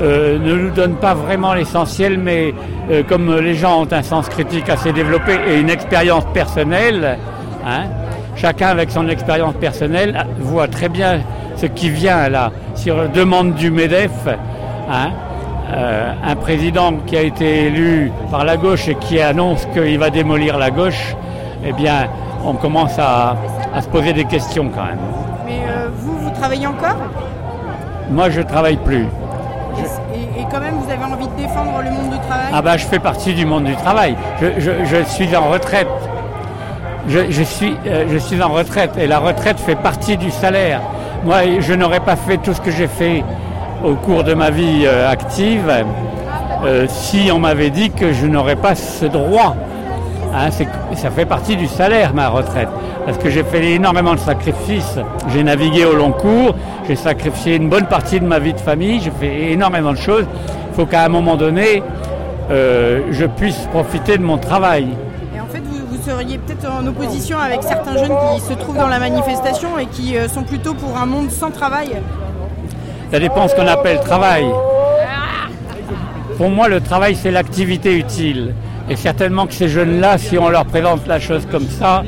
euh, 0.00 0.38
ne 0.38 0.54
nous 0.54 0.70
donne 0.70 0.94
pas 0.94 1.14
vraiment 1.14 1.54
l'essentiel, 1.54 2.18
mais 2.18 2.54
euh, 2.90 3.02
comme 3.08 3.36
les 3.38 3.54
gens 3.54 3.82
ont 3.82 3.92
un 3.92 4.02
sens 4.02 4.28
critique 4.28 4.68
assez 4.68 4.92
développé 4.92 5.32
et 5.48 5.58
une 5.60 5.70
expérience 5.70 6.24
personnelle, 6.32 7.18
hein, 7.66 7.84
chacun 8.36 8.68
avec 8.68 8.90
son 8.90 9.08
expérience 9.08 9.54
personnelle 9.54 10.26
voit 10.38 10.68
très 10.68 10.88
bien 10.88 11.20
ce 11.56 11.66
qui 11.66 11.90
vient 11.90 12.28
là. 12.28 12.52
Sur 12.74 13.08
demande 13.08 13.54
du 13.54 13.70
MEDEF, 13.70 14.12
hein, 14.90 15.10
euh, 15.72 16.12
un 16.24 16.36
président 16.36 16.94
qui 17.06 17.16
a 17.16 17.22
été 17.22 17.66
élu 17.66 18.12
par 18.30 18.44
la 18.44 18.56
gauche 18.56 18.88
et 18.88 18.94
qui 18.94 19.20
annonce 19.20 19.66
qu'il 19.74 19.98
va 19.98 20.10
démolir 20.10 20.56
la 20.58 20.70
gauche, 20.70 21.16
eh 21.64 21.72
bien, 21.72 22.06
on 22.44 22.54
commence 22.54 22.96
à, 22.98 23.36
à 23.74 23.82
se 23.82 23.88
poser 23.88 24.12
des 24.12 24.24
questions 24.24 24.70
quand 24.74 24.84
même. 24.84 24.98
Mais 25.44 25.58
euh, 25.68 25.88
vous, 25.96 26.16
vous 26.18 26.30
travaillez 26.30 26.66
encore? 26.68 26.96
Moi, 28.10 28.30
je 28.30 28.40
travaille 28.40 28.76
plus. 28.76 29.06
Envie 31.12 31.28
de 31.28 31.36
défendre 31.36 31.82
le 31.82 31.90
monde 31.90 32.10
du 32.10 32.18
travail 32.18 32.46
Ah 32.52 32.62
bah, 32.62 32.76
je 32.76 32.86
fais 32.86 32.98
partie 32.98 33.34
du 33.34 33.46
monde 33.46 33.64
du 33.64 33.76
travail. 33.76 34.16
Je, 34.40 35.02
suis 35.06 35.36
en 35.36 35.48
retraite. 35.50 35.88
Je, 37.08 37.42
suis, 37.42 37.74
euh, 37.86 38.04
je 38.10 38.18
suis 38.18 38.42
en 38.42 38.48
retraite 38.48 38.92
et 38.98 39.06
la 39.06 39.18
retraite 39.18 39.58
fait 39.58 39.76
partie 39.76 40.16
du 40.16 40.30
salaire. 40.30 40.80
Moi, 41.24 41.60
je 41.60 41.72
n'aurais 41.74 42.00
pas 42.00 42.16
fait 42.16 42.38
tout 42.38 42.52
ce 42.52 42.60
que 42.60 42.70
j'ai 42.70 42.86
fait 42.86 43.24
au 43.84 43.94
cours 43.94 44.24
de 44.24 44.34
ma 44.34 44.50
vie 44.50 44.84
euh, 44.84 45.10
active 45.10 45.70
euh, 46.64 46.86
si 46.88 47.30
on 47.32 47.38
m'avait 47.38 47.70
dit 47.70 47.90
que 47.90 48.12
je 48.12 48.26
n'aurais 48.26 48.56
pas 48.56 48.74
ce 48.74 49.06
droit. 49.06 49.56
Hein, 50.34 50.50
ça 50.94 51.10
fait 51.10 51.24
partie 51.24 51.56
du 51.56 51.66
salaire, 51.66 52.12
ma 52.14 52.28
retraite. 52.28 52.68
Parce 53.06 53.16
que 53.16 53.30
j'ai 53.30 53.42
fait 53.42 53.72
énormément 53.72 54.14
de 54.14 54.20
sacrifices. 54.20 54.98
J'ai 55.32 55.42
navigué 55.42 55.86
au 55.86 55.94
long 55.94 56.12
cours, 56.12 56.54
j'ai 56.86 56.96
sacrifié 56.96 57.56
une 57.56 57.70
bonne 57.70 57.86
partie 57.86 58.20
de 58.20 58.26
ma 58.26 58.38
vie 58.38 58.52
de 58.52 58.60
famille, 58.60 59.00
j'ai 59.00 59.10
fait 59.10 59.52
énormément 59.52 59.92
de 59.92 59.98
choses. 59.98 60.26
Il 60.78 60.82
faut 60.82 60.86
qu'à 60.86 61.04
un 61.06 61.08
moment 61.08 61.34
donné, 61.34 61.82
euh, 62.52 63.00
je 63.10 63.24
puisse 63.24 63.58
profiter 63.72 64.16
de 64.16 64.22
mon 64.22 64.38
travail. 64.38 64.86
Et 65.34 65.40
en 65.40 65.46
fait, 65.46 65.58
vous, 65.58 65.84
vous 65.88 66.00
seriez 66.08 66.38
peut-être 66.38 66.70
en 66.70 66.86
opposition 66.86 67.36
avec 67.36 67.64
certains 67.64 67.96
jeunes 67.96 68.14
qui 68.32 68.40
se 68.42 68.52
trouvent 68.52 68.76
dans 68.76 68.86
la 68.86 69.00
manifestation 69.00 69.76
et 69.76 69.86
qui 69.86 70.16
euh, 70.16 70.28
sont 70.28 70.44
plutôt 70.44 70.74
pour 70.74 70.96
un 70.96 71.04
monde 71.04 71.32
sans 71.32 71.50
travail. 71.50 71.96
Ça 73.10 73.18
dépend 73.18 73.48
ce 73.48 73.56
qu'on 73.56 73.66
appelle 73.66 73.98
travail. 74.02 74.46
Pour 76.36 76.48
moi, 76.48 76.68
le 76.68 76.80
travail, 76.80 77.16
c'est 77.16 77.32
l'activité 77.32 77.96
utile. 77.96 78.54
Et 78.88 78.94
certainement 78.94 79.48
que 79.48 79.54
ces 79.54 79.68
jeunes-là, 79.68 80.16
si 80.16 80.38
on 80.38 80.48
leur 80.48 80.64
présente 80.64 81.08
la 81.08 81.18
chose 81.18 81.44
comme 81.50 81.66
ça, 81.66 82.04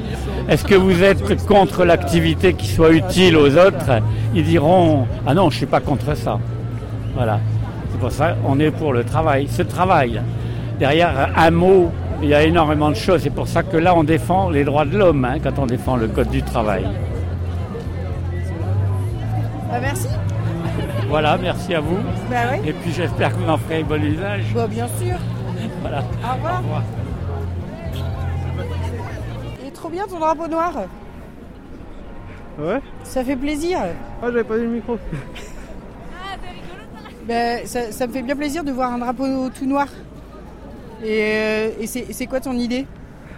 est-ce 0.49 0.63
que 0.63 0.77
vous 0.77 1.03
êtes 1.03 1.45
contre 1.45 1.85
l'activité 1.85 2.55
qui 2.55 2.69
soit 2.69 2.93
utile 2.93 3.37
aux 3.37 3.57
autres? 3.57 4.01
Ils 4.33 4.45
diront 4.45 5.09
Ah 5.27 5.35
non, 5.35 5.51
je 5.51 5.57
ne 5.57 5.59
suis 5.59 5.67
pas 5.67 5.81
contre 5.81 6.17
ça. 6.17 6.39
Voilà. 7.17 7.41
C'est 7.91 7.99
pour 7.99 8.13
ça 8.13 8.33
qu'on 8.33 8.59
est 8.61 8.71
pour 8.71 8.93
le 8.93 9.05
travail. 9.05 9.49
Ce 9.49 9.63
travail, 9.63 10.21
derrière 10.79 11.33
un 11.37 11.51
mot, 11.51 11.91
il 12.23 12.29
y 12.29 12.35
a 12.35 12.43
énormément 12.43 12.91
de 12.91 12.95
choses. 12.97 13.23
C'est 13.23 13.31
pour 13.31 13.49
ça 13.49 13.63
que 13.63 13.77
là, 13.77 13.95
on 13.95 14.05
défend 14.05 14.51
les 14.51 14.65
droits 14.65 14.85
de 14.85 14.97
l'homme 14.97 15.25
hein, 15.25 15.39
quand 15.43 15.59
on 15.59 15.67
défend 15.67 15.97
le 15.97 16.09
Code 16.09 16.31
du 16.31 16.43
travail. 16.43 16.87
Bah, 19.71 19.79
merci. 19.81 20.09
Voilà, 21.09 21.39
merci 21.39 21.75
à 21.75 21.81
vous. 21.81 21.99
Bah 22.31 22.37
oui. 22.53 22.69
Et 22.69 22.73
puis 22.73 22.93
j'espère 22.93 23.31
que 23.31 23.43
vous 23.43 23.49
en 23.51 23.59
ferez 23.59 23.83
bon 23.83 24.03
usage. 24.03 24.45
Bah, 24.55 24.67
bien 24.67 24.87
sûr. 24.87 25.17
Voilà. 25.81 25.99
Au 25.99 26.35
revoir. 26.35 26.63
Il 29.61 29.67
est 29.67 29.71
trop 29.73 29.89
bien 29.89 30.07
ton 30.07 30.19
drapeau 30.19 30.47
noir. 30.47 30.73
Ouais 32.59 32.81
Ça 33.03 33.25
fait 33.25 33.37
plaisir. 33.37 33.79
Ah, 34.23 34.27
j'avais 34.27 34.45
pas 34.45 34.57
vu 34.57 34.65
le 34.65 34.71
micro. 34.71 34.99
Bah, 37.31 37.65
ça, 37.65 37.93
ça 37.93 38.09
me 38.09 38.13
fait 38.13 38.23
bien 38.23 38.35
plaisir 38.35 38.65
de 38.65 38.73
voir 38.73 38.93
un 38.93 38.99
drapeau 38.99 39.51
tout 39.51 39.65
noir. 39.65 39.87
Et, 41.05 41.23
euh, 41.23 41.71
et 41.79 41.87
c'est 41.87 42.27
quoi 42.27 42.41
ton 42.41 42.55
idée? 42.55 42.89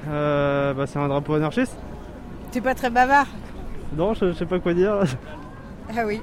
Euh, 0.09 0.73
bah, 0.73 0.87
c'est 0.87 0.99
un 0.99 1.09
drapeau 1.09 1.35
anarchiste. 1.35 1.77
T'es 2.51 2.63
pas 2.63 2.75
très 2.75 2.89
bavard. 2.89 3.27
Non, 3.95 4.15
je, 4.15 4.29
je 4.29 4.33
sais 4.33 4.47
pas 4.47 4.59
quoi 4.61 4.73
dire. 4.73 5.01
Ah 5.95 6.07
oui. 6.07 6.23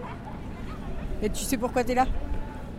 Et 1.21 1.29
tu 1.29 1.43
sais 1.43 1.57
pourquoi 1.57 1.83
t'es 1.83 1.93
là? 1.93 2.07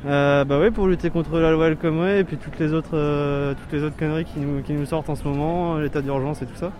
Euh, 0.06 0.44
bah 0.44 0.58
oui, 0.60 0.72
pour 0.72 0.88
lutter 0.88 1.08
contre 1.10 1.38
la 1.38 1.52
loi 1.52 1.68
El 1.68 1.76
Khomri 1.76 2.18
et 2.18 2.24
puis 2.24 2.36
toutes 2.36 2.58
les 2.58 2.72
autres, 2.72 2.94
euh, 2.96 3.54
toutes 3.54 3.72
les 3.72 3.84
autres 3.84 3.96
conneries 3.96 4.24
qui 4.24 4.40
nous, 4.40 4.60
qui 4.60 4.72
nous 4.72 4.86
sortent 4.86 5.08
en 5.08 5.14
ce 5.14 5.22
moment, 5.22 5.76
l'état 5.76 6.02
d'urgence 6.02 6.42
et 6.42 6.46
tout 6.46 6.56
ça. 6.56 6.72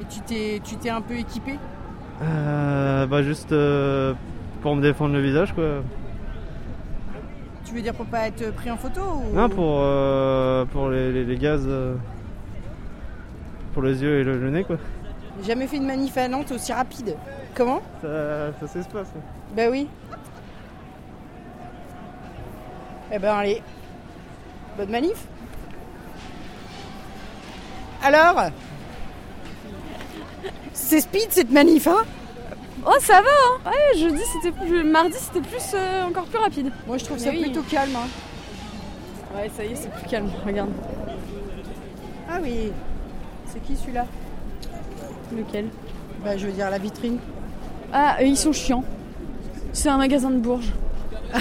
Et 0.00 0.04
tu 0.04 0.20
t'es 0.20 0.60
tu 0.62 0.76
t'es 0.76 0.90
un 0.90 1.00
peu 1.00 1.14
équipé? 1.14 1.58
Euh, 2.22 3.06
bah 3.06 3.24
juste 3.24 3.52
pour 4.60 4.76
me 4.76 4.80
défendre 4.80 5.14
le 5.14 5.20
visage 5.20 5.52
quoi. 5.54 5.64
Tu 7.72 7.76
veux 7.78 7.82
dire 7.84 7.94
pour 7.94 8.04
pas 8.04 8.26
être 8.28 8.52
pris 8.52 8.70
en 8.70 8.76
photo 8.76 9.00
ou... 9.00 9.34
Non, 9.34 9.48
pour, 9.48 9.78
euh, 9.80 10.66
pour 10.66 10.90
les, 10.90 11.10
les- 11.10 11.24
les 11.24 11.36
gaz 11.38 11.62
euh, 11.66 11.94
pour 13.72 13.82
les 13.82 14.02
yeux 14.02 14.20
et 14.20 14.24
le, 14.24 14.36
le 14.38 14.50
nez 14.50 14.62
quoi. 14.62 14.76
J'ai 15.40 15.46
jamais 15.52 15.66
fait 15.66 15.78
une 15.78 15.86
manif 15.86 16.14
à 16.18 16.28
Nantes 16.28 16.52
aussi 16.52 16.70
rapide. 16.70 17.16
Comment? 17.54 17.80
Ça, 18.02 18.52
ça 18.60 18.66
s'espace. 18.66 19.08
quoi. 19.10 19.22
Bah 19.56 19.70
oui. 19.70 19.88
Eh 23.10 23.18
ben 23.18 23.32
allez. 23.32 23.62
Bonne 24.76 24.90
manif. 24.90 25.24
Alors? 28.02 28.50
C'est 30.74 31.00
speed 31.00 31.28
cette 31.30 31.50
manif, 31.50 31.86
hein? 31.86 32.04
Oh, 32.84 32.96
ça 33.00 33.20
va, 33.20 33.28
hein 33.28 33.70
Ouais, 33.70 33.98
jeudi, 33.98 34.22
c'était 34.32 34.50
plus... 34.52 34.82
Mardi, 34.84 35.14
c'était 35.18 35.40
plus... 35.46 35.62
euh, 35.74 36.04
encore 36.08 36.24
plus 36.24 36.38
rapide. 36.38 36.70
Moi, 36.86 36.98
je 36.98 37.04
trouve 37.04 37.18
Mais 37.18 37.24
ça 37.24 37.30
oui. 37.30 37.42
plutôt 37.42 37.62
calme. 37.62 37.94
hein. 37.96 38.08
Ouais, 39.36 39.50
ça 39.56 39.64
y 39.64 39.72
est, 39.72 39.76
c'est 39.76 39.90
plus 39.92 40.08
calme, 40.08 40.28
regarde. 40.44 40.70
Ah 42.28 42.38
oui. 42.42 42.72
C'est 43.46 43.62
qui 43.62 43.76
celui-là? 43.76 44.06
Lequel? 45.36 45.66
Bah 46.24 46.36
je 46.36 46.46
veux 46.46 46.52
dire 46.52 46.68
la 46.70 46.78
vitrine. 46.78 47.18
Ah, 47.92 48.16
eux, 48.20 48.26
ils 48.26 48.36
sont 48.36 48.52
chiants. 48.52 48.84
C'est 49.72 49.88
un 49.88 49.96
magasin 49.96 50.30
de 50.30 50.36
Bourges. 50.38 50.72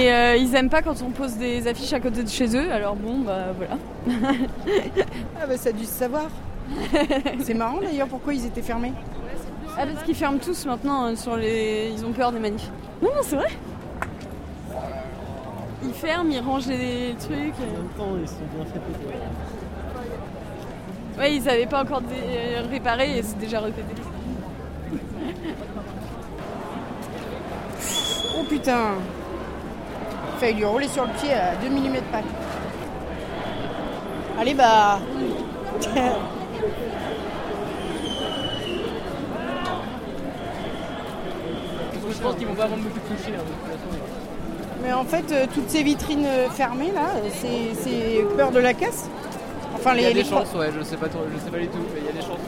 Et 0.00 0.12
euh, 0.12 0.36
ils 0.36 0.54
aiment 0.54 0.70
pas 0.70 0.82
quand 0.82 1.02
on 1.02 1.10
pose 1.10 1.34
des 1.34 1.66
affiches 1.68 1.92
à 1.92 2.00
côté 2.00 2.22
de 2.22 2.28
chez 2.28 2.56
eux, 2.56 2.70
alors 2.72 2.94
bon, 2.96 3.18
bah 3.20 3.46
voilà. 3.56 3.76
Ah 5.40 5.46
bah 5.46 5.56
ça 5.56 5.68
a 5.70 5.72
dû 5.72 5.84
se 5.84 5.90
savoir. 5.92 6.26
C'est 7.40 7.54
marrant 7.54 7.80
d'ailleurs 7.80 8.08
pourquoi 8.08 8.32
ils 8.34 8.46
étaient 8.46 8.62
fermés. 8.62 8.92
Ah, 9.78 9.86
parce 9.86 10.02
qu'ils 10.04 10.14
ferment 10.14 10.38
tous 10.38 10.66
maintenant 10.66 11.06
euh, 11.06 11.16
sur 11.16 11.36
les. 11.36 11.90
Ils 11.96 12.04
ont 12.04 12.12
peur 12.12 12.30
des 12.32 12.38
manifs. 12.38 12.70
Non, 13.00 13.08
non, 13.08 13.20
c'est 13.22 13.36
vrai. 13.36 13.48
Ils 15.84 15.94
ferment, 15.94 16.30
ils 16.30 16.40
rangent 16.40 16.66
les 16.68 17.14
trucs. 17.18 17.32
En 17.34 17.72
même 17.78 17.88
temps, 17.96 18.16
ils 18.20 18.28
sont 18.28 18.34
bien 18.54 18.64
fait 18.66 18.78
péter. 18.78 19.14
Ouais, 21.18 21.34
ils 21.36 21.48
avaient 21.48 21.66
pas 21.66 21.82
encore 21.82 22.00
dé- 22.02 22.58
réparé 22.70 23.18
et 23.18 23.22
c'est 23.22 23.38
déjà 23.38 23.60
répété. 23.60 23.94
Oh 28.38 28.44
putain 28.48 28.94
Failli 30.38 30.54
lui 30.58 30.64
rouler 30.64 30.88
sur 30.88 31.04
le 31.04 31.10
pied 31.20 31.32
à 31.34 31.54
2 31.56 31.68
mm 31.68 31.96
près. 32.10 32.22
Allez 34.40 34.54
bah 34.54 34.98
Je 42.16 42.22
pense 42.22 42.34
qu'ils 42.36 42.46
vont 42.46 42.54
pas 42.54 42.66
vraiment 42.66 42.82
beaucoup 42.82 42.98
toucher. 43.00 43.32
hein, 43.34 43.42
de 43.42 43.52
toute 43.52 43.80
façon. 43.80 44.02
Mais 44.82 44.92
en 44.92 45.04
fait, 45.04 45.24
euh, 45.32 45.46
toutes 45.52 45.70
ces 45.70 45.82
vitrines 45.82 46.26
euh, 46.26 46.48
fermées 46.50 46.90
là, 46.92 47.10
euh, 47.16 47.28
c'est- 47.74 48.36
peur 48.36 48.50
de 48.50 48.58
la 48.58 48.74
casse 48.74 49.08
Enfin, 49.74 49.92
Il 49.96 50.02
y 50.02 50.04
a 50.04 50.08
les, 50.08 50.14
des 50.14 50.22
les- 50.22 50.28
chances, 50.28 50.52
ouais, 50.54 50.70
je 50.76 50.82
sais 50.84 50.96
pas 50.96 51.08
trop, 51.08 51.20
je 51.32 51.38
sais 51.44 51.50
pas 51.50 51.58
du 51.58 51.66
tout, 51.68 51.78
mais 51.94 52.00
il 52.00 52.06
y 52.06 52.08
a 52.08 52.12
des 52.12 52.20
chances. 52.20 52.38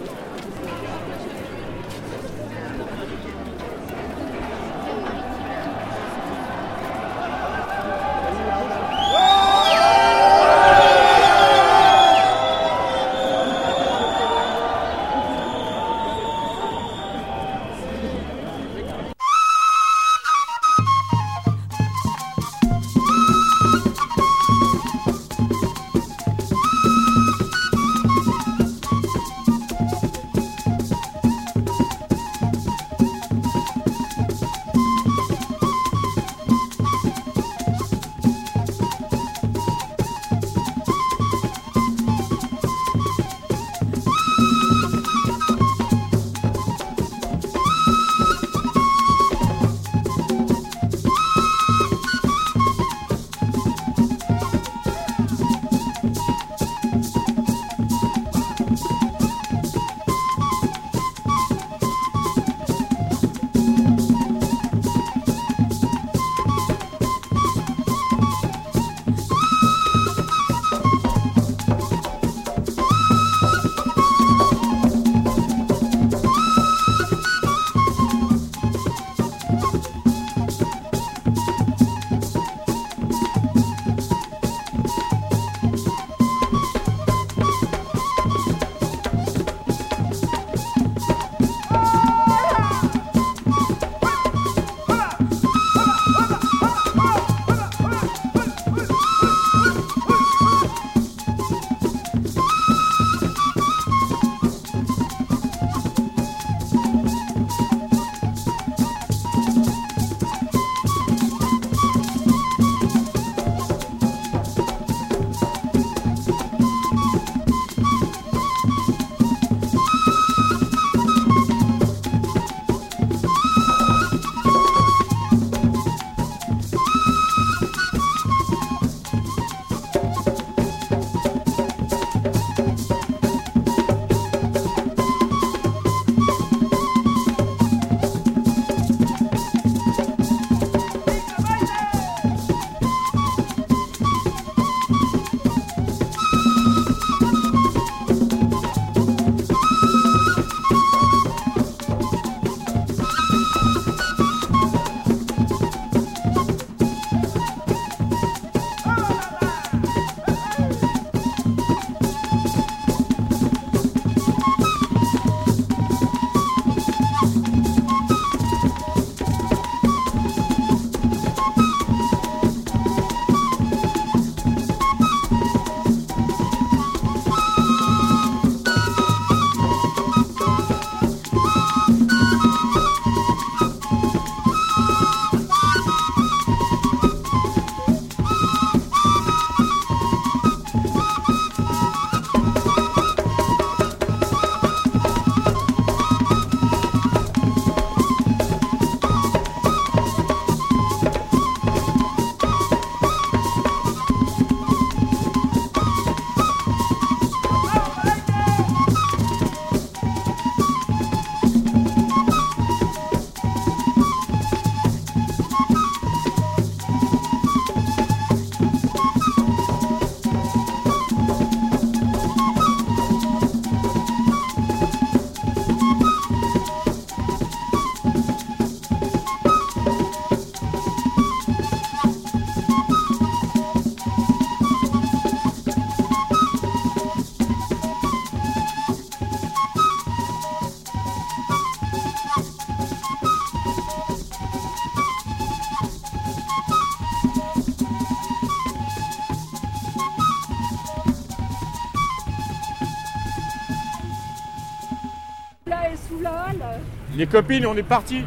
Les 257.25 257.31
copines, 257.31 257.65
on 257.65 257.75
est 257.75 257.83
partis. 257.83 258.23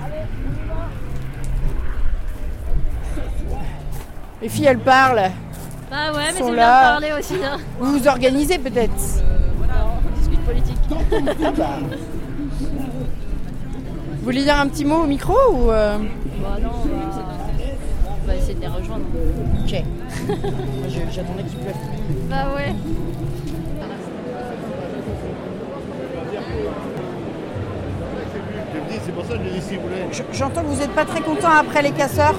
Les 4.41 4.49
filles, 4.49 4.65
elles 4.65 4.79
parlent. 4.79 5.29
Bah 5.91 6.11
ouais, 6.15 6.31
mais 6.33 6.39
Sont 6.39 6.45
c'est 6.47 6.51
bien 6.51 6.51
de 6.51 6.55
là. 6.55 6.81
parler 6.93 7.09
aussi. 7.19 7.35
Hein. 7.45 7.57
Vous 7.79 7.99
vous 7.99 8.07
organisez 8.07 8.57
peut-être 8.57 8.91
On 8.95 10.19
discute 10.19 10.39
politique. 10.39 10.79
Vous 14.15 14.23
voulez 14.23 14.41
dire 14.43 14.59
un 14.59 14.67
petit 14.67 14.83
mot 14.83 15.03
au 15.03 15.05
micro 15.05 15.35
ou 15.51 15.69
euh, 15.69 15.99
Bah 16.41 16.57
non, 16.59 16.69
on 16.83 16.87
va... 16.87 16.95
on 18.23 18.27
va 18.27 18.35
essayer 18.35 18.55
de 18.55 18.61
les 18.61 18.67
rejoindre. 18.67 19.05
Ok. 19.63 19.75
Je- 20.89 21.11
J'attendais 21.13 21.43
qu'il 21.43 21.59
pleuve. 21.59 21.75
Bah 22.31 22.47
ouais. 22.55 22.73
Pour 29.17 29.25
ça 29.25 29.33
que 29.37 29.43
je 29.45 29.49
dis 29.55 29.61
si 29.61 29.75
vous 29.75 29.81
voulez. 29.83 30.05
J- 30.11 30.23
J'entends 30.33 30.61
que 30.61 30.67
vous 30.67 30.79
n'êtes 30.79 30.91
pas 30.93 31.05
très 31.05 31.21
content 31.21 31.49
après 31.59 31.81
les 31.81 31.91
casseurs. 31.91 32.35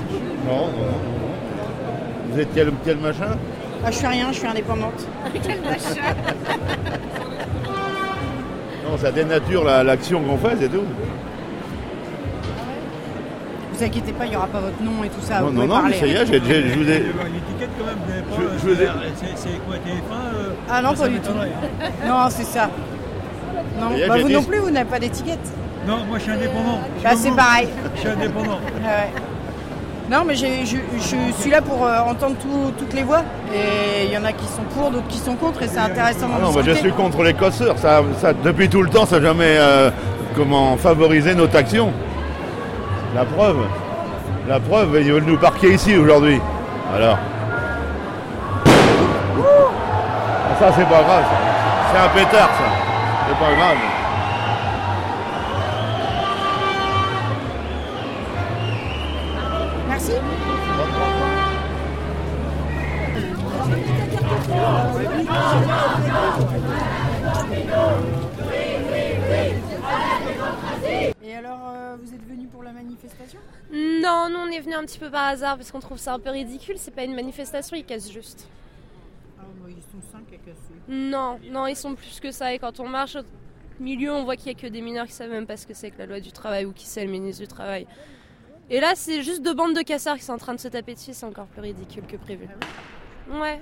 Non, 0.47 0.57
non, 0.57 0.67
non. 0.67 0.83
non. 0.83 2.31
Vous 2.33 2.41
êtes 2.41 2.49
quel, 2.55 2.73
quel 2.85 2.99
machin? 2.99 3.37
Ah, 3.85 3.91
je 3.91 3.97
suis 3.97 4.07
rien, 4.07 4.29
je 4.33 4.39
suis 4.39 4.47
indépendante. 4.47 5.07
Quel 5.47 5.61
machin? 5.61 6.15
Non, 8.85 8.97
ça 8.99 9.13
dénature 9.13 9.63
la- 9.65 9.85
l'action 9.85 10.21
qu'on 10.23 10.37
fait, 10.39 10.57
c'est 10.61 10.69
tout. 10.69 10.83
Vous 13.73 13.85
inquiétez 13.85 14.13
pas, 14.13 14.25
il 14.25 14.31
n'y 14.31 14.37
aura 14.37 14.49
pas 14.49 14.61
votre 14.61 14.83
nom 14.83 15.05
et 15.05 15.09
tout 15.09 15.21
ça. 15.21 15.41
non, 15.41 15.47
vous 15.47 15.53
non, 15.53 15.67
non, 15.67 15.75
parler. 15.75 15.91
mais 15.91 16.01
ça 16.01 16.07
y 16.07 16.11
est, 16.11 16.27
je 16.27 16.33
vous 16.33 16.35
ai. 16.91 16.99
L'étiquette 16.99 17.71
quand 17.79 17.87
même, 17.87 17.99
vous 18.05 18.11
n'avez 18.11 18.23
pas. 18.23 19.05
Ai- 19.05 19.37
c'est- 19.37 19.49
quoi, 19.65 19.77
TF1 19.77 20.35
euh, 20.35 20.51
Ah 20.69 20.83
non, 20.83 20.95
ça 20.97 21.03
pas 21.05 21.09
du 21.09 21.21
tout. 21.21 21.29
m'étonnerait. 21.31 21.53
Non, 22.09 22.27
c'est 22.31 22.45
ça. 22.45 22.69
Non, 23.81 23.91
bah, 24.09 24.17
vous 24.21 24.29
non 24.29 24.43
plus, 24.43 24.59
vous 24.59 24.71
n'avez 24.71 24.91
pas 24.91 24.99
d'étiquette. 24.99 25.39
Non, 25.89 26.05
moi 26.07 26.19
je 26.19 26.23
suis 26.25 26.33
indépendant. 26.33 26.79
Je 26.97 26.99
suis 27.01 27.09
Bah, 27.09 27.15
c'est 27.17 27.31
pareil. 27.35 27.69
Je 27.95 28.01
suis 28.01 28.09
indépendant. 28.11 28.59
Ouais. 28.83 29.11
Non, 30.11 30.23
mais 30.27 30.35
je, 30.37 30.47
je 30.65 31.33
suis 31.41 31.51
là 31.51 31.61
pour 31.61 31.85
euh, 31.85 31.99
entendre 32.01 32.37
tout- 32.41 32.73
toutes 32.79 32.95
les 32.95 33.03
voix. 33.03 33.23
Et 33.55 34.05
il 34.07 34.11
y 34.13 34.17
en 34.17 34.25
a 34.25 34.33
qui 34.33 34.47
sont 34.47 34.63
pour, 34.75 34.91
d'autres 34.91 35.07
qui 35.09 35.19
sont 35.19 35.35
contre, 35.35 35.63
et 35.63 35.69
c'est 35.69 35.79
intéressant 35.79 36.29
d'en 36.29 36.35
Ah 36.37 36.41
non, 36.45 36.53
moi 36.53 36.63
je 36.65 36.73
suis 36.73 36.93
contre 36.93 37.23
les 37.23 37.35
casseurs. 37.35 37.77
Ça, 37.79 38.03
ça, 38.19 38.33
depuis 38.33 38.69
tout 38.71 38.83
le 38.83 38.89
temps, 38.89 39.05
ça 39.05 39.19
n'a 39.21 39.27
jamais 39.27 39.57
euh, 39.59 39.91
comment, 40.37 40.77
favorisé 40.79 41.35
notre 41.35 41.57
action. 41.57 41.93
La 43.15 43.25
preuve. 43.27 43.59
La 44.49 44.61
preuve, 44.61 44.99
ils 45.01 45.13
veulent 45.13 45.25
nous 45.25 45.37
parquer 45.39 45.75
ici 45.75 45.95
aujourd'hui. 45.97 46.41
Alors. 46.97 47.19
Ah, 48.67 50.55
Ça, 50.59 50.73
c'est 50.75 50.85
pas 50.89 51.03
grave. 51.03 51.25
ça. 51.25 51.93
C'est 51.93 51.99
un 51.99 52.09
pétard, 52.25 52.49
ça. 52.49 52.65
C'est 53.29 53.39
pas 53.39 53.55
grave. 53.55 53.77
Un 74.79 74.85
petit 74.85 74.99
peu 74.99 75.11
par 75.11 75.27
hasard 75.27 75.57
parce 75.57 75.71
qu'on 75.71 75.81
trouve 75.81 75.99
ça 75.99 76.15
un 76.15 76.19
peu 76.19 76.31
ridicule. 76.31 76.77
C'est 76.79 76.95
pas 76.95 77.05
une 77.05 77.15
manifestation, 77.15 77.77
ils 77.77 77.85
cassent 77.85 78.11
juste. 78.11 78.49
Ah, 79.39 79.43
bah, 79.61 79.69
ils 79.69 79.83
sont 79.83 80.01
cinq 80.11 80.33
à 80.33 80.37
casser. 80.39 80.75
Non, 80.89 81.39
non, 81.51 81.67
ils 81.67 81.77
sont 81.77 81.95
plus 81.95 82.21
que 82.21 82.31
ça. 82.31 82.55
Et 82.55 82.59
quand 82.59 82.81
on 82.81 82.89
marche 82.89 83.17
au 83.17 83.23
milieu, 83.81 84.13
on 84.13 84.25
voit 84.25 84.37
qu'il 84.37 84.49
y 84.49 84.55
a 84.55 84.59
que 84.59 84.67
des 84.67 84.81
mineurs 84.81 85.07
qui 85.07 85.13
savent 85.13 85.31
même 85.31 85.47
pas 85.47 85.57
ce 85.57 85.67
que 85.67 85.75
c'est 85.75 85.91
que 85.91 85.99
la 85.99 86.07
loi 86.07 86.21
du 86.21 86.33
travail 86.33 86.65
ou 86.65 86.73
qui 86.73 86.87
c'est 86.87 87.05
le 87.05 87.11
ministre 87.11 87.43
du 87.43 87.49
travail. 87.49 87.87
Et 88.71 88.81
là, 88.81 88.93
c'est 88.95 89.23
juste 89.23 89.43
deux 89.43 89.55
bandes 89.55 89.75
de 89.75 89.83
casseurs 89.83 90.17
qui 90.17 90.23
sont 90.23 90.35
en 90.35 90.39
train 90.39 90.55
de 90.55 90.61
se 90.61 90.69
taper 90.69 90.95
dessus. 90.95 91.15
C'est 91.15 91.27
encore 91.27 91.47
plus 91.47 91.61
ridicule 91.63 92.07
que 92.07 92.17
prévu. 92.17 92.49
Ouais. 93.31 93.61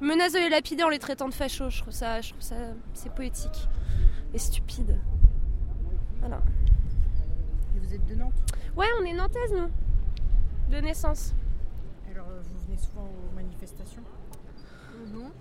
Menace 0.00 0.32
de 0.32 0.38
les 0.38 0.48
lapider 0.48 0.82
en 0.82 0.88
les 0.88 0.98
traitant 0.98 1.28
de 1.28 1.34
fachos. 1.34 1.70
Je 1.70 1.82
trouve 1.82 1.92
ça, 1.92 2.20
je 2.20 2.30
trouve 2.30 2.42
ça, 2.42 2.56
c'est 2.94 3.14
poétique 3.14 3.68
et 4.34 4.38
stupide. 4.38 4.98
Voilà. 6.20 6.40
Et 7.76 7.78
vous 7.78 7.94
êtes 7.94 8.06
de 8.06 8.14
Nantes? 8.14 8.32
Ouais, 8.76 8.86
on 9.00 9.04
est 9.04 9.12
nantaises 9.12 9.52
nous, 9.52 9.70
de 10.74 10.80
naissance. 10.80 11.34
Alors, 12.10 12.26
euh, 12.30 12.40
vous 12.42 12.66
venez 12.66 12.78
souvent 12.78 13.02
aux 13.04 13.34
manifestations? 13.34 14.02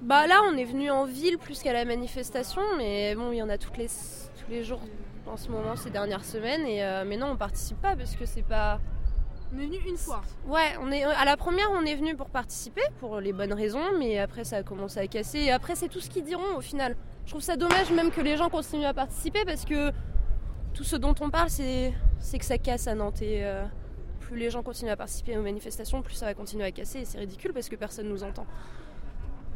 Bah 0.02 0.28
là, 0.28 0.42
on 0.52 0.58
est 0.58 0.66
venu 0.66 0.90
en 0.90 1.06
ville 1.06 1.38
plus 1.38 1.62
qu'à 1.62 1.72
la 1.72 1.86
manifestation, 1.86 2.62
mais 2.78 3.16
bon, 3.16 3.32
il 3.32 3.38
y 3.38 3.42
en 3.44 3.50
a 3.50 3.58
toutes 3.58 3.78
les, 3.78 3.88
tous 3.88 4.50
les 4.50 4.64
jours 4.64 4.82
en 5.28 5.38
ce 5.38 5.50
moment, 5.50 5.76
ces 5.76 5.92
dernières 5.92 6.26
semaines. 6.26 6.66
Et 6.66 6.84
euh, 6.84 7.06
mais 7.06 7.16
non, 7.16 7.28
on 7.32 7.38
participe 7.38 7.80
pas 7.82 7.96
parce 7.96 8.16
que 8.16 8.26
c'est 8.26 8.42
pas. 8.42 8.80
On 9.54 9.60
est 9.60 9.66
venu 9.66 9.78
une 9.88 9.98
fois. 9.98 10.22
Ouais, 10.48 10.76
on 10.82 10.92
est 10.92 11.04
à 11.04 11.26
la 11.26 11.38
première, 11.38 11.70
on 11.72 11.86
est 11.86 11.96
venu 11.96 12.16
pour 12.16 12.30
participer 12.30 12.82
pour 13.00 13.20
les 13.20 13.34
bonnes 13.34 13.54
raisons, 13.54 13.98
mais 14.00 14.18
après 14.18 14.44
ça 14.44 14.58
a 14.58 14.64
commencé 14.64 15.00
à 15.00 15.08
casser. 15.08 15.40
Et 15.40 15.52
après, 15.52 15.76
c'est 15.76 15.90
tout 15.90 16.00
ce 16.00 16.10
qu'ils 16.10 16.24
diront 16.24 16.56
au 16.58 16.62
final. 16.62 16.96
Je 17.26 17.32
trouve 17.32 17.42
ça 17.42 17.56
dommage 17.56 17.92
même 17.92 18.12
que 18.12 18.22
les 18.22 18.38
gens 18.38 18.50
continuent 18.50 18.86
à 18.86 18.94
participer 18.94 19.46
parce 19.46 19.66
que 19.66 19.92
tout 20.74 20.84
ce 20.84 20.96
dont 20.96 21.16
on 21.20 21.30
parle, 21.30 21.50
c'est 21.50 21.94
que 22.38 22.46
ça 22.46 22.58
casse 22.58 22.88
à 22.88 22.96
Nantes. 22.96 23.22
Et 23.22 23.44
euh, 23.44 23.64
plus 24.20 24.38
les 24.38 24.50
gens 24.50 24.64
continuent 24.64 24.92
à 24.92 24.98
participer 24.98 25.38
aux 25.38 25.42
manifestations, 25.42 26.02
plus 26.02 26.16
ça 26.16 26.26
va 26.26 26.34
continuer 26.34 26.66
à 26.66 26.72
casser. 26.72 27.00
Et 27.00 27.06
c'est 27.06 27.20
ridicule 27.20 27.54
parce 27.54 27.70
que 27.70 27.76
personne 27.76 28.08
nous 28.08 28.24
entend. 28.24 28.46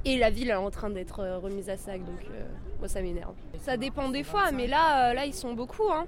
Et 0.04 0.18
la 0.18 0.30
ville 0.30 0.50
est 0.50 0.56
en 0.56 0.70
train 0.70 0.92
d'être 0.92 1.22
euh, 1.22 1.40
remise 1.40 1.70
à 1.70 1.78
sac, 1.78 2.04
donc 2.04 2.20
euh, 2.30 2.44
moi 2.80 2.88
ça 2.88 3.02
m'énerve. 3.02 3.34
Ça 3.60 3.76
dépend 3.76 4.10
des 4.10 4.24
fois, 4.24 4.52
mais 4.52 4.68
là, 4.68 5.14
là 5.14 5.26
ils 5.26 5.34
sont 5.34 5.54
beaucoup. 5.54 5.90
Hein. 5.92 6.06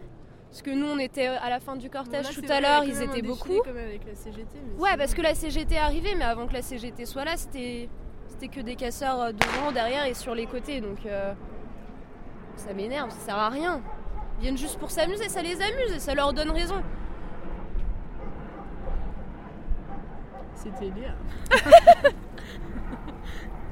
Parce 0.49 0.61
que 0.61 0.69
nous 0.69 0.85
on 0.85 0.99
était 0.99 1.25
à 1.25 1.49
la 1.49 1.59
fin 1.59 1.75
du 1.75 1.89
cortège 1.89 2.25
là, 2.25 2.29
tout 2.33 2.51
à 2.51 2.61
l'heure, 2.61 2.83
ils 2.83 3.01
étaient 3.01 3.21
beaucoup. 3.21 3.61
avec 3.67 4.05
la 4.05 4.15
CGT, 4.15 4.59
mais 4.65 4.81
Ouais, 4.81 4.95
parce 4.97 5.13
que 5.13 5.21
la 5.21 5.33
CGT 5.33 5.75
est 5.75 5.79
arrivée, 5.79 6.15
mais 6.15 6.25
avant 6.25 6.47
que 6.47 6.53
la 6.53 6.61
CGT 6.61 7.05
soit 7.05 7.25
là, 7.25 7.35
c'était 7.37 7.89
c'était 8.27 8.47
que 8.49 8.61
des 8.61 8.75
casseurs 8.75 9.33
devant, 9.33 9.71
derrière 9.71 10.05
et 10.05 10.13
sur 10.13 10.35
les 10.35 10.45
côtés, 10.45 10.79
donc 10.79 11.05
euh, 11.05 11.33
ça 12.55 12.73
m'énerve, 12.73 13.09
ça 13.09 13.17
sert 13.17 13.37
à 13.37 13.49
rien. 13.49 13.81
Ils 14.37 14.41
viennent 14.41 14.57
juste 14.57 14.77
pour 14.79 14.91
s'amuser, 14.91 15.29
ça 15.29 15.41
les 15.41 15.61
amuse 15.61 15.93
et 15.95 15.99
ça 15.99 16.13
leur 16.13 16.31
donne 16.33 16.51
raison. 16.51 16.75
C'était 20.55 20.89
Léa. 20.91 21.13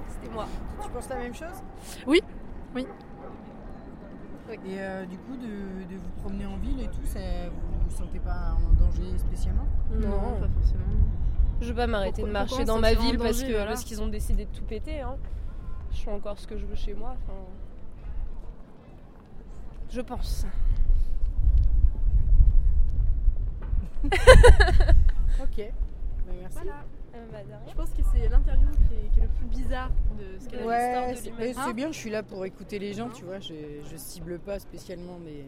C'était 0.07 0.31
moi. 0.33 0.47
Tu 0.81 0.89
penses 0.89 1.09
la 1.09 1.17
même 1.17 1.33
chose? 1.35 1.63
Oui, 2.07 2.21
oui. 2.75 2.87
Et 4.49 4.79
euh, 4.79 5.05
du 5.05 5.17
coup, 5.17 5.35
de, 5.35 5.91
de 5.91 5.97
vous 5.97 6.09
promener 6.21 6.45
en 6.45 6.57
ville 6.57 6.79
et 6.81 6.87
tout, 6.87 7.03
ça, 7.05 7.19
vous 7.49 7.89
vous 7.89 7.95
sentez 7.95 8.19
pas 8.19 8.55
en 8.55 8.73
danger 8.73 9.17
spécialement? 9.17 9.65
Non, 9.91 10.39
pas 10.39 10.47
forcément. 10.59 10.83
Je 11.61 11.67
vais 11.67 11.73
pas 11.73 11.87
m'arrêter 11.87 12.21
de 12.21 12.29
marcher 12.29 12.65
dans 12.65 12.79
ma 12.79 12.93
ville 12.93 13.17
parce 13.17 13.41
que 13.43 13.51
voilà 13.51 13.73
qu'ils 13.75 14.01
ont 14.01 14.07
décidé 14.07 14.45
de 14.45 14.51
tout 14.51 14.63
péter. 14.65 15.01
Hein. 15.01 15.15
Je 15.91 16.01
fais 16.01 16.11
encore 16.11 16.37
ce 16.37 16.47
que 16.47 16.57
je 16.57 16.65
veux 16.65 16.75
chez 16.75 16.93
moi. 16.93 17.15
Je 19.95 20.01
pense. 20.01 20.45
Ok. 25.41 25.57
Bah, 26.27 26.33
merci. 26.41 26.57
Je 27.67 27.73
pense 27.75 27.89
que 27.91 28.01
c'est 28.11 28.27
l'interview 28.27 28.67
qui 28.87 28.93
est, 28.95 29.09
qui 29.13 29.19
est 29.19 29.23
le 29.23 29.29
plus 29.29 29.45
bizarre 29.47 29.89
de 30.17 30.37
ce 30.39 30.49
qu'elle 30.49 30.61
a 30.61 30.65
Ouais, 30.65 31.11
l'histoire 31.11 31.37
c'est 31.37 31.47
de 31.47 31.53
c'est 31.53 31.73
bien, 31.73 31.91
je 31.91 31.97
suis 31.97 32.09
là 32.09 32.23
pour 32.23 32.45
écouter 32.45 32.77
les 32.79 32.93
gens, 32.93 33.09
tu 33.09 33.23
vois, 33.23 33.39
je, 33.39 33.53
je 33.89 33.95
cible 33.97 34.39
pas 34.39 34.59
spécialement, 34.59 35.17
mais 35.23 35.45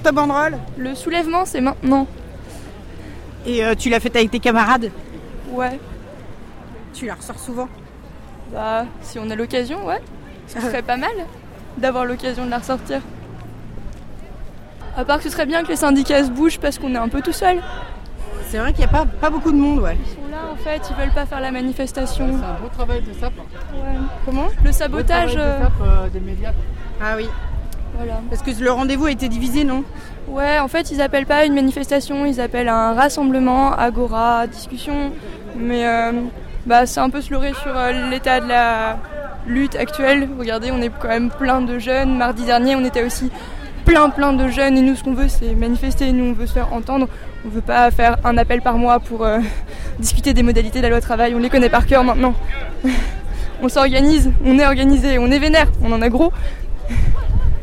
sur 0.00 0.04
ta 0.04 0.12
banderole 0.12 0.56
Le 0.78 0.94
soulèvement, 0.94 1.44
c'est 1.44 1.60
maintenant. 1.60 2.06
Et 3.46 3.64
euh, 3.64 3.74
tu 3.74 3.90
l'as 3.90 4.00
fait 4.00 4.14
avec 4.16 4.30
tes 4.30 4.40
camarades 4.40 4.90
Ouais. 5.50 5.78
Tu 6.94 7.06
la 7.06 7.14
ressors 7.14 7.38
souvent 7.38 7.68
Bah, 8.52 8.84
si 9.02 9.18
on 9.18 9.28
a 9.30 9.34
l'occasion, 9.34 9.86
ouais. 9.86 10.00
Ce 10.46 10.60
serait 10.60 10.82
pas 10.82 10.96
mal 10.96 11.10
d'avoir 11.78 12.04
l'occasion 12.04 12.44
de 12.44 12.50
la 12.50 12.58
ressortir. 12.58 13.00
À 14.96 15.04
part 15.04 15.18
que 15.18 15.24
ce 15.24 15.30
serait 15.30 15.46
bien 15.46 15.62
que 15.62 15.68
les 15.68 15.76
syndicats 15.76 16.24
se 16.24 16.30
bougent 16.30 16.58
parce 16.58 16.78
qu'on 16.78 16.94
est 16.94 16.98
un 16.98 17.08
peu 17.08 17.20
tout 17.22 17.32
seul. 17.32 17.60
C'est 18.48 18.58
vrai 18.58 18.72
qu'il 18.72 18.80
n'y 18.80 18.90
a 18.90 18.92
pas, 18.92 19.06
pas 19.06 19.30
beaucoup 19.30 19.52
de 19.52 19.56
monde, 19.56 19.78
ouais. 19.80 19.96
Ils 20.04 20.10
sont 20.10 20.30
là 20.30 20.50
en 20.52 20.56
fait, 20.56 20.82
ils 20.90 20.96
veulent 20.96 21.14
pas 21.14 21.26
faire 21.26 21.40
la 21.40 21.52
manifestation. 21.52 22.26
C'est 22.26 22.44
un 22.44 22.60
beau 22.60 22.68
travail 22.68 23.02
de 23.02 23.12
SAP. 23.12 23.32
Ouais. 23.38 23.82
Comment 24.24 24.48
Le 24.64 24.72
sabotage. 24.72 25.36
Beau 25.36 25.38
travail 25.42 25.58
de 25.60 25.62
euh, 25.62 25.62
SAP, 25.62 25.72
euh, 25.82 26.08
des 26.08 26.20
médias. 26.20 26.52
Ah 27.00 27.14
oui. 27.16 27.28
Voilà. 28.00 28.22
Parce 28.30 28.40
que 28.40 28.50
le 28.64 28.72
rendez-vous 28.72 29.06
a 29.06 29.10
été 29.10 29.28
divisé, 29.28 29.62
non? 29.62 29.84
Ouais, 30.26 30.58
en 30.58 30.68
fait, 30.68 30.90
ils 30.90 31.02
appellent 31.02 31.26
pas 31.26 31.44
une 31.44 31.52
manifestation, 31.52 32.24
ils 32.24 32.40
appellent 32.40 32.70
un 32.70 32.94
rassemblement, 32.94 33.72
agora, 33.74 34.46
discussion. 34.46 35.12
Mais 35.54 35.86
euh, 35.86 36.12
bah, 36.64 36.86
c'est 36.86 37.00
un 37.00 37.10
peu 37.10 37.20
se 37.20 37.30
leurrer 37.30 37.52
sur 37.52 37.76
euh, 37.76 38.08
l'état 38.08 38.40
de 38.40 38.48
la 38.48 38.96
lutte 39.46 39.76
actuelle. 39.76 40.30
Regardez, 40.38 40.70
on 40.70 40.80
est 40.80 40.88
quand 40.88 41.08
même 41.08 41.28
plein 41.28 41.60
de 41.60 41.78
jeunes. 41.78 42.16
Mardi 42.16 42.46
dernier, 42.46 42.74
on 42.74 42.84
était 42.86 43.04
aussi 43.04 43.30
plein, 43.84 44.08
plein 44.08 44.32
de 44.32 44.48
jeunes. 44.48 44.78
Et 44.78 44.80
nous, 44.80 44.96
ce 44.96 45.04
qu'on 45.04 45.12
veut, 45.12 45.28
c'est 45.28 45.54
manifester. 45.54 46.10
Nous, 46.12 46.24
on 46.24 46.32
veut 46.32 46.46
se 46.46 46.54
faire 46.54 46.72
entendre. 46.72 47.06
On 47.44 47.50
veut 47.50 47.60
pas 47.60 47.90
faire 47.90 48.16
un 48.24 48.38
appel 48.38 48.62
par 48.62 48.78
mois 48.78 48.98
pour 49.00 49.26
euh, 49.26 49.40
discuter 49.98 50.32
des 50.32 50.42
modalités 50.42 50.78
de 50.78 50.84
la 50.84 50.88
loi 50.88 51.02
travail. 51.02 51.34
On 51.34 51.38
les 51.38 51.50
connaît 51.50 51.68
par 51.68 51.84
cœur 51.84 52.02
maintenant. 52.02 52.32
on 53.62 53.68
s'organise, 53.68 54.30
on 54.42 54.58
est 54.58 54.64
organisé, 54.64 55.18
on 55.18 55.30
est 55.30 55.38
vénère, 55.38 55.68
on 55.82 55.92
en 55.92 56.00
a 56.00 56.08
gros. 56.08 56.32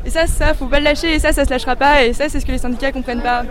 Et 0.08 0.10
ça, 0.10 0.26
ça, 0.26 0.54
faut 0.54 0.68
pas 0.68 0.80
le 0.80 0.86
lâcher, 0.86 1.14
et 1.16 1.20
ça, 1.20 1.34
ça 1.34 1.44
se 1.44 1.50
lâchera 1.50 1.76
pas, 1.76 2.04
et 2.06 2.14
ça, 2.14 2.30
c'est 2.30 2.40
ce 2.40 2.46
que 2.46 2.52
les 2.54 2.58
syndicats 2.58 2.92
comprennent 2.94 3.22
pas. 3.22 3.44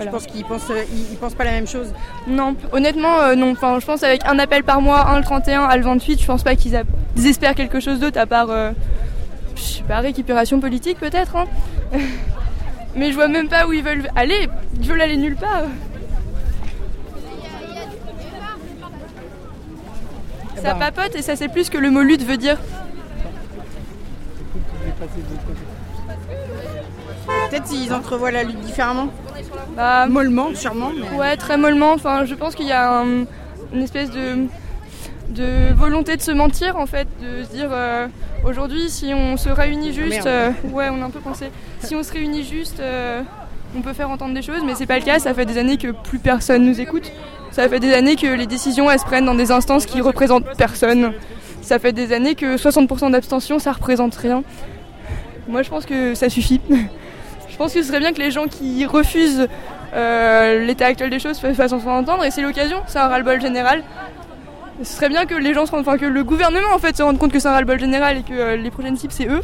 Je 0.00 0.08
pense 0.08 0.26
qu'ils 0.26 0.44
pensent, 0.44 0.68
euh, 0.70 0.82
ils, 0.92 1.12
ils 1.12 1.16
pensent 1.16 1.34
pas 1.36 1.44
la 1.44 1.52
même 1.52 1.68
chose. 1.68 1.92
Non, 2.26 2.56
honnêtement, 2.72 3.20
euh, 3.20 3.34
non. 3.36 3.52
Enfin, 3.52 3.78
je 3.78 3.86
pense 3.86 4.02
avec 4.02 4.26
un 4.26 4.36
appel 4.40 4.64
par 4.64 4.80
mois, 4.82 5.06
un 5.08 5.18
le 5.18 5.22
31, 5.22 5.60
un 5.62 5.76
le 5.76 5.82
28, 5.84 6.20
je 6.20 6.26
pense 6.26 6.42
pas 6.42 6.56
qu'ils 6.56 6.74
a- 6.74 6.82
espèrent 7.24 7.54
quelque 7.54 7.78
chose 7.78 8.00
d'autre 8.00 8.18
à 8.18 8.26
part, 8.26 8.50
euh, 8.50 8.72
je 9.54 9.60
sais 9.62 9.82
pas, 9.84 9.98
récupération 10.00 10.58
politique 10.58 10.98
peut-être. 10.98 11.36
hein. 11.36 11.44
Mais 12.96 13.10
je 13.10 13.14
vois 13.14 13.28
même 13.28 13.48
pas 13.48 13.66
où 13.68 13.72
ils 13.72 13.82
veulent 13.84 14.08
aller. 14.16 14.48
Ils 14.80 14.88
veulent 14.88 15.00
aller 15.02 15.16
nulle 15.16 15.36
part. 15.36 15.62
Ça 20.56 20.74
papote 20.74 21.14
et 21.16 21.22
ça 21.22 21.34
c'est 21.36 21.48
plus 21.48 21.70
que 21.70 21.78
le 21.78 21.90
mot 21.90 22.02
lutte 22.02 22.24
veut 22.24 22.36
dire. 22.36 22.56
Peut-être 27.50 27.66
s'ils 27.66 27.92
entrevoient 27.92 28.30
la 28.30 28.42
lutte 28.44 28.60
différemment. 28.60 29.08
Bah, 29.76 30.06
mollement, 30.06 30.54
sûrement. 30.54 30.90
mais- 30.98 31.16
Ouais, 31.18 31.36
très 31.36 31.56
mollement. 31.56 31.92
Enfin, 31.92 32.24
je 32.24 32.34
pense 32.34 32.54
qu'il 32.54 32.66
y 32.66 32.72
a 32.72 33.00
un- 33.00 33.24
une 33.72 33.82
espèce 33.82 34.10
de, 34.10 34.46
de 35.30 35.72
volonté 35.74 36.16
de 36.16 36.22
se 36.22 36.30
mentir, 36.32 36.76
en 36.76 36.86
fait, 36.86 37.06
de 37.22 37.44
se 37.44 37.50
dire 37.50 37.68
euh, 37.70 38.06
aujourd'hui, 38.44 38.88
si 38.90 39.12
on 39.14 39.36
se 39.36 39.48
réunit 39.48 39.92
juste, 39.92 40.24
merde. 40.24 40.26
euh, 40.26 40.50
ouais, 40.72 40.88
on 40.90 41.02
a 41.02 41.06
un 41.06 41.10
peu 41.10 41.20
pensé. 41.20 41.46
Si 41.82 41.94
on 41.94 42.02
se 42.02 42.12
réunit 42.12 42.44
juste, 42.44 42.80
euh, 42.80 43.22
on 43.76 43.80
peut 43.80 43.92
faire 43.92 44.10
entendre 44.10 44.34
des 44.34 44.42
choses, 44.42 44.62
mais 44.64 44.74
c'est 44.74 44.86
pas 44.86 44.98
le 44.98 45.04
cas. 45.04 45.18
Ça 45.18 45.32
fait 45.34 45.46
des 45.46 45.58
années 45.58 45.76
que 45.78 45.88
plus 45.92 46.18
personne 46.18 46.64
nous 46.64 46.80
écoute. 46.80 47.10
Ça 47.50 47.68
fait 47.68 47.80
des 47.80 47.92
années 47.92 48.16
que 48.16 48.26
les 48.26 48.46
décisions 48.46 48.90
elles 48.90 48.98
se 48.98 49.04
prennent 49.04 49.26
dans 49.26 49.34
des 49.34 49.50
instances 49.52 49.84
qui 49.86 50.00
représentent 50.00 50.46
personne. 50.56 51.12
Ça 51.60 51.78
fait 51.78 51.92
des 51.92 52.12
années 52.12 52.34
que 52.34 52.56
60% 52.56 53.10
d'abstention, 53.10 53.58
ça 53.58 53.72
représente 53.72 54.14
rien. 54.16 54.42
Moi, 55.48 55.62
je 55.62 55.70
pense 55.70 55.86
que 55.86 56.14
ça 56.14 56.28
suffit. 56.28 56.60
Je 57.50 57.58
pense 57.58 57.74
que 57.74 57.82
ce 57.82 57.88
serait 57.88 58.00
bien 58.00 58.14
que 58.14 58.18
les 58.18 58.30
gens 58.30 58.46
qui 58.46 58.86
refusent 58.86 59.46
euh, 59.94 60.64
l'état 60.64 60.86
actuel 60.86 61.10
des 61.10 61.18
choses 61.18 61.38
fassent 61.38 61.72
en 61.72 61.80
sorte 61.80 61.84
d'entendre 61.84 62.24
et 62.24 62.30
c'est 62.30 62.40
l'occasion, 62.40 62.78
c'est 62.86 62.98
un 62.98 63.08
ras-le-bol 63.08 63.42
général. 63.42 63.84
Ce 64.82 64.96
serait 64.96 65.10
bien 65.10 65.26
que 65.26 65.34
les 65.34 65.52
gens 65.52 65.66
se 65.66 65.70
rendent, 65.70 65.82
enfin 65.82 65.98
que 65.98 66.06
le 66.06 66.24
gouvernement 66.24 66.72
en 66.74 66.78
fait 66.78 66.96
se 66.96 67.02
rende 67.02 67.18
compte 67.18 67.30
que 67.30 67.38
c'est 67.38 67.48
un 67.48 67.52
ras-le-bol 67.52 67.78
général 67.78 68.16
et 68.16 68.22
que 68.22 68.32
euh, 68.32 68.56
les 68.56 68.70
prochaines 68.70 68.96
cibles 68.96 69.12
c'est 69.12 69.28
eux. 69.28 69.42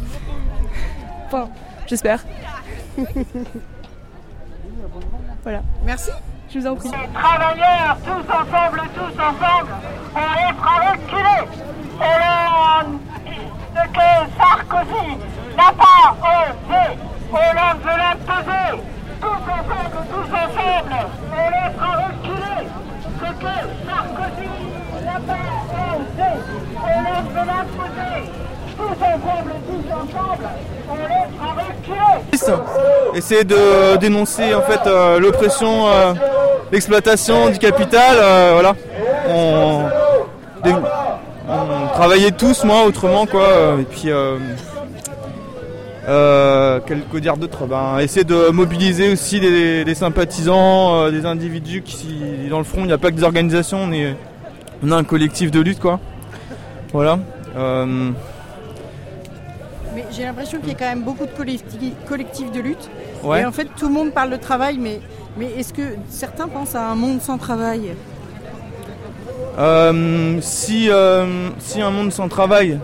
Enfin, 1.27 1.51
j'espère. 1.87 2.25
voilà. 5.43 5.61
Merci. 5.85 6.11
Je 6.49 6.59
vous 6.59 6.67
en 6.67 6.77
prie. 6.77 6.89
Travailleurs, 6.89 7.99
tous 8.05 8.33
ensemble, 8.33 8.83
tous 8.95 9.21
ensemble, 9.21 9.71
on 10.15 10.19
les 10.19 10.55
fera 10.57 10.93
reculer. 10.93 11.45
Et 12.01 12.15
l'on 12.23 12.99
ce 13.79 13.89
que 13.89 14.09
Sarkozy 14.37 15.09
n'a 15.57 15.73
pas 15.73 16.17
osé, 16.23 16.85
Hollande 17.33 17.81
veut 17.85 17.99
l'imposer. 18.03 18.69
Tous 19.21 19.43
ensemble, 19.57 19.99
tous 20.11 20.31
ensemble, 20.35 20.99
on 21.33 21.47
les 21.51 21.69
fera 21.75 21.93
reculer. 22.07 22.63
Ce 23.19 23.31
que 23.43 23.55
Sarkozy 23.87 24.55
n'a 25.05 25.19
pas 25.29 25.45
osé, 25.95 26.31
Hollande 26.85 27.29
veut 27.35 27.47
l'imposer. 27.47 28.15
Tous 28.77 28.99
ensemble, 29.05 29.53
tous 29.69 29.87
ensemble, 29.93 30.49
on 30.91 30.95
les 30.97 31.27
fera 31.37 31.51
reculer. 31.53 33.17
Essayer 33.17 33.45
de 33.45 33.97
dénoncer 33.97 34.55
en 34.55 34.63
fait 34.63 34.87
euh, 34.87 35.19
l'oppression, 35.19 35.89
euh, 35.89 36.15
l'exploitation 36.73 37.51
du 37.51 37.59
capital, 37.59 38.17
euh, 38.17 38.51
voilà. 38.55 38.75
On, 39.29 39.85
on 41.49 41.89
travaillait 41.95 42.31
tous, 42.33 42.65
moi, 42.65 42.85
autrement 42.85 43.27
quoi. 43.27 43.77
Et 43.81 43.85
puis, 43.85 44.11
euh, 44.11 44.39
euh, 46.09 46.81
quel 46.87 47.03
que 47.05 47.19
dire 47.19 47.37
d'autre? 47.37 47.67
Ben, 47.67 47.99
Essayer 48.01 48.25
de 48.25 48.49
mobiliser 48.51 49.13
aussi 49.13 49.41
des, 49.41 49.85
des 49.85 49.95
sympathisants, 49.95 50.95
euh, 51.05 51.11
des 51.11 51.27
individus 51.27 51.83
qui, 51.83 52.49
dans 52.51 52.59
le 52.59 52.65
front, 52.65 52.81
il 52.83 52.87
n'y 52.87 52.93
a 52.93 52.99
pas 52.99 53.11
que 53.11 53.17
des 53.17 53.25
organisations, 53.25 53.79
on 53.85 53.93
est, 53.93 54.15
on 54.83 54.91
a 54.93 54.97
un 54.97 55.05
collectif 55.05 55.51
de 55.51 55.61
lutte 55.61 55.81
quoi. 55.81 56.01
Voilà. 56.93 57.19
Euh, 57.57 58.11
Mais 59.95 60.05
j'ai 60.13 60.25
l'impression 60.25 60.59
qu'il 60.61 60.69
y 60.69 60.73
a 60.73 60.79
quand 60.79 60.87
même 60.87 61.03
beaucoup 61.03 61.27
de 61.27 61.31
collecti- 61.33 61.93
collectifs 62.09 62.53
de 62.53 62.61
lutte. 62.61 62.89
Ouais. 63.23 63.41
Et 63.43 63.45
en 63.45 63.53
fait, 63.53 63.67
tout 63.77 63.89
le 63.89 63.93
monde 63.95 64.13
parle 64.13 64.31
de 64.31 64.37
travail, 64.37 64.79
mais, 64.79 65.01
mais 65.37 65.51
est-ce 65.59 65.73
que 65.75 65.83
certains 66.09 66.47
pensent 66.49 66.75
à 66.77 66.87
un 66.89 66.95
monde 66.95 67.21
sans 67.21 67.37
travail? 67.37 67.91
Si, 70.41 70.89
euh, 70.91 71.49
si 71.59 71.81
un 71.83 71.91
monde 71.91 72.13
sans 72.13 72.29
travail, 72.29 72.79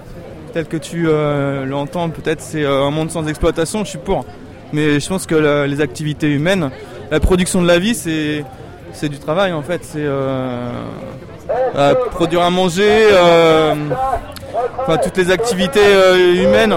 tel 0.53 0.67
que 0.67 0.77
tu 0.77 1.07
euh, 1.09 1.65
l'entends, 1.65 2.09
peut-être 2.11 2.41
c'est 2.41 2.65
euh, 2.65 2.85
un 2.85 2.91
monde 2.91 3.11
sans 3.11 3.27
exploitation, 3.29 3.85
je 3.85 3.91
suis 3.91 3.99
pour. 3.99 4.25
Mais 4.73 4.99
je 4.99 5.09
pense 5.09 5.27
que 5.27 5.65
les 5.67 5.81
activités 5.81 6.29
humaines, 6.31 6.71
la 7.11 7.21
production 7.21 7.63
de 7.63 7.67
la 7.69 7.79
vie, 7.79 7.95
c'est 7.95 8.45
c'est 8.93 9.09
du 9.09 9.19
travail 9.19 9.53
en 9.53 9.63
fait. 9.63 9.81
C'est 9.85 9.99
euh, 10.01 10.69
euh, 11.77 11.95
produire 12.11 12.43
à 12.43 12.51
manger, 12.51 13.09
euh, 13.13 13.75
toutes 15.03 15.17
les 15.17 15.31
activités 15.31 15.81
euh, 15.85 16.43
humaines 16.43 16.75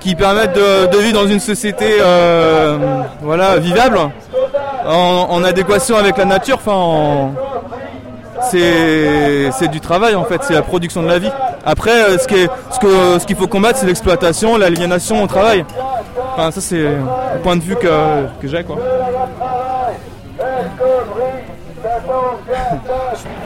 qui 0.00 0.14
permettent 0.14 0.54
de, 0.54 0.86
de 0.86 0.98
vivre 0.98 1.20
dans 1.22 1.26
une 1.28 1.40
société 1.40 1.96
euh, 2.00 3.02
voilà 3.22 3.58
vivable, 3.58 3.98
en, 4.86 5.42
adéquation 5.44 5.96
avec 5.96 6.16
la 6.16 6.24
nature. 6.24 6.56
Enfin, 6.56 6.72
en- 6.72 7.34
c'est 8.50 9.68
du 9.68 9.80
travail 9.80 10.14
en 10.14 10.24
fait, 10.24 10.42
c'est 10.42 10.54
la 10.54 10.62
production 10.62 11.02
de 11.02 11.08
la 11.08 11.18
vie. 11.18 11.30
Après, 11.64 12.04
euh, 12.04 12.18
ce 12.18 12.26
qui 12.28 12.34
est- 12.36 12.50
ce 12.70 12.78
que 12.78 13.18
ce 13.18 13.26
qu'il 13.26 13.36
faut 13.36 13.46
combattre, 13.46 13.78
c'est 13.78 13.86
l'exploitation, 13.86 14.56
l'aliénation 14.56 15.22
au 15.22 15.26
travail. 15.26 15.64
Enfin, 16.36 16.50
ça 16.50 16.60
c'est 16.60 16.78
le 16.78 16.98
point 17.42 17.56
de 17.56 17.62
vue 17.62 17.76
que, 17.76 18.26
que 18.40 18.48
j'ai. 18.48 18.64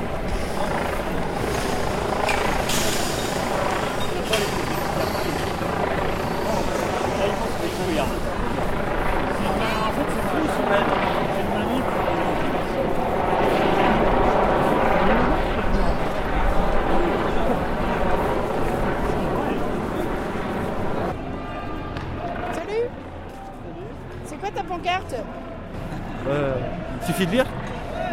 suffit 27.13 27.27
de 27.27 27.33
lire 27.33 27.47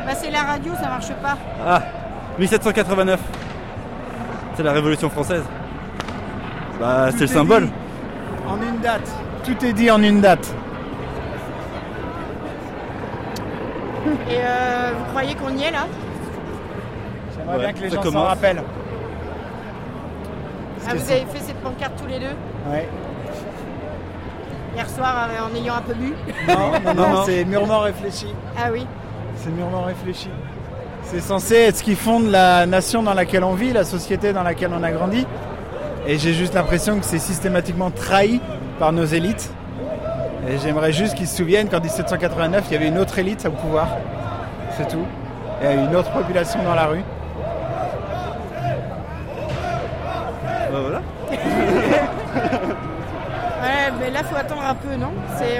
Bah, 0.05 0.13
c'est 0.15 0.31
la 0.31 0.41
radio, 0.43 0.73
ça 0.81 0.87
marche 0.87 1.11
pas. 1.21 1.37
Ah, 1.67 1.81
1789. 2.39 3.19
C'est 4.55 4.63
la 4.63 4.71
Révolution 4.71 5.09
française. 5.09 5.43
Bah, 6.79 7.07
c'est 7.11 7.21
le 7.21 7.27
symbole. 7.27 7.67
En 8.47 8.55
une 8.61 8.79
date. 8.79 9.09
Tout 9.43 9.65
est 9.65 9.73
dit 9.73 9.91
en 9.91 10.01
une 10.01 10.21
date. 10.21 10.53
Et 14.29 14.37
euh, 14.37 14.91
vous 14.97 15.05
croyez 15.11 15.35
qu'on 15.35 15.49
y 15.57 15.63
est 15.63 15.71
là? 15.71 15.85
J'aimerais 17.37 17.55
Ouais, 17.57 17.63
bien 17.63 17.73
que 17.73 17.79
les 17.79 17.89
ça 17.89 17.95
gens 17.97 18.03
s'en 18.03 18.09
commence. 18.11 18.27
rappellent. 18.29 18.63
Ah, 20.87 20.91
que 20.91 20.97
Vous 20.97 21.03
c'est- 21.05 21.13
avez 21.13 21.25
fait 21.25 21.39
cette 21.39 21.61
pancarte 21.61 21.93
tous 22.01 22.07
les 22.07 22.19
deux? 22.19 22.35
Ouais. 22.71 22.87
Hier 24.75 24.89
soir 24.89 25.29
euh, 25.29 25.51
en 25.51 25.55
ayant 25.55 25.75
un 25.75 25.81
peu 25.81 25.93
bu 25.93 26.13
Non, 26.47 26.71
non, 26.83 26.93
non, 26.93 27.09
non. 27.15 27.23
c'est 27.25 27.45
mûrement 27.45 27.79
réfléchi. 27.79 28.27
Ah 28.57 28.69
oui. 28.71 28.85
C'est 29.37 29.49
mûrement 29.51 29.83
réfléchi. 29.83 30.29
C'est 31.03 31.21
censé 31.21 31.55
être 31.55 31.77
ce 31.77 31.83
qui 31.83 31.95
fonde 31.95 32.27
la 32.29 32.65
nation 32.65 33.03
dans 33.03 33.13
laquelle 33.13 33.43
on 33.43 33.53
vit, 33.53 33.71
la 33.71 33.83
société 33.83 34.33
dans 34.33 34.43
laquelle 34.43 34.71
on 34.77 34.83
a 34.83 34.91
grandi. 34.91 35.25
Et 36.07 36.17
j'ai 36.17 36.33
juste 36.33 36.53
l'impression 36.53 36.99
que 36.99 37.05
c'est 37.05 37.19
systématiquement 37.19 37.91
trahi 37.91 38.41
par 38.79 38.91
nos 38.91 39.05
élites. 39.05 39.51
Et 40.47 40.57
j'aimerais 40.57 40.91
juste 40.93 41.15
qu'ils 41.15 41.27
se 41.27 41.37
souviennent 41.37 41.69
qu'en 41.69 41.79
1789, 41.79 42.65
il 42.69 42.73
y 42.73 42.75
avait 42.75 42.87
une 42.87 42.99
autre 42.99 43.17
élite 43.17 43.45
au 43.45 43.51
pouvoir. 43.51 43.87
C'est 44.77 44.87
tout. 44.87 45.05
Et 45.63 45.73
une 45.73 45.95
autre 45.95 46.11
population 46.11 46.61
dans 46.63 46.75
la 46.75 46.85
rue. 46.87 47.01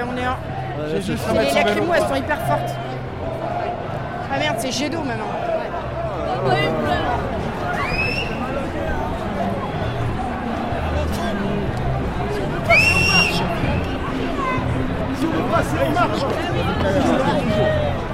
on 0.02 0.16
est 0.16 0.26
en... 0.26 0.36
Les 1.34 1.54
lacrymos, 1.54 1.94
elles 1.94 2.06
sont 2.06 2.14
hyper 2.14 2.40
fortes. 2.46 2.74
Ah 4.32 4.38
merde, 4.38 4.56
c'est 4.58 4.72
jet 4.72 4.88
d'eau 4.88 5.02
maintenant. 5.02 5.24
Hein. 5.32 5.56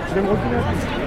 Je 0.09 0.14
vais 0.14 0.23
me 0.23 0.29
reculer 0.29 0.57
marche. 0.57 1.03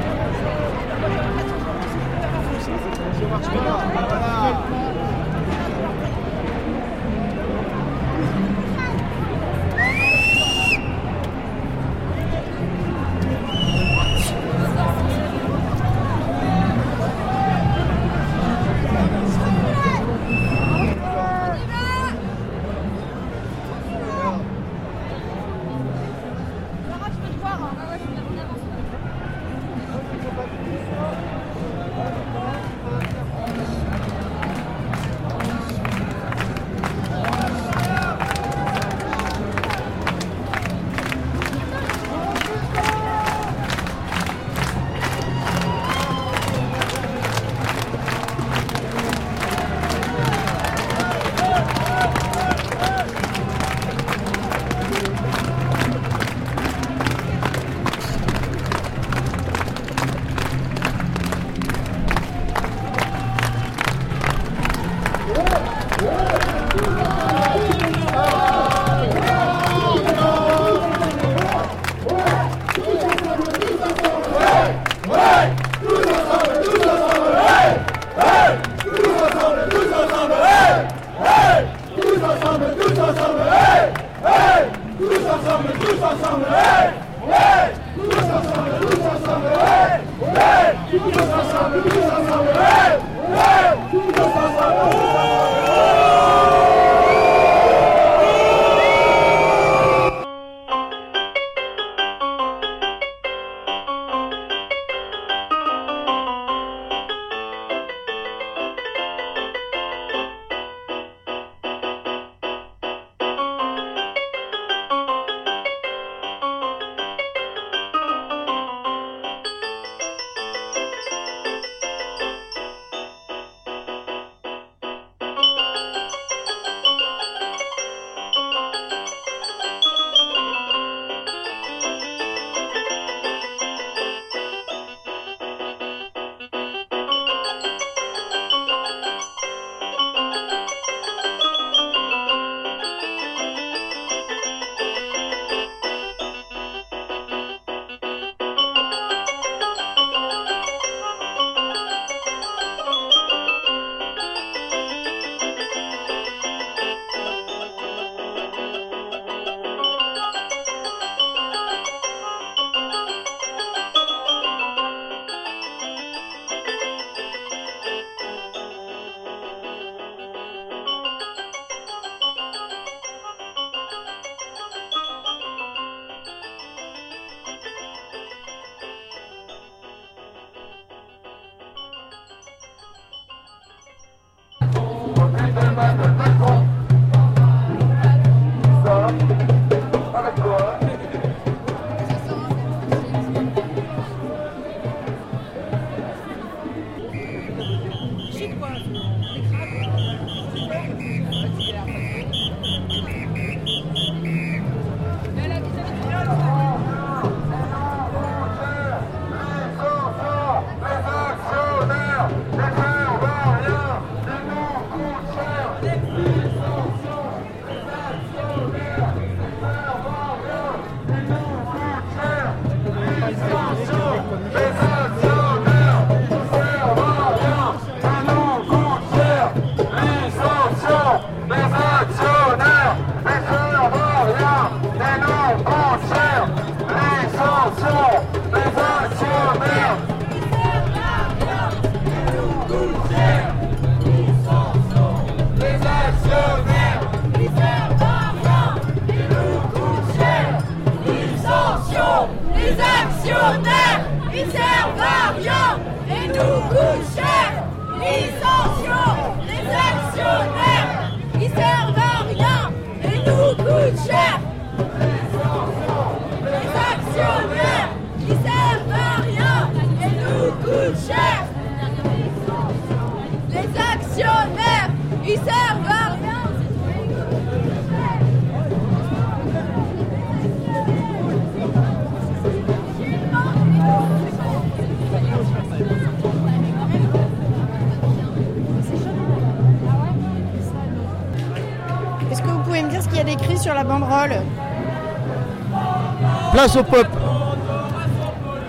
Place 296.65 296.77
au 296.77 296.83
peuple. 296.83 297.11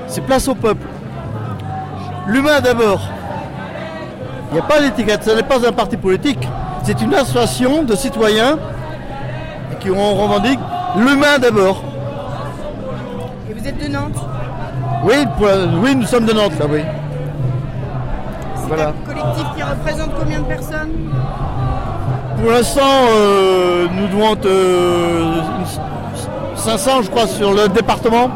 C'est 0.06 0.20
place 0.20 0.46
au 0.48 0.54
peuple. 0.54 0.86
L'humain 2.26 2.60
d'abord. 2.60 3.00
Il 4.50 4.54
n'y 4.54 4.58
a 4.60 4.62
pas 4.64 4.80
d'étiquette, 4.82 5.24
ce 5.24 5.30
n'est 5.30 5.42
pas 5.42 5.66
un 5.66 5.72
parti 5.72 5.96
politique. 5.96 6.46
C'est 6.82 7.00
une 7.00 7.14
association 7.14 7.84
de 7.84 7.96
citoyens 7.96 8.58
qui 9.80 9.88
ont 9.90 10.14
revendique 10.14 10.58
l'humain 10.98 11.38
d'abord. 11.40 11.82
Et 13.48 13.54
vous 13.54 13.66
êtes 13.66 13.82
de 13.82 13.88
Nantes 13.90 14.20
Oui, 15.02 15.14
pour- 15.38 15.48
oui, 15.82 15.96
nous 15.96 16.04
sommes 16.06 16.26
de 16.26 16.34
Nantes 16.34 16.58
là, 16.60 16.66
oui. 16.68 16.82
C'est 18.56 18.66
Voilà. 18.68 18.88
un 18.88 18.92
collectif 19.08 19.46
qui 19.56 19.62
représente 19.62 20.10
combien 20.20 20.40
de 20.40 20.44
personnes? 20.44 20.92
Pour 22.42 22.50
l'instant, 22.50 22.82
euh, 23.10 23.86
nous 23.90 24.06
devons 24.08 24.34
être 24.34 24.44
euh, 24.44 25.40
500, 26.66 27.02
je 27.02 27.10
crois, 27.10 27.28
sur 27.28 27.52
le 27.54 27.68
département. 27.68 28.28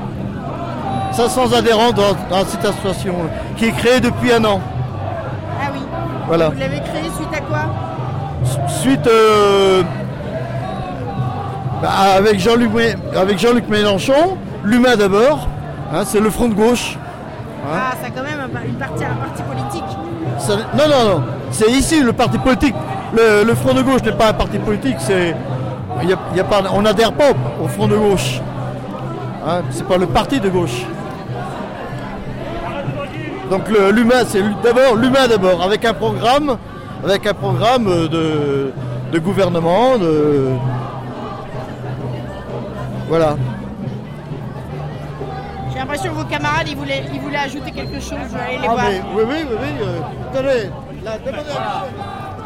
500 1.13 1.53
adhérents 1.53 1.91
dans, 1.91 2.15
dans 2.31 2.45
cette 2.47 2.65
association 2.65 3.15
qui 3.57 3.67
est 3.67 3.73
créée 3.73 3.99
depuis 3.99 4.33
un 4.33 4.45
an. 4.45 4.61
Ah 5.61 5.71
oui. 5.75 5.81
Voilà. 6.29 6.51
Vous 6.51 6.59
l'avez 6.61 6.79
créé 6.81 7.03
suite 7.17 7.35
à 7.35 7.41
quoi? 7.41 7.63
Suite 8.69 9.07
euh, 9.09 9.83
bah, 11.83 11.89
avec 12.17 12.39
Jean-Luc 12.39 12.71
avec 13.17 13.39
Jean-Luc 13.39 13.69
Mélenchon, 13.69 14.37
l'humain 14.63 14.97
d'abord, 14.97 15.49
hein, 15.93 16.03
c'est 16.05 16.21
le 16.21 16.31
front 16.31 16.49
de 16.49 16.55
gauche. 16.55 16.97
hein. 17.67 17.75
Ah, 17.75 17.95
ça 18.01 18.07
a 18.07 18.11
quand 18.11 18.23
même 18.23 18.41
un 18.45 18.49
par- 18.49 18.63
une 18.65 18.75
partie, 18.75 19.05
un 19.05 19.17
parti 19.17 19.43
politique. 19.43 19.99
Ça- 20.39 20.57
non, 20.79 20.85
non, 20.89 21.17
non, 21.19 21.23
c'est 21.51 21.71
ici 21.73 22.01
le 22.01 22.13
parti 22.13 22.39
politique. 22.39 22.75
Le, 23.13 23.45
le 23.45 23.55
front 23.57 23.75
de 23.75 23.83
gauche 23.83 24.03
n'est 24.05 24.13
pas 24.13 24.29
un 24.29 24.33
parti 24.35 24.59
politique, 24.59 24.97
c'est. 25.01 25.35
Il 26.03 26.11
y 26.11 26.13
a- 26.13 26.19
il 26.33 26.37
y 26.37 26.41
a 26.41 26.45
pas, 26.45 26.63
on 26.73 26.83
n'adhère 26.83 27.13
pas 27.13 27.31
au, 27.63 27.69
front 27.69 27.87
de 27.87 27.97
gauche. 27.97 28.41
Hein, 29.47 29.63
c'est 29.71 29.87
pas 29.87 29.97
le 29.99 30.07
parti 30.07 30.41
de 30.41 30.49
gauche. 30.49 30.85
Donc 33.51 33.63
l'humain, 33.69 34.23
c'est 34.27 34.43
d'abord 34.63 34.95
l'humain 34.97 35.27
d'abord, 35.29 35.63
avec 35.63 35.85
un 35.85 35.93
programme, 35.95 36.57
avec 37.05 37.27
un 37.27 37.35
programme 37.35 37.89
euh, 37.89 38.09
de, 38.09 38.73
de 39.13 39.19
gouvernement, 39.19 39.99
de. 39.99 40.51
Voilà. 43.09 43.37
J'ai 45.73 45.79
l'impression 45.79 46.13
que 46.13 46.17
vos 46.19 46.25
camarades, 46.25 46.69
ils 46.69 46.77
voulaient, 46.77 47.03
ils 47.13 47.21
voulaient 47.21 47.39
ajouter 47.39 47.73
quelque 47.73 47.95
chose. 48.01 48.19
Je 48.31 48.37
vais 48.37 48.43
aller 48.45 48.59
les 48.59 48.69
Ah, 48.69 48.73
voir. 48.73 48.85
mais 48.89 49.03
oui, 49.17 49.23
oui, 49.29 49.37
oui, 49.51 49.57
oui. 49.61 49.69
euh, 49.83 50.31
attendez, 50.33 50.71
là, 51.05 51.13
demandez 51.19 51.51
à 51.59 51.85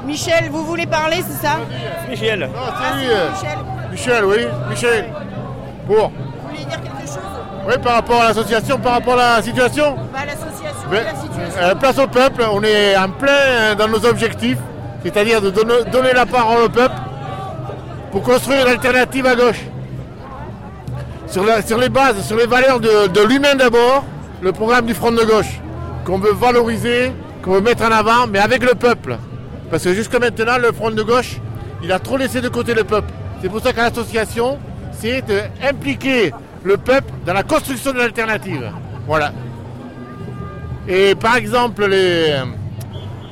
Michel. 0.07 0.49
Vous 0.51 0.65
voulez 0.65 0.87
parler, 0.87 1.23
c'est 1.29 1.47
ça 1.47 1.59
Michel. 2.09 2.49
Ah, 2.57 2.75
c'est 2.79 2.97
lui, 2.99 3.07
c'est 3.09 3.15
euh. 3.15 3.31
Michel. 3.31 3.59
Michel, 3.93 4.25
oui, 4.25 4.37
Michel. 4.71 5.05
Pour. 5.87 6.09
Vous 6.09 6.49
voulez 6.49 6.65
dire 6.65 6.81
quelque 6.83 7.07
chose 7.07 7.19
Oui, 7.67 7.75
par 7.83 7.95
rapport 7.95 8.21
à 8.23 8.29
l'association, 8.29 8.79
par 8.79 8.93
rapport 8.95 9.15
à 9.15 9.37
la 9.37 9.43
situation. 9.43 9.97
Bah, 10.13 10.21
l'association 10.27 10.89
Mais, 10.91 11.01
et 11.01 11.05
la 11.05 11.15
situation. 11.15 11.61
euh, 11.63 11.75
place 11.75 11.99
au 11.99 12.07
peuple, 12.07 12.45
on 12.53 12.63
est 12.63 12.97
en 12.97 13.09
plein 13.11 13.33
euh, 13.33 13.75
dans 13.75 13.89
nos 13.89 14.05
objectifs, 14.05 14.59
c'est-à-dire 15.03 15.41
de 15.41 15.51
donner, 15.51 15.85
donner 15.93 16.13
la 16.13 16.27
parole 16.27 16.65
au 16.65 16.69
peuple 16.69 16.95
pour 18.11 18.23
construire 18.23 18.67
une 18.67 18.73
alternative 18.73 19.27
à 19.27 19.35
gauche. 19.35 19.61
Sur, 21.27 21.45
la- 21.45 21.63
sur 21.63 21.79
les 21.79 21.89
bases, 21.89 22.23
sur 22.27 22.37
les 22.37 22.47
valeurs 22.47 22.81
de, 22.81 23.09
de 23.09 23.21
l'humain 23.23 23.55
d'abord, 23.57 24.05
le 24.41 24.53
programme 24.53 24.87
du 24.87 24.95
Front 24.95 25.11
de 25.11 25.25
gauche, 25.25 25.61
qu'on 26.05 26.19
veut 26.19 26.33
valoriser, 26.33 27.13
qu'on 27.43 27.53
veut 27.53 27.61
mettre 27.61 27.83
en 27.85 27.91
avant, 27.93 28.27
mais 28.29 28.39
avec 28.39 28.63
le 28.63 28.75
peuple. 28.75 29.17
Parce 29.71 29.85
que 29.85 29.95
jusqu'à 29.95 30.19
maintenant, 30.19 30.59
le 30.59 30.73
Front 30.73 30.91
de 30.91 31.03
gauche, 31.03 31.41
il 31.83 31.93
a 31.93 31.99
trop 31.99 32.17
laissé 32.17 32.41
de 32.41 32.49
côté 32.49 32.75
le 32.75 32.85
peuple. 32.85 33.13
C'est 33.43 33.49
pour 33.49 33.61
ça 33.61 33.73
qu'à 33.73 33.83
l'association, 33.85 34.59
c'est 34.93 35.23
d'impliquer 35.23 36.33
le 36.63 36.77
peuple 36.77 37.13
dans 37.27 37.35
la 37.35 37.43
construction 37.43 37.93
de 37.93 37.99
l'alternative. 37.99 38.71
Voilà. 39.07 39.33
Et 40.89 41.15
par 41.15 41.37
exemple, 41.37 41.87
les, 41.87 42.37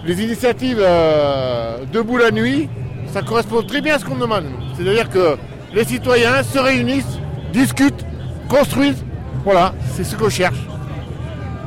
les 0.04 0.22
initiatives 0.22 0.80
euh, 0.80 1.78
Debout 1.92 2.16
la 2.18 2.30
nuit, 2.30 2.68
ça 3.12 3.22
correspond 3.22 3.62
très 3.62 3.80
bien 3.80 3.96
à 3.96 3.98
ce 3.98 4.04
qu'on 4.04 4.16
demande. 4.16 4.44
C'est-à-dire 4.76 5.08
que 5.08 5.36
les 5.74 5.84
citoyens 5.84 6.42
se 6.42 6.58
réunissent, 6.58 7.18
discutent, 7.52 8.04
construisent. 8.48 9.04
Voilà, 9.44 9.74
c'est 9.94 10.04
ce 10.04 10.16
qu'on 10.16 10.28
cherche. 10.28 10.58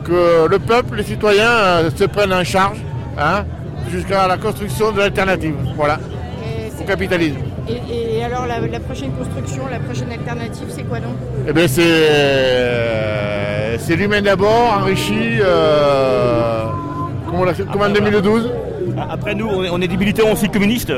Que 0.04 0.48
le 0.48 0.60
peuple, 0.60 0.98
les 0.98 1.04
citoyens 1.04 1.50
euh, 1.50 1.90
se 1.96 2.04
prennent 2.04 2.34
en 2.34 2.44
charge 2.44 2.78
hein, 3.18 3.46
jusqu'à 3.91 4.28
la 4.28 4.38
construction 4.38 4.91
de 4.91 4.99
l'alternative. 4.99 5.56
Voilà, 5.76 5.99
au 6.80 6.84
capitalisme. 6.84 7.38
Et, 7.68 8.18
et 8.20 8.24
alors, 8.24 8.45
la, 8.45 8.60
la 8.60 8.80
prochaine 8.80 9.12
construction, 9.12 9.64
la 9.72 9.80
prochaine 9.80 10.12
alternative, 10.12 10.68
c'est 10.70 10.84
quoi 10.84 10.99
donc? 10.99 11.16
Eh 11.48 11.53
bien, 11.53 11.68
c'est 11.68 11.82
euh, 11.86 13.78
c'est 13.80 13.95
l'humain 13.95 14.22
d'abord, 14.22 14.78
enrichi, 14.80 15.40
euh, 15.41 16.66
comme, 17.72 17.82
en 17.82 17.90
2012. 17.90 18.52
Après 19.10 19.36
nous, 19.36 19.48
on 19.48 19.64
est, 19.64 19.70
on 19.70 19.82
est 19.82 19.88
des 19.88 19.98
militants 19.98 20.32
aussi 20.32 20.48
communistes, 20.49 20.94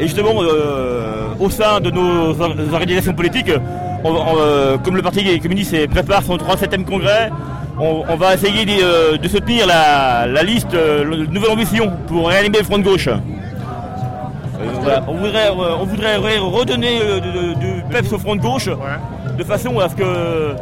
et 0.00 0.04
justement, 0.06 0.30
euh, 0.42 1.26
au 1.38 1.50
sein 1.50 1.80
de 1.80 1.90
nos 1.90 2.30
or- 2.40 2.54
organisations 2.72 3.12
politiques, 3.12 3.50
on- 4.04 4.10
on, 4.10 4.36
euh, 4.38 4.78
comme 4.78 4.96
le 4.96 5.02
Parti 5.02 5.38
communiste 5.40 5.86
prépare 5.88 6.22
son 6.22 6.36
37e 6.36 6.84
congrès, 6.84 7.30
on, 7.78 8.04
on 8.08 8.16
va 8.16 8.34
essayer 8.34 8.64
de, 8.64 9.16
de 9.16 9.28
soutenir 9.28 9.66
la, 9.66 10.26
la 10.26 10.42
liste 10.42 10.74
euh, 10.74 11.04
le- 11.04 11.26
Nouvelle 11.26 11.50
Ambition 11.50 11.92
pour 12.06 12.28
réanimer 12.28 12.58
le 12.58 12.64
front 12.64 12.78
de 12.78 12.84
gauche. 12.84 13.08
Euh, 13.08 13.16
voilà, 14.80 15.02
on 15.08 15.14
voudrait, 15.14 15.48
euh, 15.48 15.76
on 15.80 15.84
voudrait 15.84 16.18
re- 16.18 16.38
redonner 16.38 16.98
du 17.60 17.82
peps 17.90 18.12
au 18.12 18.18
front 18.18 18.36
de 18.36 18.40
gauche, 18.40 18.68
de 19.38 19.44
façon 19.44 19.78
à 19.80 19.88
ce 19.88 19.94
que 19.96 20.54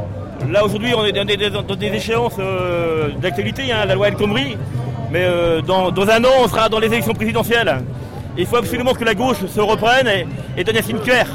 là 0.50 0.64
aujourd'hui 0.64 0.94
on 0.96 1.04
est 1.04 1.12
dans 1.12 1.24
des, 1.24 1.36
dans 1.50 1.62
des 1.76 1.86
échéances 1.88 2.36
euh, 2.38 3.08
d'actualité, 3.20 3.70
hein, 3.72 3.84
la 3.86 3.94
loi 3.94 4.08
El 4.08 4.14
Khomri, 4.14 4.56
mais 5.10 5.22
euh, 5.24 5.60
dans, 5.60 5.90
dans 5.90 6.08
un 6.08 6.22
an 6.24 6.28
on 6.44 6.48
sera 6.48 6.68
dans 6.68 6.78
les 6.78 6.86
élections 6.88 7.12
présidentielles. 7.14 7.78
Il 8.38 8.46
faut 8.46 8.56
absolument 8.56 8.94
que 8.94 9.04
la 9.04 9.14
gauche 9.14 9.44
se 9.46 9.60
reprenne 9.60 10.06
et, 10.08 10.26
et 10.56 10.64
donne 10.64 10.76
un 10.76 10.82
signe 10.82 10.98
clair. 10.98 11.26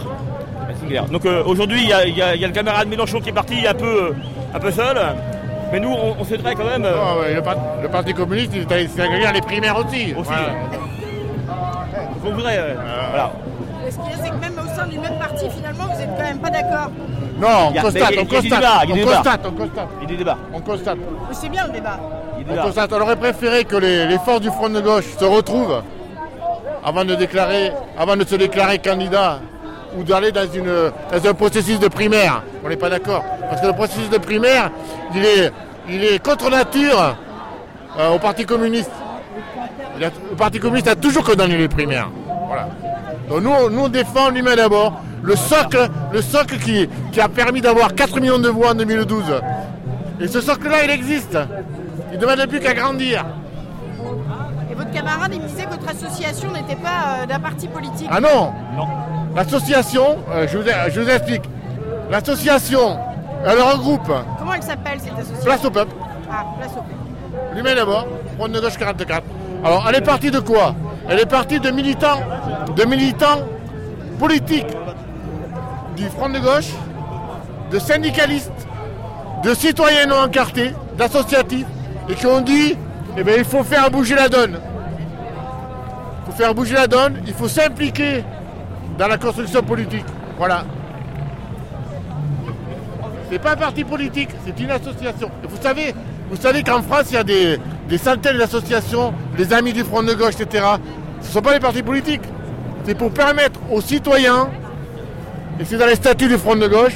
Donc 1.11 1.25
euh, 1.25 1.43
aujourd'hui 1.45 1.81
il 1.83 1.89
y 1.89 1.93
a, 1.93 2.05
y 2.35 2.39
y 2.39 2.45
le 2.45 2.51
camarade 2.51 2.87
Mélenchon 2.87 3.19
qui 3.19 3.29
est 3.29 3.33
parti 3.33 3.65
un 3.67 3.73
peu, 3.73 4.13
un 4.53 4.59
peu 4.59 4.71
seul, 4.71 4.95
mais 5.75 5.81
nous 5.81 5.91
on, 5.93 6.15
on 6.19 6.23
souhaiterait 6.23 6.55
quand 6.55 6.63
même... 6.63 6.85
euh, 6.85 6.93
Ah 6.95 7.19
ouais, 7.19 7.33
le, 7.33 7.41
par- 7.41 7.55
le 7.81 7.89
Parti 7.89 8.13
communiste, 8.13 8.51
il 8.55 8.65
gagné 8.65 9.31
les 9.33 9.41
primaires 9.41 9.77
aussi. 9.77 10.13
Voilà. 10.13 10.39
on 12.25 12.29
voudrait... 12.31 12.57
euh, 12.59 12.73
voilà. 13.09 13.31
Ce 13.89 13.95
qu'il 13.97 14.09
y 14.09 14.13
a, 14.13 14.17
c'est 14.23 14.29
que 14.29 14.35
même 14.35 14.53
au 14.57 14.75
sein 14.75 14.87
du 14.87 14.97
même 14.99 15.19
parti, 15.19 15.45
finalement, 15.49 15.83
vous 15.83 15.99
n'êtes 15.99 16.15
quand 16.17 16.23
même 16.23 16.39
pas 16.39 16.49
d'accord. 16.49 16.91
Non, 17.37 17.47
on 17.69 17.81
constate, 17.81 17.93
mais 17.93 17.99
il 17.99 18.15
y 18.15 18.17
a- 18.17 18.21
on 18.21 18.25
constate, 18.25 18.43
débats, 18.43 18.81
il 18.83 18.89
y 18.89 18.91
a 18.91 18.93
on 18.93 18.95
des 18.95 18.99
débats. 19.01 19.15
constate, 19.17 19.41
on 19.45 19.51
constate. 19.51 19.87
Il 19.97 20.01
y 20.01 20.05
a 20.05 20.07
des 20.07 20.17
débats. 20.17 20.37
On 20.53 20.59
constate. 20.61 20.97
Mais 20.97 21.35
C'est 21.35 21.49
bien 21.49 21.67
le 21.67 21.73
débat. 21.73 21.99
On 22.49 22.55
constate. 22.63 22.93
On 22.93 23.01
aurait 23.01 23.15
préféré 23.17 23.65
que 23.65 23.75
les, 23.75 24.05
les 24.07 24.17
forces 24.19 24.41
du 24.41 24.49
Front 24.49 24.69
de 24.69 24.79
gauche 24.79 25.05
se 25.19 25.25
retrouvent 25.25 25.81
avant 26.85 27.03
de, 27.03 27.15
déclarer, 27.15 27.71
avant 27.97 28.15
de 28.15 28.23
se 28.23 28.35
déclarer 28.35 28.79
candidat 28.79 29.39
ou 29.97 30.03
d'aller 30.03 30.31
dans, 30.31 30.47
une- 30.51 30.91
dans 31.11 31.29
un 31.29 31.33
processus 31.33 31.79
de 31.79 31.87
primaire. 31.89 32.41
On 32.63 32.69
n'est 32.69 32.75
pas 32.77 32.89
d'accord. 32.89 33.23
Parce 33.49 33.61
que 33.61 33.67
le 33.67 33.73
processus 33.73 34.09
de 34.09 34.17
primaire, 34.17 34.71
il 35.13 35.23
est, 35.25 35.51
il 35.89 36.03
est 36.03 36.23
contre 36.23 36.49
nature 36.49 37.15
euh, 37.99 38.15
au 38.15 38.19
Parti 38.19 38.45
communiste. 38.45 38.91
Il 39.97 40.03
a- 40.03 40.09
le 40.29 40.35
Parti 40.35 40.59
communiste 40.59 40.87
a 40.87 40.95
toujours 40.95 41.23
condamné 41.23 41.57
les 41.57 41.67
primaires. 41.67 42.09
Voilà. 42.47 42.67
Donc 43.29 43.41
nous, 43.41 43.69
nous 43.69 43.81
on 43.85 43.89
défend 43.89 44.29
l'humain 44.29 44.55
d'abord. 44.55 45.01
Le 45.23 45.35
socle, 45.35 45.89
le 46.13 46.21
socle 46.21 46.57
qui, 46.59 46.87
qui 47.11 47.19
a 47.19 47.27
permis 47.27 47.59
d'avoir 47.61 47.95
4 47.95 48.19
millions 48.19 48.37
de 48.37 48.49
voix 48.49 48.71
en 48.71 48.75
2012. 48.75 49.23
Et 50.21 50.27
ce 50.27 50.39
socle-là, 50.39 50.83
il 50.83 50.91
existe. 50.91 51.37
Il 52.11 52.17
ne 52.19 52.21
demande 52.21 52.45
plus 52.47 52.59
qu'à 52.59 52.73
grandir. 52.75 53.25
Et 54.71 54.75
votre 54.75 54.91
camarade, 54.91 55.31
il 55.33 55.41
me 55.41 55.47
disait 55.47 55.63
que 55.65 55.71
votre 55.71 55.89
association 55.89 56.51
n'était 56.51 56.75
pas 56.75 57.21
euh, 57.23 57.25
d'un 57.25 57.39
parti 57.39 57.67
politique. 57.67 58.07
Ah 58.11 58.19
non 58.19 58.51
Non. 58.77 58.85
L'association, 59.35 60.17
euh, 60.31 60.47
je, 60.47 60.57
vous, 60.59 60.63
je 60.93 60.99
vous 61.01 61.09
explique. 61.09 61.43
L'association, 62.11 62.99
elle 63.45 63.61
regroupe 63.61 64.11
Comment 64.39 64.53
elle 64.53 64.63
s'appelle 64.63 64.99
cette 64.99 65.13
association 65.13 65.43
Place 65.45 65.65
au 65.65 65.71
peuple, 65.71 65.93
Ah, 66.31 66.45
place 66.59 66.71
au 66.71 66.81
peuple. 66.81 67.55
l'humain 67.55 67.75
d'abord, 67.75 68.07
Front 68.37 68.47
de 68.49 68.59
gauche 68.59 68.77
44. 68.77 69.23
Alors, 69.63 69.85
elle 69.89 69.95
est 69.95 70.01
partie 70.01 70.31
de 70.31 70.39
quoi? 70.39 70.75
Elle 71.07 71.19
est 71.19 71.25
partie 71.25 71.59
de 71.59 71.69
militants, 71.71 72.19
de 72.75 72.83
militants 72.85 73.41
politiques 74.19 74.75
du 75.95 76.05
Front 76.09 76.29
de 76.29 76.39
gauche, 76.39 76.71
de 77.71 77.79
syndicalistes, 77.79 78.51
de 79.43 79.53
citoyens 79.53 80.05
non 80.07 80.17
encartés, 80.23 80.73
d'associatifs, 80.97 81.67
et 82.09 82.13
qui 82.15 82.25
ont 82.27 82.41
dit, 82.41 82.75
eh 83.17 83.23
bien, 83.23 83.35
il 83.37 83.45
faut 83.45 83.63
faire 83.63 83.89
bouger 83.89 84.15
la 84.15 84.27
donne. 84.29 84.59
faut 86.25 86.31
faire 86.31 86.53
bouger 86.53 86.73
la 86.75 86.87
donne, 86.87 87.21
il 87.27 87.33
faut 87.33 87.47
s'impliquer 87.47 88.23
dans 88.97 89.07
la 89.07 89.17
construction 89.17 89.61
politique. 89.61 90.05
Voilà. 90.37 90.65
C'est 93.31 93.39
pas 93.39 93.53
un 93.53 93.55
parti 93.55 93.83
politique, 93.83 94.29
c'est 94.45 94.59
une 94.59 94.71
association. 94.71 95.29
Et 95.43 95.47
vous 95.47 95.57
savez, 95.61 95.93
vous 96.29 96.35
savez 96.35 96.63
qu'en 96.63 96.81
France, 96.81 97.05
il 97.09 97.15
y 97.15 97.17
a 97.17 97.23
des, 97.23 97.59
des 97.89 97.97
centaines 97.97 98.37
d'associations, 98.37 99.13
les 99.37 99.51
amis 99.53 99.73
du 99.73 99.83
Front 99.83 100.03
de 100.03 100.13
gauche, 100.13 100.35
etc. 100.39 100.63
Ce 101.21 101.27
ne 101.27 101.33
sont 101.33 101.41
pas 101.41 101.53
des 101.53 101.59
partis 101.59 101.83
politiques. 101.83 102.21
C'est 102.85 102.95
pour 102.95 103.11
permettre 103.11 103.59
aux 103.71 103.81
citoyens, 103.81 104.49
et 105.59 105.65
c'est 105.65 105.77
dans 105.77 105.87
les 105.87 105.95
statuts 105.95 106.27
du 106.27 106.37
Front 106.37 106.55
de 106.55 106.67
gauche, 106.67 106.95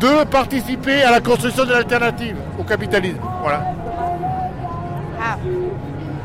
de 0.00 0.24
participer 0.24 1.02
à 1.02 1.10
la 1.10 1.20
construction 1.20 1.64
de 1.64 1.72
l'alternative 1.72 2.36
au 2.58 2.62
capitalisme. 2.64 3.18
Voilà. 3.42 3.62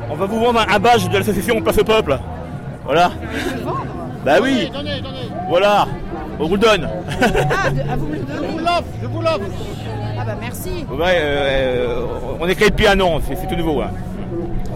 On 0.09 0.15
va 0.15 0.25
vous 0.25 0.39
vendre 0.39 0.65
un 0.67 0.79
badge 0.79 1.09
de 1.09 1.17
l'association 1.17 1.61
Place 1.61 1.77
au 1.77 1.83
Peuple. 1.83 2.17
Voilà. 2.85 3.11
Bah 4.23 4.37
oui. 4.41 4.71
Voilà. 5.49 5.87
On 6.39 6.47
vous 6.47 6.55
le 6.55 6.61
donne. 6.61 6.89
Ah, 7.21 7.69
de- 7.69 7.81
ah, 7.89 7.95
vous 7.97 8.07
me 8.07 8.13
le 8.15 8.19
donnez 8.21 8.47
Je 8.47 8.51
vous 8.51 8.59
l'offre, 8.59 8.83
je 9.01 9.07
vous 9.07 9.21
l'offre. 9.21 9.39
Ah 10.19 10.23
bah 10.25 10.35
merci. 10.39 10.85
Ouais, 10.91 11.15
euh, 11.17 11.99
euh, 11.99 12.05
on 12.39 12.47
est 12.47 12.55
créé 12.55 12.69
depuis 12.69 12.87
un 12.87 12.99
an, 12.99 13.19
c'est 13.27 13.35
c'est 13.35 13.47
tout 13.47 13.55
nouveau. 13.55 13.81
hein. 13.81 13.91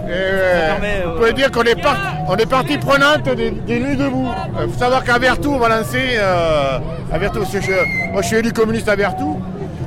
Et, 0.07 0.11
euh, 0.11 0.73
vous 1.05 1.17
pouvez 1.17 1.33
dire 1.33 1.51
qu'on 1.51 1.63
est, 1.63 1.79
par- 1.79 1.97
on 2.27 2.35
est 2.35 2.45
partie 2.49 2.77
prenante 2.77 3.23
des, 3.35 3.51
des 3.51 3.79
nuits 3.79 3.95
debout. 3.97 4.27
Il 4.65 4.71
faut 4.71 4.79
savoir 4.79 5.03
qu'à 5.03 5.19
Vertou, 5.19 5.51
on 5.53 5.59
va 5.59 5.69
lancer. 5.69 6.15
euh, 6.17 6.79
à 7.11 7.17
Vertou, 7.17 7.41
je- 7.51 8.11
moi 8.11 8.21
je 8.21 8.27
suis 8.27 8.37
élu 8.37 8.51
communiste 8.53 8.87
à 8.89 8.95
Vertou. 8.95 9.39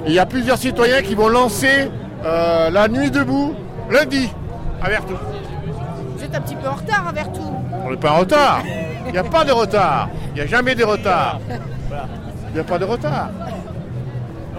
Il 0.06 0.12
y 0.12 0.18
a 0.18 0.26
plusieurs 0.26 0.58
citoyens 0.58 1.02
qui 1.02 1.14
vont 1.14 1.28
lancer 1.28 1.88
euh, 2.24 2.70
la 2.70 2.88
nuit 2.88 3.10
debout 3.10 3.54
lundi 3.90 4.28
à 4.82 4.88
Vertou. 4.90 5.14
Êtes 6.32 6.38
un 6.38 6.40
petit 6.40 6.56
peu 6.56 6.66
en 6.66 6.72
retard 6.72 7.08
à 7.08 7.12
Vertou. 7.12 7.42
On 7.84 7.90
n'est 7.90 7.96
pas 7.96 8.12
en 8.12 8.20
retard. 8.20 8.62
Il 9.06 9.12
n'y 9.12 9.18
a 9.18 9.24
pas 9.24 9.44
de 9.44 9.52
retard. 9.52 10.08
Il 10.28 10.34
n'y 10.34 10.40
a 10.40 10.46
jamais 10.46 10.74
de 10.74 10.82
retard. 10.82 11.40
Il 12.48 12.54
n'y 12.54 12.60
a 12.60 12.64
pas 12.64 12.78
de 12.78 12.84
retard. 12.86 13.28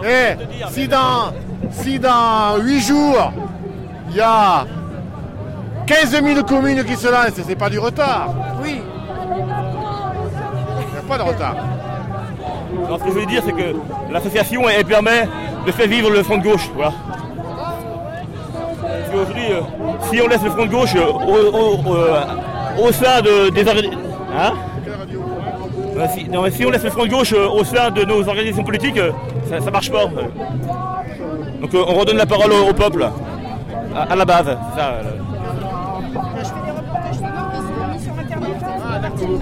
Eh, 0.05 0.35
si 0.69 0.87
dans, 0.87 1.33
si 1.71 1.97
dans 1.97 2.57
8 2.61 2.79
jours, 2.79 3.33
il 4.11 4.17
y 4.17 4.21
a 4.21 4.65
15 5.87 6.21
000 6.21 6.43
communes 6.43 6.83
qui 6.83 6.95
se 6.95 7.07
lancent, 7.07 7.41
c'est 7.43 7.55
pas 7.55 7.71
du 7.71 7.79
retard. 7.79 8.29
Oui. 8.61 8.79
Il 9.31 10.91
n'y 10.91 10.99
a 10.99 11.07
pas 11.07 11.17
de 11.17 11.23
retard. 11.23 11.55
Alors, 12.85 12.99
ce 12.99 13.03
que 13.03 13.09
je 13.09 13.15
veux 13.15 13.25
dire, 13.25 13.41
c'est 13.43 13.53
que 13.53 13.75
l'association, 14.11 14.69
elle 14.69 14.85
permet 14.85 15.27
de 15.65 15.71
faire 15.71 15.87
vivre 15.87 16.11
le 16.11 16.21
front 16.21 16.37
de 16.37 16.43
gauche. 16.43 16.69
Voilà. 16.75 16.91
Qu'aujourd'hui, 19.13 19.51
euh, 19.51 19.61
si 20.11 20.19
on 20.21 20.27
laisse 20.27 20.41
le 20.43 20.49
front 20.49 20.65
de 20.65 20.71
gauche 20.71 20.95
euh, 20.95 21.05
au, 21.05 21.37
au- 21.57 21.77
au- 21.93 22.87
au 22.87 22.91
sein 22.91 23.21
de, 23.21 23.49
des 23.51 23.65
organisations. 23.67 23.99
Hein 24.35 24.53
Euh, 25.95 26.07
si, 26.15 26.27
non, 26.27 26.41
mais 26.41 26.49
si 26.49 26.65
on 26.65 26.71
laisse 26.71 26.83
le 26.83 26.89
front 26.89 27.03
de 27.05 27.11
gauche 27.11 27.33
euh, 27.33 27.47
au 27.47 27.63
sein 27.63 27.91
de 27.91 28.03
nos 28.03 28.27
organisations 28.27 28.63
politiques, 28.63 28.97
euh, 28.97 29.11
ça, 29.47 29.61
ça 29.61 29.69
marche 29.69 29.91
pas. 29.91 30.05
euh. 30.05 30.27
Donc 31.61 31.71
euh, 31.75 31.83
on 31.87 31.93
redonne 31.99 32.17
la 32.17 32.25
parole 32.25 32.51
au, 32.51 32.69
au 32.69 32.73
peuple, 32.73 33.07
à, 33.95 34.01
à 34.11 34.15
la 34.15 34.25
base. 34.25 34.47
ça, 34.75 34.85
euh. 34.93 35.03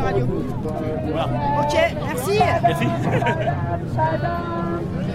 Radio. 0.03 0.27
Ok, 1.59 1.75
merci. 2.07 2.39
Merci. 2.63 2.85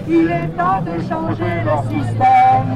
Il 0.09 0.31
est 0.31 0.47
temps 0.57 0.81
de 0.81 0.91
changer 1.07 1.53
le 1.65 1.75
système. 1.89 2.69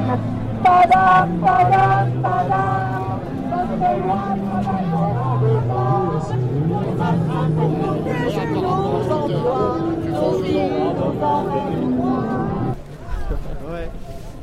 Ouais. 13.68 13.90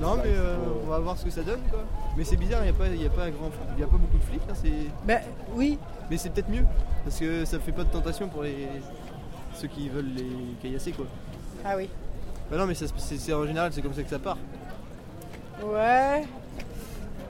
Non 0.02 0.16
mais 0.16 0.24
euh, 0.34 0.56
on 0.86 0.90
va 0.90 1.00
voir 1.00 1.18
ce 1.18 1.26
que 1.26 1.32
ça 1.32 1.42
donne 1.42 1.60
quoi. 1.70 1.84
Mais 2.18 2.24
c'est 2.24 2.38
bizarre, 2.38 2.62
il 2.62 2.66
n'y 2.66 2.70
a, 2.70 2.74
pas- 2.74 2.88
y 2.88 3.06
a 3.06 3.10
pas 3.10 3.30
grand 3.30 3.50
y 3.78 3.84
a 3.84 3.88
pas 3.88 3.98
beaucoup 3.98 4.18
de 4.18 4.24
flics 4.24 4.42
là, 4.48 4.54
c'est. 4.56 4.72
Bah 5.08 5.20
oui. 5.54 5.78
Mais 6.10 6.18
c'est 6.18 6.30
peut-être 6.30 6.50
mieux. 6.50 6.66
Parce 7.04 7.20
que 7.20 7.46
ça 7.46 7.60
fait 7.60 7.72
pas 7.72 7.84
de 7.84 7.90
tentation 7.90 8.28
pour 8.28 8.44
les. 8.44 8.68
ceux 9.54 9.68
qui 9.68 9.90
veulent 9.90 10.14
les 10.16 10.56
caillasser 10.62 10.92
quoi. 10.94 11.06
Ah 11.66 11.74
oui. 11.78 11.90
Bah 12.50 12.58
non 12.58 12.66
mais 12.66 12.74
ça 12.76 12.88
se- 12.88 12.94
c'est 12.98 13.18
c'est 13.18 13.34
en 13.34 13.46
général 13.46 13.72
c'est 13.74 13.82
comme 13.82 13.94
ça 13.94 14.04
que 14.04 14.10
ça 14.10 14.20
part. 14.20 14.38
Ouais. 15.64 16.26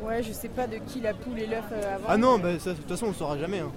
Ouais, 0.01 0.23
je 0.23 0.31
sais 0.31 0.47
pas 0.47 0.68
de 0.68 0.77
qui 0.77 1.01
la 1.01 1.14
poule 1.14 1.39
et 1.39 1.45
l'œuf 1.47 1.65
euh, 1.72 1.95
avant. 1.95 2.06
Ah 2.07 2.18
non 2.18 2.38
mais 2.38 2.53
bah 2.53 2.60
ça, 2.60 2.72
de 2.72 2.77
toute 2.77 2.88
façon 2.88 3.07
on 3.07 3.14
saura 3.14 3.38
jamais 3.38 3.60
hein. 3.60 3.72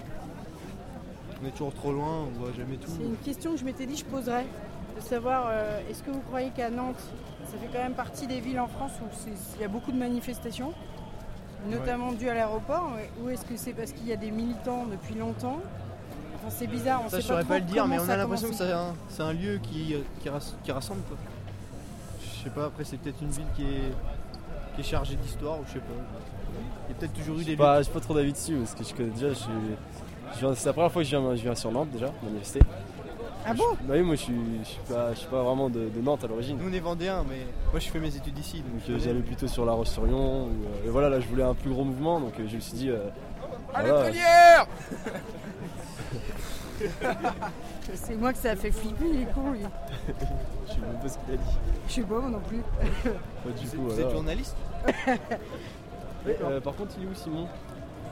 On 1.42 1.48
est 1.48 1.50
toujours 1.50 1.74
trop 1.74 1.92
loin, 1.92 2.28
on 2.28 2.38
voit 2.38 2.52
jamais 2.56 2.76
tout. 2.76 2.88
C'est 2.96 3.04
une 3.04 3.16
question 3.16 3.52
que 3.52 3.58
je 3.58 3.64
m'étais 3.64 3.86
dit 3.86 3.96
je 3.96 4.04
poserais. 4.04 4.46
De 4.94 5.00
savoir, 5.00 5.46
euh, 5.48 5.80
est-ce 5.90 6.02
que 6.02 6.10
vous 6.10 6.20
croyez 6.20 6.50
qu'à 6.50 6.70
Nantes, 6.70 7.00
ça 7.46 7.58
fait 7.58 7.66
quand 7.72 7.82
même 7.82 7.94
partie 7.94 8.26
des 8.26 8.40
villes 8.40 8.60
en 8.60 8.68
France 8.68 8.92
où 9.02 9.06
il 9.56 9.60
y 9.60 9.64
a 9.64 9.68
beaucoup 9.68 9.90
de 9.90 9.96
manifestations, 9.96 10.74
notamment 11.68 12.12
dues 12.12 12.28
à 12.28 12.34
l'aéroport, 12.34 12.90
ou 13.20 13.30
est-ce 13.30 13.44
que 13.46 13.56
c'est 13.56 13.72
parce 13.72 13.92
qu'il 13.92 14.06
y 14.06 14.12
a 14.12 14.16
des 14.16 14.30
militants 14.30 14.84
depuis 14.84 15.14
longtemps? 15.14 15.60
Enfin, 16.36 16.50
c'est 16.50 16.66
bizarre, 16.66 17.02
on 17.06 17.08
Ça 17.08 17.16
sait 17.16 17.22
je 17.22 17.26
saurais 17.28 17.42
pas, 17.42 17.54
pas, 17.54 17.60
trop 17.60 17.66
le 17.66 17.72
dire 17.72 17.86
mais 17.88 17.98
on 17.98 18.08
a 18.08 18.16
l'impression 18.16 18.48
que 18.50 18.54
c'est 18.54 18.70
un, 18.70 18.94
c'est 19.08 19.22
un 19.22 19.32
lieu 19.32 19.58
qui, 19.62 19.94
euh, 19.94 20.02
qui 20.62 20.70
rassemble 20.72 21.02
quoi. 21.08 21.16
Je 22.20 22.44
sais 22.44 22.50
pas, 22.50 22.66
après 22.66 22.84
c'est 22.84 22.98
peut-être 22.98 23.22
une 23.22 23.30
ville 23.30 23.46
qui 23.56 23.62
est, 23.62 23.92
qui 24.74 24.80
est 24.80 24.84
chargée 24.84 25.16
d'histoire 25.16 25.58
ou 25.60 25.64
je 25.66 25.72
sais 25.74 25.78
pas. 25.78 25.84
Il 26.88 26.92
y 26.92 26.96
a 26.96 26.98
peut-être 27.00 27.12
toujours 27.14 27.38
eu 27.38 27.44
des 27.44 27.56
pas, 27.56 27.82
j'ai 27.82 27.90
pas 27.90 28.00
trop 28.00 28.14
d'avis 28.14 28.32
dessus 28.32 28.56
parce 28.56 28.74
que 28.74 28.84
je 28.84 28.94
connais 28.94 29.10
déjà. 29.10 29.28
Je 29.30 29.34
suis, 29.34 29.48
je 30.34 30.38
viens- 30.40 30.54
c'est 30.54 30.66
la 30.66 30.72
première 30.72 30.92
fois 30.92 31.02
que 31.02 31.08
je 31.08 31.16
viens, 31.16 31.34
je 31.36 31.42
viens 31.42 31.54
sur 31.54 31.70
Nantes 31.72 31.90
déjà, 31.90 32.10
manifester. 32.22 32.60
Ah 33.44 33.54
bon? 33.54 33.64
Bah 33.82 33.94
oui, 33.96 34.02
moi 34.02 34.14
je 34.14 34.20
suis, 34.20 34.34
je 34.62 34.68
suis, 34.68 34.80
pas, 34.88 35.12
je 35.14 35.18
suis 35.18 35.26
pas 35.28 35.42
vraiment 35.42 35.68
de, 35.68 35.88
de 35.88 36.00
Nantes 36.00 36.22
à 36.22 36.28
l'origine. 36.28 36.56
Nous 36.58 36.68
on 36.70 36.72
est 36.72 36.78
vendéens 36.78 37.24
mais 37.28 37.38
moi 37.72 37.80
je 37.80 37.88
fais 37.88 37.98
mes 37.98 38.14
études 38.14 38.38
ici 38.38 38.58
donc 38.58 38.86
Donc 38.86 38.90
euh, 38.90 39.00
j'allais 39.04 39.18
plutôt 39.20 39.48
sur 39.48 39.64
La 39.66 39.72
Roche-sur-Yon. 39.72 40.44
ou, 40.44 40.48
euh, 40.48 40.86
et 40.86 40.90
voilà, 40.90 41.08
là 41.08 41.18
je 41.18 41.26
voulais 41.26 41.42
un 41.42 41.54
plus 41.54 41.70
gros 41.70 41.82
mouvement 41.82 42.20
donc 42.20 42.38
euh, 42.38 42.44
je 42.48 42.54
me 42.54 42.60
suis 42.60 42.74
dit. 42.74 42.90
euh, 42.90 42.98
voilà, 43.74 44.04
C'est 47.94 48.16
moi 48.16 48.32
que 48.32 48.38
ça 48.38 48.50
a 48.52 48.56
fait 48.56 48.70
flipper 48.70 49.12
les 49.12 49.24
cons, 49.26 49.52
lui. 49.52 49.60
je 50.66 50.72
sais 50.72 50.78
même 50.80 51.00
pas 51.00 51.08
ce 51.08 51.18
qu'il 51.18 51.34
a 51.34 51.36
dit. 51.36 51.58
Je 51.88 51.92
sais 51.92 52.02
pas, 52.02 52.18
moi 52.20 52.30
non 52.30 52.40
plus. 52.40 52.62
Bah, 53.04 53.50
du 53.58 53.66
Vous 53.76 53.82
coup, 53.88 54.00
êtes 54.00 54.10
journaliste 54.10 54.56
euh, 56.26 56.60
Par 56.60 56.74
contre, 56.74 56.94
il 56.98 57.04
est 57.04 57.06
où 57.06 57.14
Simon? 57.14 57.48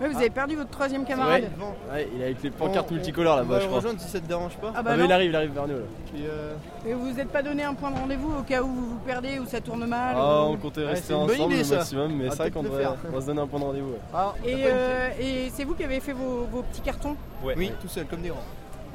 Ouais, 0.01 0.09
vous 0.09 0.17
avez 0.17 0.31
perdu 0.31 0.57
votre 0.57 0.71
troisième 0.71 1.05
camarade. 1.05 1.43
Ouais, 1.43 1.93
ouais, 1.95 2.09
il 2.15 2.21
est 2.23 2.25
avec 2.25 2.43
les 2.43 2.51
pancartes 2.51 2.89
On- 2.91 2.95
multicolores 2.95 3.37
là-bas, 3.37 3.55
va 3.55 3.61
je 3.61 3.67
crois. 3.67 3.77
rejoindre 3.77 4.01
si 4.01 4.09
ça 4.09 4.19
te 4.19 4.27
dérange 4.27 4.57
pas. 4.57 4.73
Ah 4.75 4.83
bah 4.83 4.93
mais 4.93 5.03
non. 5.03 5.05
il 5.05 5.13
arrive, 5.13 5.31
il 5.31 5.37
arrive 5.37 5.53
vers 5.53 5.67
nous 5.69 5.75
là. 5.75 5.81
Et, 6.17 6.21
euh, 6.27 6.55
Et 6.87 6.95
vous 6.95 7.13
vous 7.13 7.21
êtes 7.21 7.29
pas 7.29 7.43
donné 7.43 7.65
un 7.65 7.75
point 7.75 7.91
de 7.91 7.97
rendez-vous 7.99 8.39
au 8.39 8.43
cas 8.43 8.63
où 8.63 8.67
vous 8.69 8.87
vous 8.93 8.99
perdez 9.07 9.39
ou 9.39 9.45
ça 9.47 9.61
tourne 9.61 9.85
mal 9.87 10.15
Ah, 10.19 10.45
ou- 10.47 10.53
on 10.53 10.57
comptait 10.57 10.87
rester 10.87 11.13
ensemble 11.13 11.53
idée, 11.53 11.59
le 11.59 11.65
ça. 11.65 11.77
maximum, 11.77 12.13
mais 12.17 12.31
c'est 12.31 12.37
vrai 12.37 12.51
qu'on 12.51 12.63
devrait 12.63 12.81
faire. 12.83 12.97
on 13.09 13.15
va 13.15 13.21
se 13.21 13.27
donner 13.27 13.41
un 13.43 13.47
point 13.47 13.61
de 13.61 13.65
rendez-vous. 13.65 13.93
Ah, 14.15 14.33
Et, 14.43 14.55
euh, 14.65 15.09
et 15.21 15.51
c'est 15.53 15.65
vous 15.65 15.75
qui 15.75 15.85
avez 15.85 16.01
fait 16.01 16.13
vos, 16.15 16.47
vos 16.51 16.63
petits 16.63 16.81
cartons 16.81 17.17
Oui, 17.45 17.71
tout 17.83 17.89
seul, 17.89 18.07
comme 18.07 18.23
des 18.23 18.31
rangs. 18.31 18.39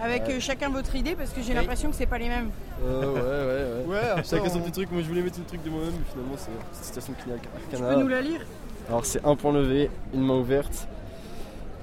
avec 0.02 0.24
Ouais. 0.28 0.34
euh, 0.34 0.40
chacun 0.40 0.70
votre 0.70 0.94
idée 0.96 1.16
parce 1.16 1.30
que 1.30 1.42
j'ai 1.44 1.50
Oui. 1.54 1.56
l'impression 1.60 1.90
que 1.92 1.96
c'est 1.96 2.06
pas 2.08 2.18
les 2.18 2.30
mêmes. 2.30 2.50
Euh, 2.84 3.02
ouais, 3.06 3.20
ouais, 3.22 3.94
ouais. 3.94 3.94
Ouais, 4.02 4.10
après, 4.10 4.24
Chacun 4.24 4.50
son 4.50 4.58
on- 4.58 4.62
petit 4.62 4.72
truc. 4.72 4.92
Moi, 4.92 5.02
je 5.04 5.08
voulais 5.08 5.22
mettre 5.22 5.38
le 5.40 5.46
truc 5.46 5.64
de 5.64 5.70
moi-même, 5.70 5.94
mais 5.98 6.06
finalement, 6.12 6.36
c'est 6.36 6.50
une 6.52 6.84
citation 6.84 7.14
qui 7.14 7.24
Tu 7.70 7.78
peux 7.82 7.96
nous 7.96 8.08
la 8.08 8.22
lire 8.22 8.42
Alors, 8.88 9.06
c'est 9.06 9.26
un 9.26 9.36
point 9.36 9.52
levé, 9.54 9.90
une 10.14 10.22
main 10.22 10.36
ouverte, 10.36 10.88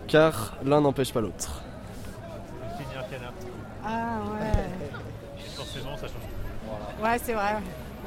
car 0.07 0.55
l'un 0.65 0.81
n'empêche 0.81 1.12
pas 1.12 1.20
l'autre. 1.20 1.62
Ah 3.85 3.89
ouais. 4.41 5.43
Forcément, 5.57 5.97
ça 5.97 6.07
change. 6.07 7.03
Ouais, 7.03 7.19
c'est 7.23 7.33
vrai. 7.33 7.57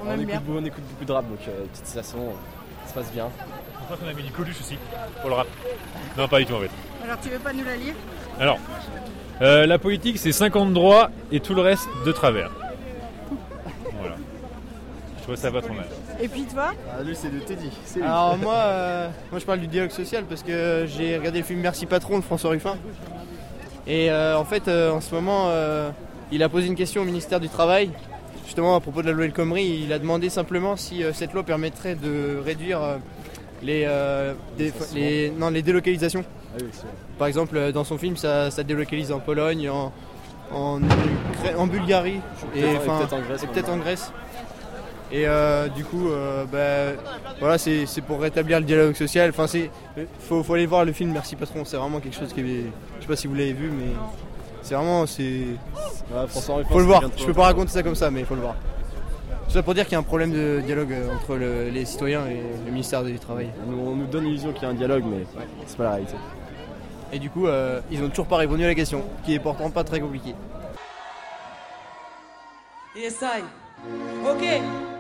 On, 0.02 0.08
On, 0.08 0.12
aime 0.12 0.20
écoute, 0.22 0.28
bien. 0.28 0.40
beaucoup- 0.40 0.58
on 0.60 0.66
écoute 0.66 0.84
beaucoup 0.92 1.06
de 1.06 1.12
rap, 1.12 1.28
donc 1.28 1.40
euh, 1.48 1.66
petite 1.74 1.86
citation, 1.88 2.20
euh, 2.20 2.32
ça 2.86 2.90
se 2.90 2.94
passe 2.94 3.12
bien. 3.12 3.28
Je 3.80 3.84
crois 3.86 3.98
qu'on 3.98 4.08
a 4.08 4.14
mis 4.14 4.24
une 4.26 4.32
Coluche 4.32 4.60
aussi 4.62 4.78
pour 5.22 5.30
le 5.30 5.36
rap. 5.36 5.48
Non, 6.18 6.28
pas 6.28 6.40
du 6.40 6.46
tout 6.46 6.54
en 6.56 6.60
fait. 6.60 6.70
Alors 7.04 7.20
tu 7.22 7.30
veux 7.30 7.40
pas 7.40 7.54
nous 7.54 7.64
la 7.64 7.76
lire? 7.76 7.94
Alors, 8.40 8.58
euh, 9.42 9.66
la 9.66 9.78
politique, 9.80 10.18
c'est 10.18 10.32
50 10.32 10.74
droits 10.74 11.10
et 11.32 11.40
tout 11.40 11.54
le 11.54 11.62
reste 11.62 11.88
de 12.06 12.12
travers. 12.12 12.52
Voilà. 14.00 14.16
Je 15.18 15.24
trouve 15.24 15.36
ça 15.36 15.52
pas 15.52 15.62
trop 15.62 15.74
mal. 15.74 15.86
Et 16.22 16.28
puis 16.28 16.44
toi 16.44 16.72
Ah, 16.98 17.04
lui, 17.04 17.16
c'est 17.16 17.34
de 17.34 17.40
Teddy. 17.40 17.70
Alors, 18.02 18.38
moi, 18.38 18.54
euh, 18.58 19.10
moi, 19.32 19.40
je 19.40 19.46
parle 19.46 19.60
du 19.60 19.68
dialogue 19.68 19.92
social 19.92 20.24
parce 20.28 20.44
que 20.44 20.86
j'ai 20.88 21.18
regardé 21.18 21.40
le 21.40 21.46
film 21.46 21.60
Merci 21.60 21.86
Patron 21.86 22.20
de 22.20 22.24
François 22.24 22.52
Ruffin. 22.52 22.76
Et 23.88 24.10
euh, 24.12 24.38
en 24.38 24.46
fait, 24.46 24.68
euh, 24.68 24.92
en 24.92 25.02
ce 25.02 25.14
moment, 25.14 25.46
euh, 25.50 25.90
il 26.32 26.42
a 26.42 26.50
posé 26.50 26.68
une 26.68 26.76
question 26.76 27.02
au 27.02 27.06
ministère 27.06 27.40
du 27.40 27.50
Travail. 27.50 27.90
Justement, 28.46 28.76
à 28.76 28.80
propos 28.80 29.02
de 29.02 29.08
la 29.08 29.14
loi 29.14 29.26
El 29.26 29.34
Khomri, 29.34 29.82
il 29.84 29.92
a 29.94 30.00
demandé 30.00 30.30
simplement 30.30 30.76
si 30.78 31.04
euh, 31.04 31.12
cette 31.14 31.34
loi 31.34 31.44
permettrait 31.44 31.96
de 31.96 32.40
réduire 32.44 32.82
euh, 32.82 32.98
les, 33.62 33.84
euh, 33.88 34.34
des- 34.58 34.72
les, 34.94 35.32
non, 35.32 35.50
les 35.50 35.62
délocalisations. 35.62 36.24
Ah 36.54 36.58
oui, 36.62 36.70
Par 37.20 37.28
exemple, 37.28 37.72
dans 37.74 37.84
son 37.84 37.98
film, 37.98 38.16
ça, 38.18 38.50
ça 38.52 38.64
délocalise 38.64 39.12
en 39.12 39.20
Pologne, 39.20 39.70
en, 39.70 39.92
en, 40.54 40.80
Bulgarie 41.68 42.22
et, 42.56 42.60
et 42.62 42.78
enfin, 42.78 43.00
peut-être 43.52 43.70
en 43.70 43.78
Grèce 43.78 44.12
et. 45.12 45.22
Et 45.22 45.28
euh, 45.28 45.68
du 45.70 45.84
coup, 45.86 46.10
euh, 46.10 46.46
bah, 46.46 47.00
voilà, 47.40 47.58
c'est 47.58 47.86
pour 48.06 48.20
rétablir 48.22 48.60
le 48.60 48.66
dialogue 48.66 48.96
social. 48.96 49.30
Enfin, 49.30 49.48
c'est 49.48 49.70
faut, 50.20 50.44
faut 50.44 50.54
aller 50.56 50.66
voir 50.66 50.84
le 50.86 50.92
film 50.94 51.12
Merci 51.12 51.36
Patron. 51.36 51.64
C'est 51.66 51.78
vraiment 51.78 52.00
quelque 52.00 52.16
chose 52.18 52.34
qui 52.34 52.42
est. 52.42 52.66
Je 52.98 53.02
sais 53.02 53.08
pas 53.08 53.16
si 53.16 53.28
vous 53.28 53.36
l'avez 53.36 53.54
vu, 53.54 53.70
mais 53.70 53.92
c'est 54.62 54.76
vraiment 54.76 55.06
c'est. 55.06 55.42
Faut 56.70 56.80
le 56.80 56.86
voir. 56.86 57.04
Je 57.18 57.26
peux 57.26 57.34
pas 57.34 57.44
raconter 57.44 57.72
ça 57.72 57.84
comme 57.84 57.96
ça, 57.96 58.10
mais 58.12 58.22
il 58.22 58.26
faut 58.26 58.36
le 58.36 58.42
voir. 58.42 58.56
Tout 59.48 59.52
ça 59.52 59.62
pour 59.62 59.76
dire 59.76 59.84
qu'il 59.84 59.94
y 59.94 59.96
a 59.96 60.00
un 60.00 60.04
problème 60.04 60.32
de 60.32 60.60
dialogue 60.66 60.92
euh, 60.92 61.14
entre 61.16 61.36
le- 61.36 61.70
les 61.70 61.86
citoyens 61.86 62.26
et 62.26 62.42
le 62.66 62.72
ministère 62.72 63.04
du 63.04 63.20
Travail. 63.20 63.50
On 63.68 63.72
nous- 63.72 63.88
on 63.92 63.96
nous 63.96 64.08
donne 64.08 64.24
l'illusion 64.24 64.52
qu'il 64.54 64.64
y 64.64 64.66
a 64.66 64.70
un 64.70 64.74
dialogue, 64.74 65.04
mais 65.06 65.24
c'est 65.68 65.78
pas 65.78 65.84
la 65.84 65.92
réalité. 65.92 66.16
Et 67.14 67.20
du 67.20 67.30
coup, 67.30 67.46
euh, 67.46 67.80
ils 67.92 68.02
ont 68.04 68.10
toujours 68.10 68.26
pas 68.26 68.38
répondu 68.38 68.64
à 68.64 68.68
la 68.68 68.74
question, 68.76 69.04
qui 69.24 69.36
est 69.36 69.40
pourtant 69.40 69.70
pas 69.70 69.84
très 69.84 70.00
compliquée. 70.00 70.34
Yes, 72.96 73.22
I. 73.22 73.44
Ok, 73.84 74.44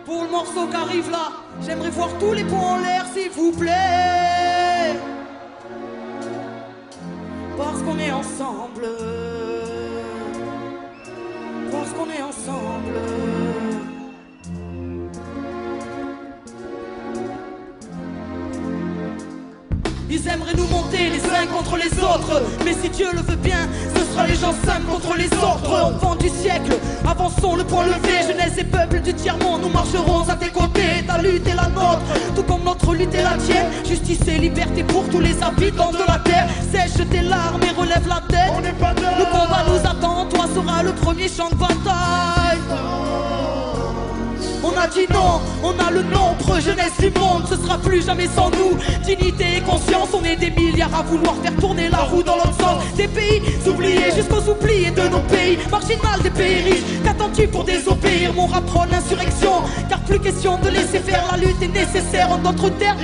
pour 0.05 0.23
le 0.23 0.29
morceau 0.29 0.67
qui 0.67 0.75
arrive 0.75 1.09
là, 1.09 1.31
j'aimerais 1.61 1.89
voir 1.89 2.09
tous 2.19 2.33
les 2.33 2.43
points 2.43 2.75
en 2.75 2.77
l'air, 2.79 3.05
s'il 3.13 3.31
vous 3.31 3.51
plaît. 3.51 4.99
Parce 7.57 7.81
qu'on 7.81 7.97
est 7.97 8.11
ensemble. 8.11 8.87
Parce 11.71 11.91
qu'on 11.91 12.09
est 12.09 12.21
ensemble. 12.21 13.34
Ils 20.15 20.29
aimeraient 20.29 20.55
nous 20.55 20.67
monter 20.67 21.09
les 21.09 21.19
uns 21.25 21.45
contre 21.53 21.75
les 21.75 21.91
autres. 21.99 22.41
Mais 22.63 22.73
si 22.81 22.87
Dieu 22.87 23.07
le 23.11 23.19
veut 23.19 23.35
bien, 23.35 23.67
ce 23.93 24.01
sera 24.05 24.25
les 24.25 24.35
gens 24.35 24.53
simples 24.65 24.87
contre 24.89 25.17
les 25.17 25.25
autres. 25.25 25.93
Enfants 25.93 26.15
du 26.15 26.29
siècle, 26.29 26.77
avançons 27.05 27.57
le 27.57 27.65
point 27.65 27.85
levé. 27.85 28.21
Jeunesse 28.25 28.57
et 28.57 28.63
peuple 28.63 29.01
du 29.01 29.13
tiers-monde, 29.13 29.63
nous 29.63 29.69
marcherons 29.69 30.21
à 30.29 30.35
tes 30.35 30.51
côtés. 30.51 31.03
Ta 31.05 31.17
lutte 31.17 31.45
est 31.45 31.55
la 31.55 31.67
nôtre, 31.67 31.99
tout 32.33 32.43
comme 32.43 32.63
notre 32.63 32.93
lutte 32.93 33.13
est 33.13 33.23
la 33.23 33.35
tienne. 33.35 33.65
Justice 33.85 34.25
et 34.29 34.37
liberté 34.37 34.85
pour 34.85 35.03
tous 35.09 35.19
les 35.19 35.35
habitants 35.43 35.91
de 35.91 36.07
la 36.07 36.19
terre. 36.19 36.47
Sèche 36.71 37.05
tes 37.09 37.21
larmes 37.21 37.63
et 37.63 37.77
relève 37.77 38.07
la 38.07 38.21
tête. 38.29 38.53
Le 38.63 39.25
combat 39.25 39.65
nous 39.67 39.89
attend, 39.89 40.27
toi 40.27 40.45
seras 40.55 40.83
le 40.83 40.93
premier 40.93 41.27
champ 41.27 41.49
de 41.49 41.55
bataille. 41.55 42.61
On 44.75 44.77
a 44.77 44.87
dit 44.87 45.07
non, 45.09 45.41
on 45.63 45.71
a 45.79 45.89
le 45.89 46.03
nombre, 46.03 46.59
jeunesse 46.59 46.97
du 46.99 47.09
monde, 47.17 47.45
ce 47.49 47.55
sera 47.55 47.77
plus 47.77 48.05
jamais 48.05 48.27
sans 48.27 48.49
nous. 48.49 48.77
Dignité 49.05 49.57
et 49.57 49.61
conscience, 49.61 50.09
on 50.13 50.23
est 50.25 50.35
des 50.35 50.51
milliards 50.51 50.93
à 50.93 51.01
vouloir 51.01 51.35
faire 51.41 51.55
tourner 51.55 51.87
la 51.89 51.99
roue 51.99 52.23
dans 52.23 52.35
l'autre 52.35 52.57
sens. 52.59 52.83
Des 52.97 53.07
pays 53.07 53.41
oubliés 53.65 54.11
jusqu'aux 54.13 54.51
oubliés 54.51 54.91
de 54.91 55.07
nos 55.07 55.21
pays, 55.21 55.57
marginal 55.71 56.21
des 56.21 56.29
pays 56.29 56.61
riches. 56.63 56.83
Qu'attends-tu 57.05 57.47
pour 57.47 57.63
désobéir? 57.63 58.33
Mon 58.33 58.47
rap 58.47 58.65
l'insurrection, 58.91 59.63
car 59.87 59.99
plus 60.01 60.19
question 60.19 60.59
de 60.59 60.69
laisser 60.69 60.99
faire, 60.99 61.23
la 61.31 61.37
lutte 61.37 61.61
est 61.61 61.67
nécessaire 61.67 62.29
en 62.31 62.37
d'autres 62.37 62.69
termes. 62.69 62.97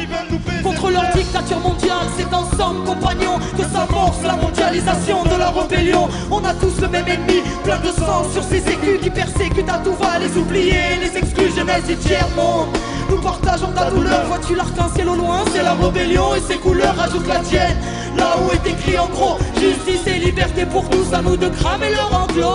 Contre 0.64 0.92
leur 0.92 1.10
dictature 1.16 1.60
mondiale, 1.60 2.08
c'est 2.18 2.34
ensemble, 2.34 2.84
compagnons, 2.86 3.40
que 3.58 3.64
s'amorce 3.64 4.22
la 4.24 4.36
mondialisation 4.36 5.24
de 5.24 5.40
la 5.40 5.50
rébellion. 5.52 6.10
On 6.30 6.44
a 6.44 6.54
tous 6.54 6.82
le 6.82 6.90
même 6.90 7.08
ennemi, 7.08 7.42
plein 7.64 7.80
de 7.80 7.92
sang 7.92 8.26
sur 8.34 8.44
ces 8.44 8.58
écus 8.58 9.00
qui 9.02 9.10
persécutent 9.10 9.70
à 9.70 9.80
tout 9.80 9.94
va, 9.94 10.20
les 10.20 10.38
oubliés, 10.38 11.00
les 11.02 11.18
exclus, 11.18 11.61
jeunesse 11.62 11.90
et 11.90 11.96
tiers-monde. 11.96 12.70
Nous 13.10 13.22
partageons 13.22 13.72
ta 13.74 13.90
douleur, 13.90 14.26
vois-tu 14.26 14.56
l'arc-en-ciel 14.56 15.08
au 15.10 15.16
loin, 15.16 15.44
c'est 15.54 15.62
la 15.62 15.74
rébellion 15.74 16.34
et 16.36 16.40
ses 16.40 16.58
couleurs 16.58 17.00
ajoutent 17.00 17.28
la 17.28 17.40
tienne. 17.40 17.78
Là 18.18 18.36
où 18.42 18.52
est 18.52 18.70
écrit 18.70 18.98
en 18.98 19.08
gros, 19.08 19.38
justice 19.60 20.08
et 20.08 20.20
liberté 20.20 20.66
pour 20.66 20.90
tous, 20.90 21.14
à 21.14 21.22
nous 21.22 21.38
de 21.38 21.50
cramer 21.50 21.92
leur 21.92 22.24
enclos. 22.24 22.48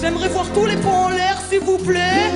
J'aimerais 0.00 0.28
voir 0.28 0.44
tous 0.54 0.66
les 0.66 0.76
ponts 0.76 1.04
en 1.06 1.08
l'air, 1.08 1.38
s'il 1.48 1.60
vous 1.60 1.78
plaît. 1.78 2.30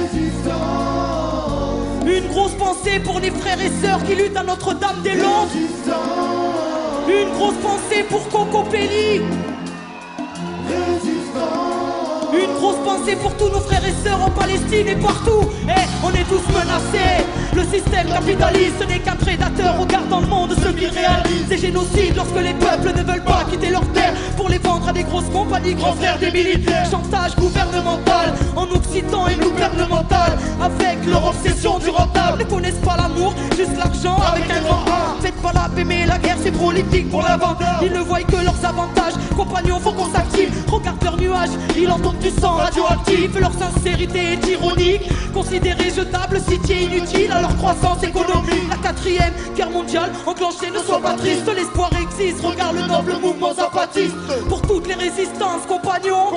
Une 2.06 2.28
grosse 2.28 2.54
pensée 2.54 2.98
pour 3.00 3.20
les 3.20 3.30
frères 3.30 3.60
et 3.60 3.70
sœurs 3.84 4.02
qui 4.04 4.14
luttent 4.14 4.36
à 4.36 4.42
Notre-Dame-des-Landes. 4.42 5.48
Une 7.08 7.30
grosse 7.34 7.60
pensée 7.62 8.04
pour 8.08 8.26
Coco 8.30 8.62
Pelli. 8.70 9.20
Une 12.38 12.54
grosse 12.54 12.76
pensée 12.84 13.16
pour 13.16 13.36
tous 13.36 13.48
nos 13.48 13.60
frères 13.60 13.84
et 13.84 14.06
sœurs 14.06 14.22
en 14.22 14.30
Palestine 14.30 14.86
et 14.86 14.96
partout. 14.96 15.50
Eh, 15.68 15.72
on 16.04 16.10
est 16.10 16.24
tous 16.24 16.46
menacés. 16.52 17.24
Le 17.54 17.62
système 17.64 18.06
capitaliste 18.06 18.86
n'est 18.88 19.00
qu'un 19.00 19.16
prédateur. 19.16 19.76
Regarde 19.78 20.08
dans 20.08 20.20
le 20.20 20.26
monde 20.26 20.52
ce 20.52 20.68
qu'il 20.68 20.88
réalise. 20.88 21.46
C'est 21.48 21.58
génocide 21.58 22.14
lorsque 22.14 22.40
les 22.40 22.54
peuples 22.54 22.96
ne 22.96 23.02
veulent 23.02 23.24
pas 23.24 23.44
quitter 23.50 23.70
leur 23.70 23.86
terre 23.92 24.12
pour 24.36 24.48
les 24.48 24.58
vendre 24.58 24.88
à 24.88 24.92
des 24.92 25.02
grosses 25.02 25.30
compagnies, 25.32 25.74
grands 25.74 25.94
frères 25.94 26.18
des 26.18 26.30
militaires. 26.30 26.88
Chantage 26.88 27.34
gouvernemental 27.34 27.97
en 28.56 28.64
occitan 28.74 29.28
et 29.28 29.36
gouvernemental. 29.36 30.38
Avec 30.60 31.04
leur 31.06 31.26
obsession 31.26 31.78
du 31.78 31.88
rentable. 31.88 32.38
Ne 32.38 32.44
connaissent 32.44 32.84
pas 32.84 32.96
l'amour, 32.96 33.34
juste 33.56 33.76
l'argent 33.76 34.16
avec 34.32 34.50
un 34.50 34.60
grand 34.60 34.84
A. 34.86 35.16
Faites 35.20 35.40
pas 35.42 35.52
la 35.52 35.68
paix, 35.74 35.84
mais 35.84 36.06
la 36.06 36.18
guerre 36.18 36.36
c'est 36.42 36.52
prolifique 36.52 37.10
pour 37.10 37.22
l'avant. 37.22 37.56
Ils 37.82 37.92
ne 37.92 38.00
voient 38.00 38.22
que 38.22 38.36
leurs 38.36 38.64
avantages. 38.64 39.14
Compagnons, 39.36 39.78
faut 39.78 39.92
qu'on 39.92 40.10
s'active. 40.12 40.52
Regarde 40.68 41.02
leurs 41.04 41.16
nuages, 41.16 41.50
ils 41.76 41.90
entendent 41.90 42.18
du 42.18 42.30
sang 42.30 42.54
radioactif. 42.54 43.38
Leur 43.38 43.52
sincérité 43.52 44.32
est 44.32 44.46
ironique. 44.48 45.08
Considérés 45.32 45.90
jetables, 45.90 46.40
cité 46.40 46.82
inutile 46.82 47.30
à 47.32 47.40
leur 47.40 47.56
croissance 47.56 48.02
économique. 48.02 48.68
La 48.68 48.76
quatrième 48.76 49.32
guerre 49.56 49.70
mondiale 49.70 50.10
enclenchée, 50.26 50.70
ne 50.72 50.80
sois 50.80 51.00
pas 51.00 51.14
triste. 51.14 51.48
L'espoir 51.54 51.90
existe, 52.02 52.44
regarde 52.44 52.76
le 52.76 52.86
noble 52.86 53.14
mouvement 53.20 53.54
zapatiste. 53.54 54.16
Pour 54.48 54.60
toutes 54.62 54.88
les 54.88 54.94
résistances, 54.94 55.66
compagnons, 55.68 56.30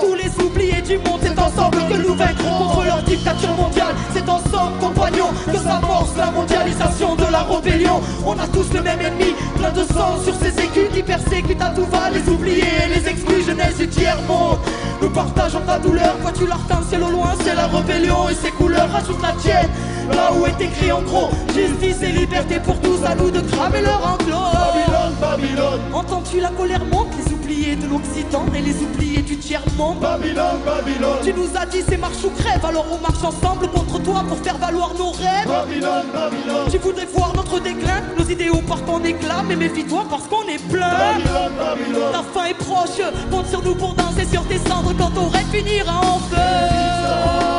tous 0.00 0.14
les 0.14 0.44
oubliés 0.44 0.82
du 0.82 0.95
c'est 1.22 1.38
ensemble 1.38 1.78
que 1.88 1.96
nous 1.96 2.14
vaincrons 2.14 2.58
contre 2.58 2.84
leur 2.84 3.02
dictature 3.02 3.54
mondiale. 3.56 3.94
C'est 4.12 4.28
ensemble, 4.28 4.78
compagnons, 4.80 5.30
que 5.46 5.58
s'amorce 5.58 6.16
la 6.16 6.30
mondialisation 6.30 7.14
de 7.16 7.24
la 7.30 7.42
rébellion. 7.42 8.00
On 8.24 8.32
a 8.38 8.46
tous 8.48 8.72
le 8.72 8.82
même 8.82 9.00
ennemi, 9.00 9.34
plein 9.56 9.72
de 9.72 9.84
sang 9.84 10.18
sur 10.24 10.34
ces 10.34 10.52
écus 10.62 10.88
qui 10.94 11.02
persécutent 11.02 11.62
à 11.62 11.70
tout 11.70 11.86
va 11.86 12.10
les 12.10 12.28
oubliés, 12.28 12.88
les 12.94 13.08
exclus, 13.08 13.44
jeunesse 13.44 13.80
et 13.80 13.88
tiers-monde. 13.88 14.58
Nous 15.02 15.10
partageons 15.10 15.60
ta 15.66 15.78
douleur, 15.78 16.16
vois-tu 16.22 16.46
l'arc-en-ciel 16.46 17.02
au 17.02 17.10
loin, 17.10 17.34
c'est 17.44 17.54
la 17.54 17.66
rébellion 17.66 18.28
et 18.30 18.34
ses 18.34 18.50
couleurs 18.50 18.88
ajoutent 18.94 19.22
la 19.22 19.32
tienne. 19.32 19.70
Là 20.10 20.32
où 20.32 20.46
est 20.46 20.60
écrit 20.60 20.92
en 20.92 21.02
gros, 21.02 21.30
justice 21.54 22.02
et 22.02 22.12
liberté 22.12 22.60
pour 22.60 22.80
tous, 22.80 23.04
à 23.04 23.14
nous 23.14 23.30
de 23.30 23.40
cramer 23.40 23.82
leur 23.82 24.00
enclos. 24.06 24.36
Babylone, 24.52 25.14
Babylone. 25.20 25.80
Entends-tu 25.92 26.40
la 26.40 26.50
colère 26.50 26.84
monte, 26.84 27.08
les 27.16 27.32
oubliés 27.32 27.76
de 27.76 27.86
l'Occident 27.86 28.44
et 28.54 28.60
les 28.60 28.76
oubliés 28.82 29.22
du 29.22 29.36
tiers-monde. 29.36 30.00
Babylone, 30.00 30.60
Babylone. 30.64 31.18
Tu 31.24 31.32
nous 31.32 31.48
as 31.56 31.66
dit 31.66 31.82
c'est 31.88 31.96
marche 31.96 32.22
ou 32.24 32.30
crève, 32.30 32.64
alors 32.64 32.86
on 32.90 32.98
marche 32.98 33.22
ensemble 33.24 33.68
contre 33.68 34.00
toi 34.02 34.24
pour 34.28 34.38
faire 34.38 34.58
valoir 34.58 34.92
nos 34.98 35.10
rêves. 35.10 35.48
Babylone, 35.48 36.06
Babylone. 36.12 36.70
Tu 36.70 36.78
voudrais 36.78 37.06
voir 37.06 37.32
notre 37.34 37.58
déclin, 37.60 38.02
nos 38.18 38.24
idéaux 38.24 38.62
partent 38.68 38.88
en 38.88 39.02
éclat, 39.02 39.42
mais 39.46 39.56
méfie-toi 39.56 40.04
parce 40.08 40.26
qu'on 40.28 40.42
est 40.48 40.62
plein. 40.70 40.90
Babylone, 40.90 41.52
Babylone. 41.58 42.12
Ta 42.12 42.22
fin 42.22 42.46
est 42.46 42.54
proche, 42.54 43.00
compte 43.30 43.48
sur 43.48 43.62
nous 43.62 43.74
pour 43.74 43.94
danser 43.94 44.26
sur 44.30 44.44
tes 44.44 44.58
cendres 44.58 44.92
quand 44.98 45.10
ton 45.10 45.28
rêve 45.28 45.46
finira 45.52 46.00
en 46.00 46.18
feu. 46.18 47.55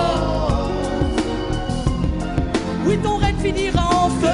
Oui, 2.88 2.98
ton 3.00 3.18
rêve 3.18 3.36
finira 3.42 3.82
en 3.82 4.10
feu. 4.10 4.28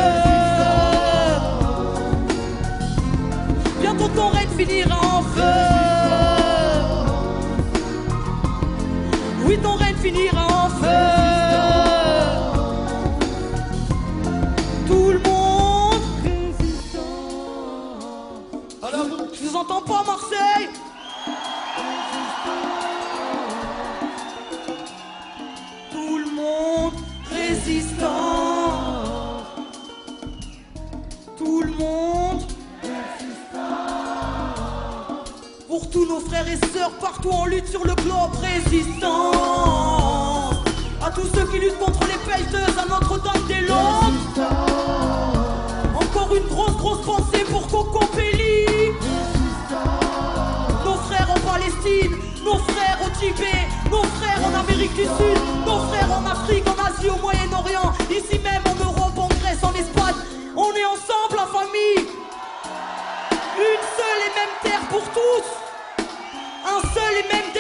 Bientôt 3.82 4.08
ton 4.10 4.30
rêve 4.30 4.50
finira 4.56 4.96
en 4.96 5.24
feu. 5.24 5.42
Oui, 9.48 9.58
ton 9.58 9.76
rêve 9.76 9.98
finira 9.98 10.33
tous 35.94 36.06
nos 36.08 36.20
frères 36.20 36.48
et 36.48 36.58
sœurs 36.76 36.92
partout 37.00 37.30
en 37.30 37.46
lutte 37.46 37.68
sur 37.68 37.86
le 37.86 37.94
globe 37.94 38.32
résistant. 38.42 39.30
À 41.06 41.12
tous 41.12 41.28
ceux 41.36 41.46
qui 41.52 41.60
luttent 41.60 41.78
contre 41.78 42.00
les 42.08 42.18
pelleteuses 42.26 42.78
à 42.80 42.86
Notre-Dame-des-Landes. 42.90 44.48
Encore 45.96 46.36
une 46.36 46.48
grosse, 46.48 46.78
grosse 46.78 47.06
pensée 47.06 47.46
pour 47.52 47.68
Coco 47.68 48.04
Pelli. 48.08 48.90
Nos 50.84 50.96
frères 50.96 51.30
en 51.30 51.40
Palestine, 51.48 52.18
nos 52.44 52.58
frères 52.58 52.98
au 53.06 53.10
Tibet, 53.20 53.68
nos 53.92 54.04
frères 54.18 54.42
en 54.44 54.60
Amérique 54.62 54.96
du 54.96 55.04
Sud, 55.04 55.40
nos 55.68 55.78
frères 55.90 56.12
en 56.12 56.26
Afrique, 56.26 56.66
en 56.68 56.78
Asie, 56.88 57.10
au 57.10 57.22
Moyen-Orient, 57.22 57.53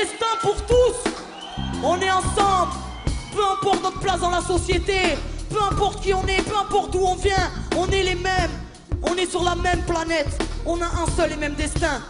destin 0.04 0.36
pour 0.42 0.56
tous. 0.66 0.98
On 1.84 2.00
est 2.00 2.12
ensemble, 2.12 2.74
peu 3.34 3.44
importe 3.56 3.84
notre 3.84 4.00
place 4.00 4.20
dans 4.20 4.30
la 4.30 4.42
société, 4.42 5.18
peu 5.50 5.62
importe 5.62 6.02
qui 6.02 6.14
on 6.14 6.26
est, 6.28 6.42
peu 6.42 6.58
importe 6.58 6.92
d'où 6.92 7.04
on 7.06 7.16
vient, 7.16 7.50
on 7.78 7.88
est 7.88 8.04
les 8.04 8.16
mêmes. 8.16 8.56
On 9.04 9.16
est 9.16 9.30
sur 9.30 9.44
la 9.44 9.56
même 9.56 9.82
planète, 9.84 10.34
on 10.66 10.82
a 10.82 10.86
un 10.86 11.08
seul 11.16 11.32
et 11.32 11.38
même 11.38 11.56
destin. 11.56 12.02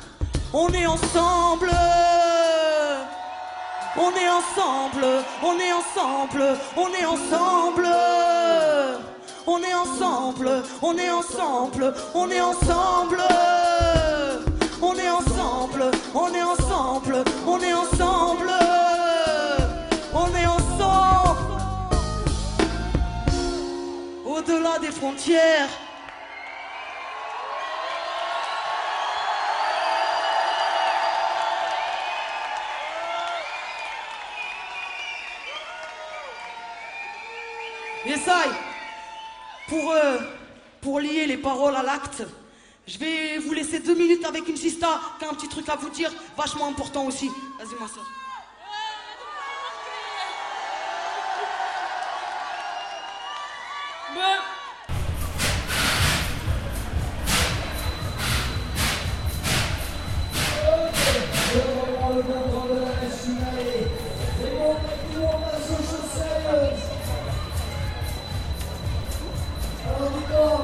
On 0.54 0.70
est 0.70 0.86
ensemble. 0.86 1.72
On 3.96 4.12
est 4.24 4.32
ensemble, 4.40 5.06
on 5.44 5.56
est 5.66 5.74
ensemble, 5.82 6.44
on 6.76 6.90
est 7.00 7.06
ensemble. 7.06 7.88
On 9.46 9.60
est 9.62 9.74
ensemble, 9.74 10.64
on 10.82 10.98
est 10.98 11.12
ensemble, 11.12 11.94
on 12.16 12.30
est 12.32 12.32
ensemble. 12.32 12.32
On 12.32 12.32
est 12.32 12.42
ensemble, 12.42 13.22
on 14.84 14.96
est 14.96 15.10
ensemble, 15.10 15.92
on 16.14 16.34
est 16.34 16.44
ensemble. 16.44 17.24
On 17.46 17.60
est 17.60 17.74
ensemble. 17.74 18.52
Au-delà 24.26 24.80
des 24.80 24.92
frontières. 24.92 25.70
Yesaï, 38.06 38.50
pour, 39.70 39.92
euh, 39.92 40.18
pour 40.82 41.00
lier 41.00 41.26
les 41.26 41.38
paroles 41.38 41.76
à 41.76 41.84
l'acte, 41.84 42.24
je 42.88 42.98
vais 42.98 43.38
vous 43.38 43.54
laisser 43.54 43.80
deux 43.80 43.96
minutes 43.96 44.26
avec 44.26 44.48
une 44.48 44.58
sista 44.58 45.00
qui 45.20 45.26
a 45.26 45.30
un 45.30 45.34
petit 45.34 45.48
truc 45.48 45.68
à 45.70 45.76
vous 45.76 45.90
dire, 45.90 46.12
vachement 46.38 46.68
important 46.68 47.06
aussi. 47.06 47.30
Vas-y, 47.60 47.80
ma 47.80 47.88
soeur. 47.88 48.06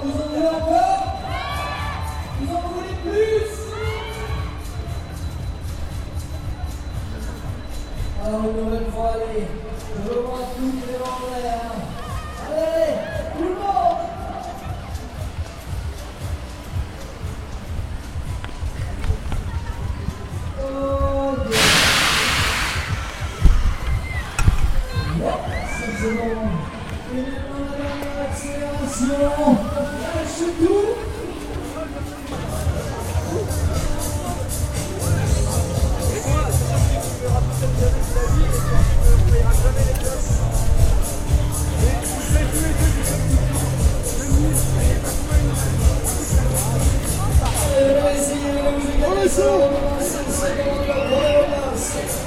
Vous 0.01 0.88
Je. 8.29 10.13
Allez, 12.45 12.93
tout 13.35 13.43
le 13.43 13.49
monde 13.49 13.99
Ok. 20.69 21.53
C'est 25.99 26.13
bon. 26.13 26.37
Dernière 27.11 28.19
accélération. 28.29 29.49
Lâche 30.01 30.43
tout. 30.59 30.98
Allez, 49.41 49.88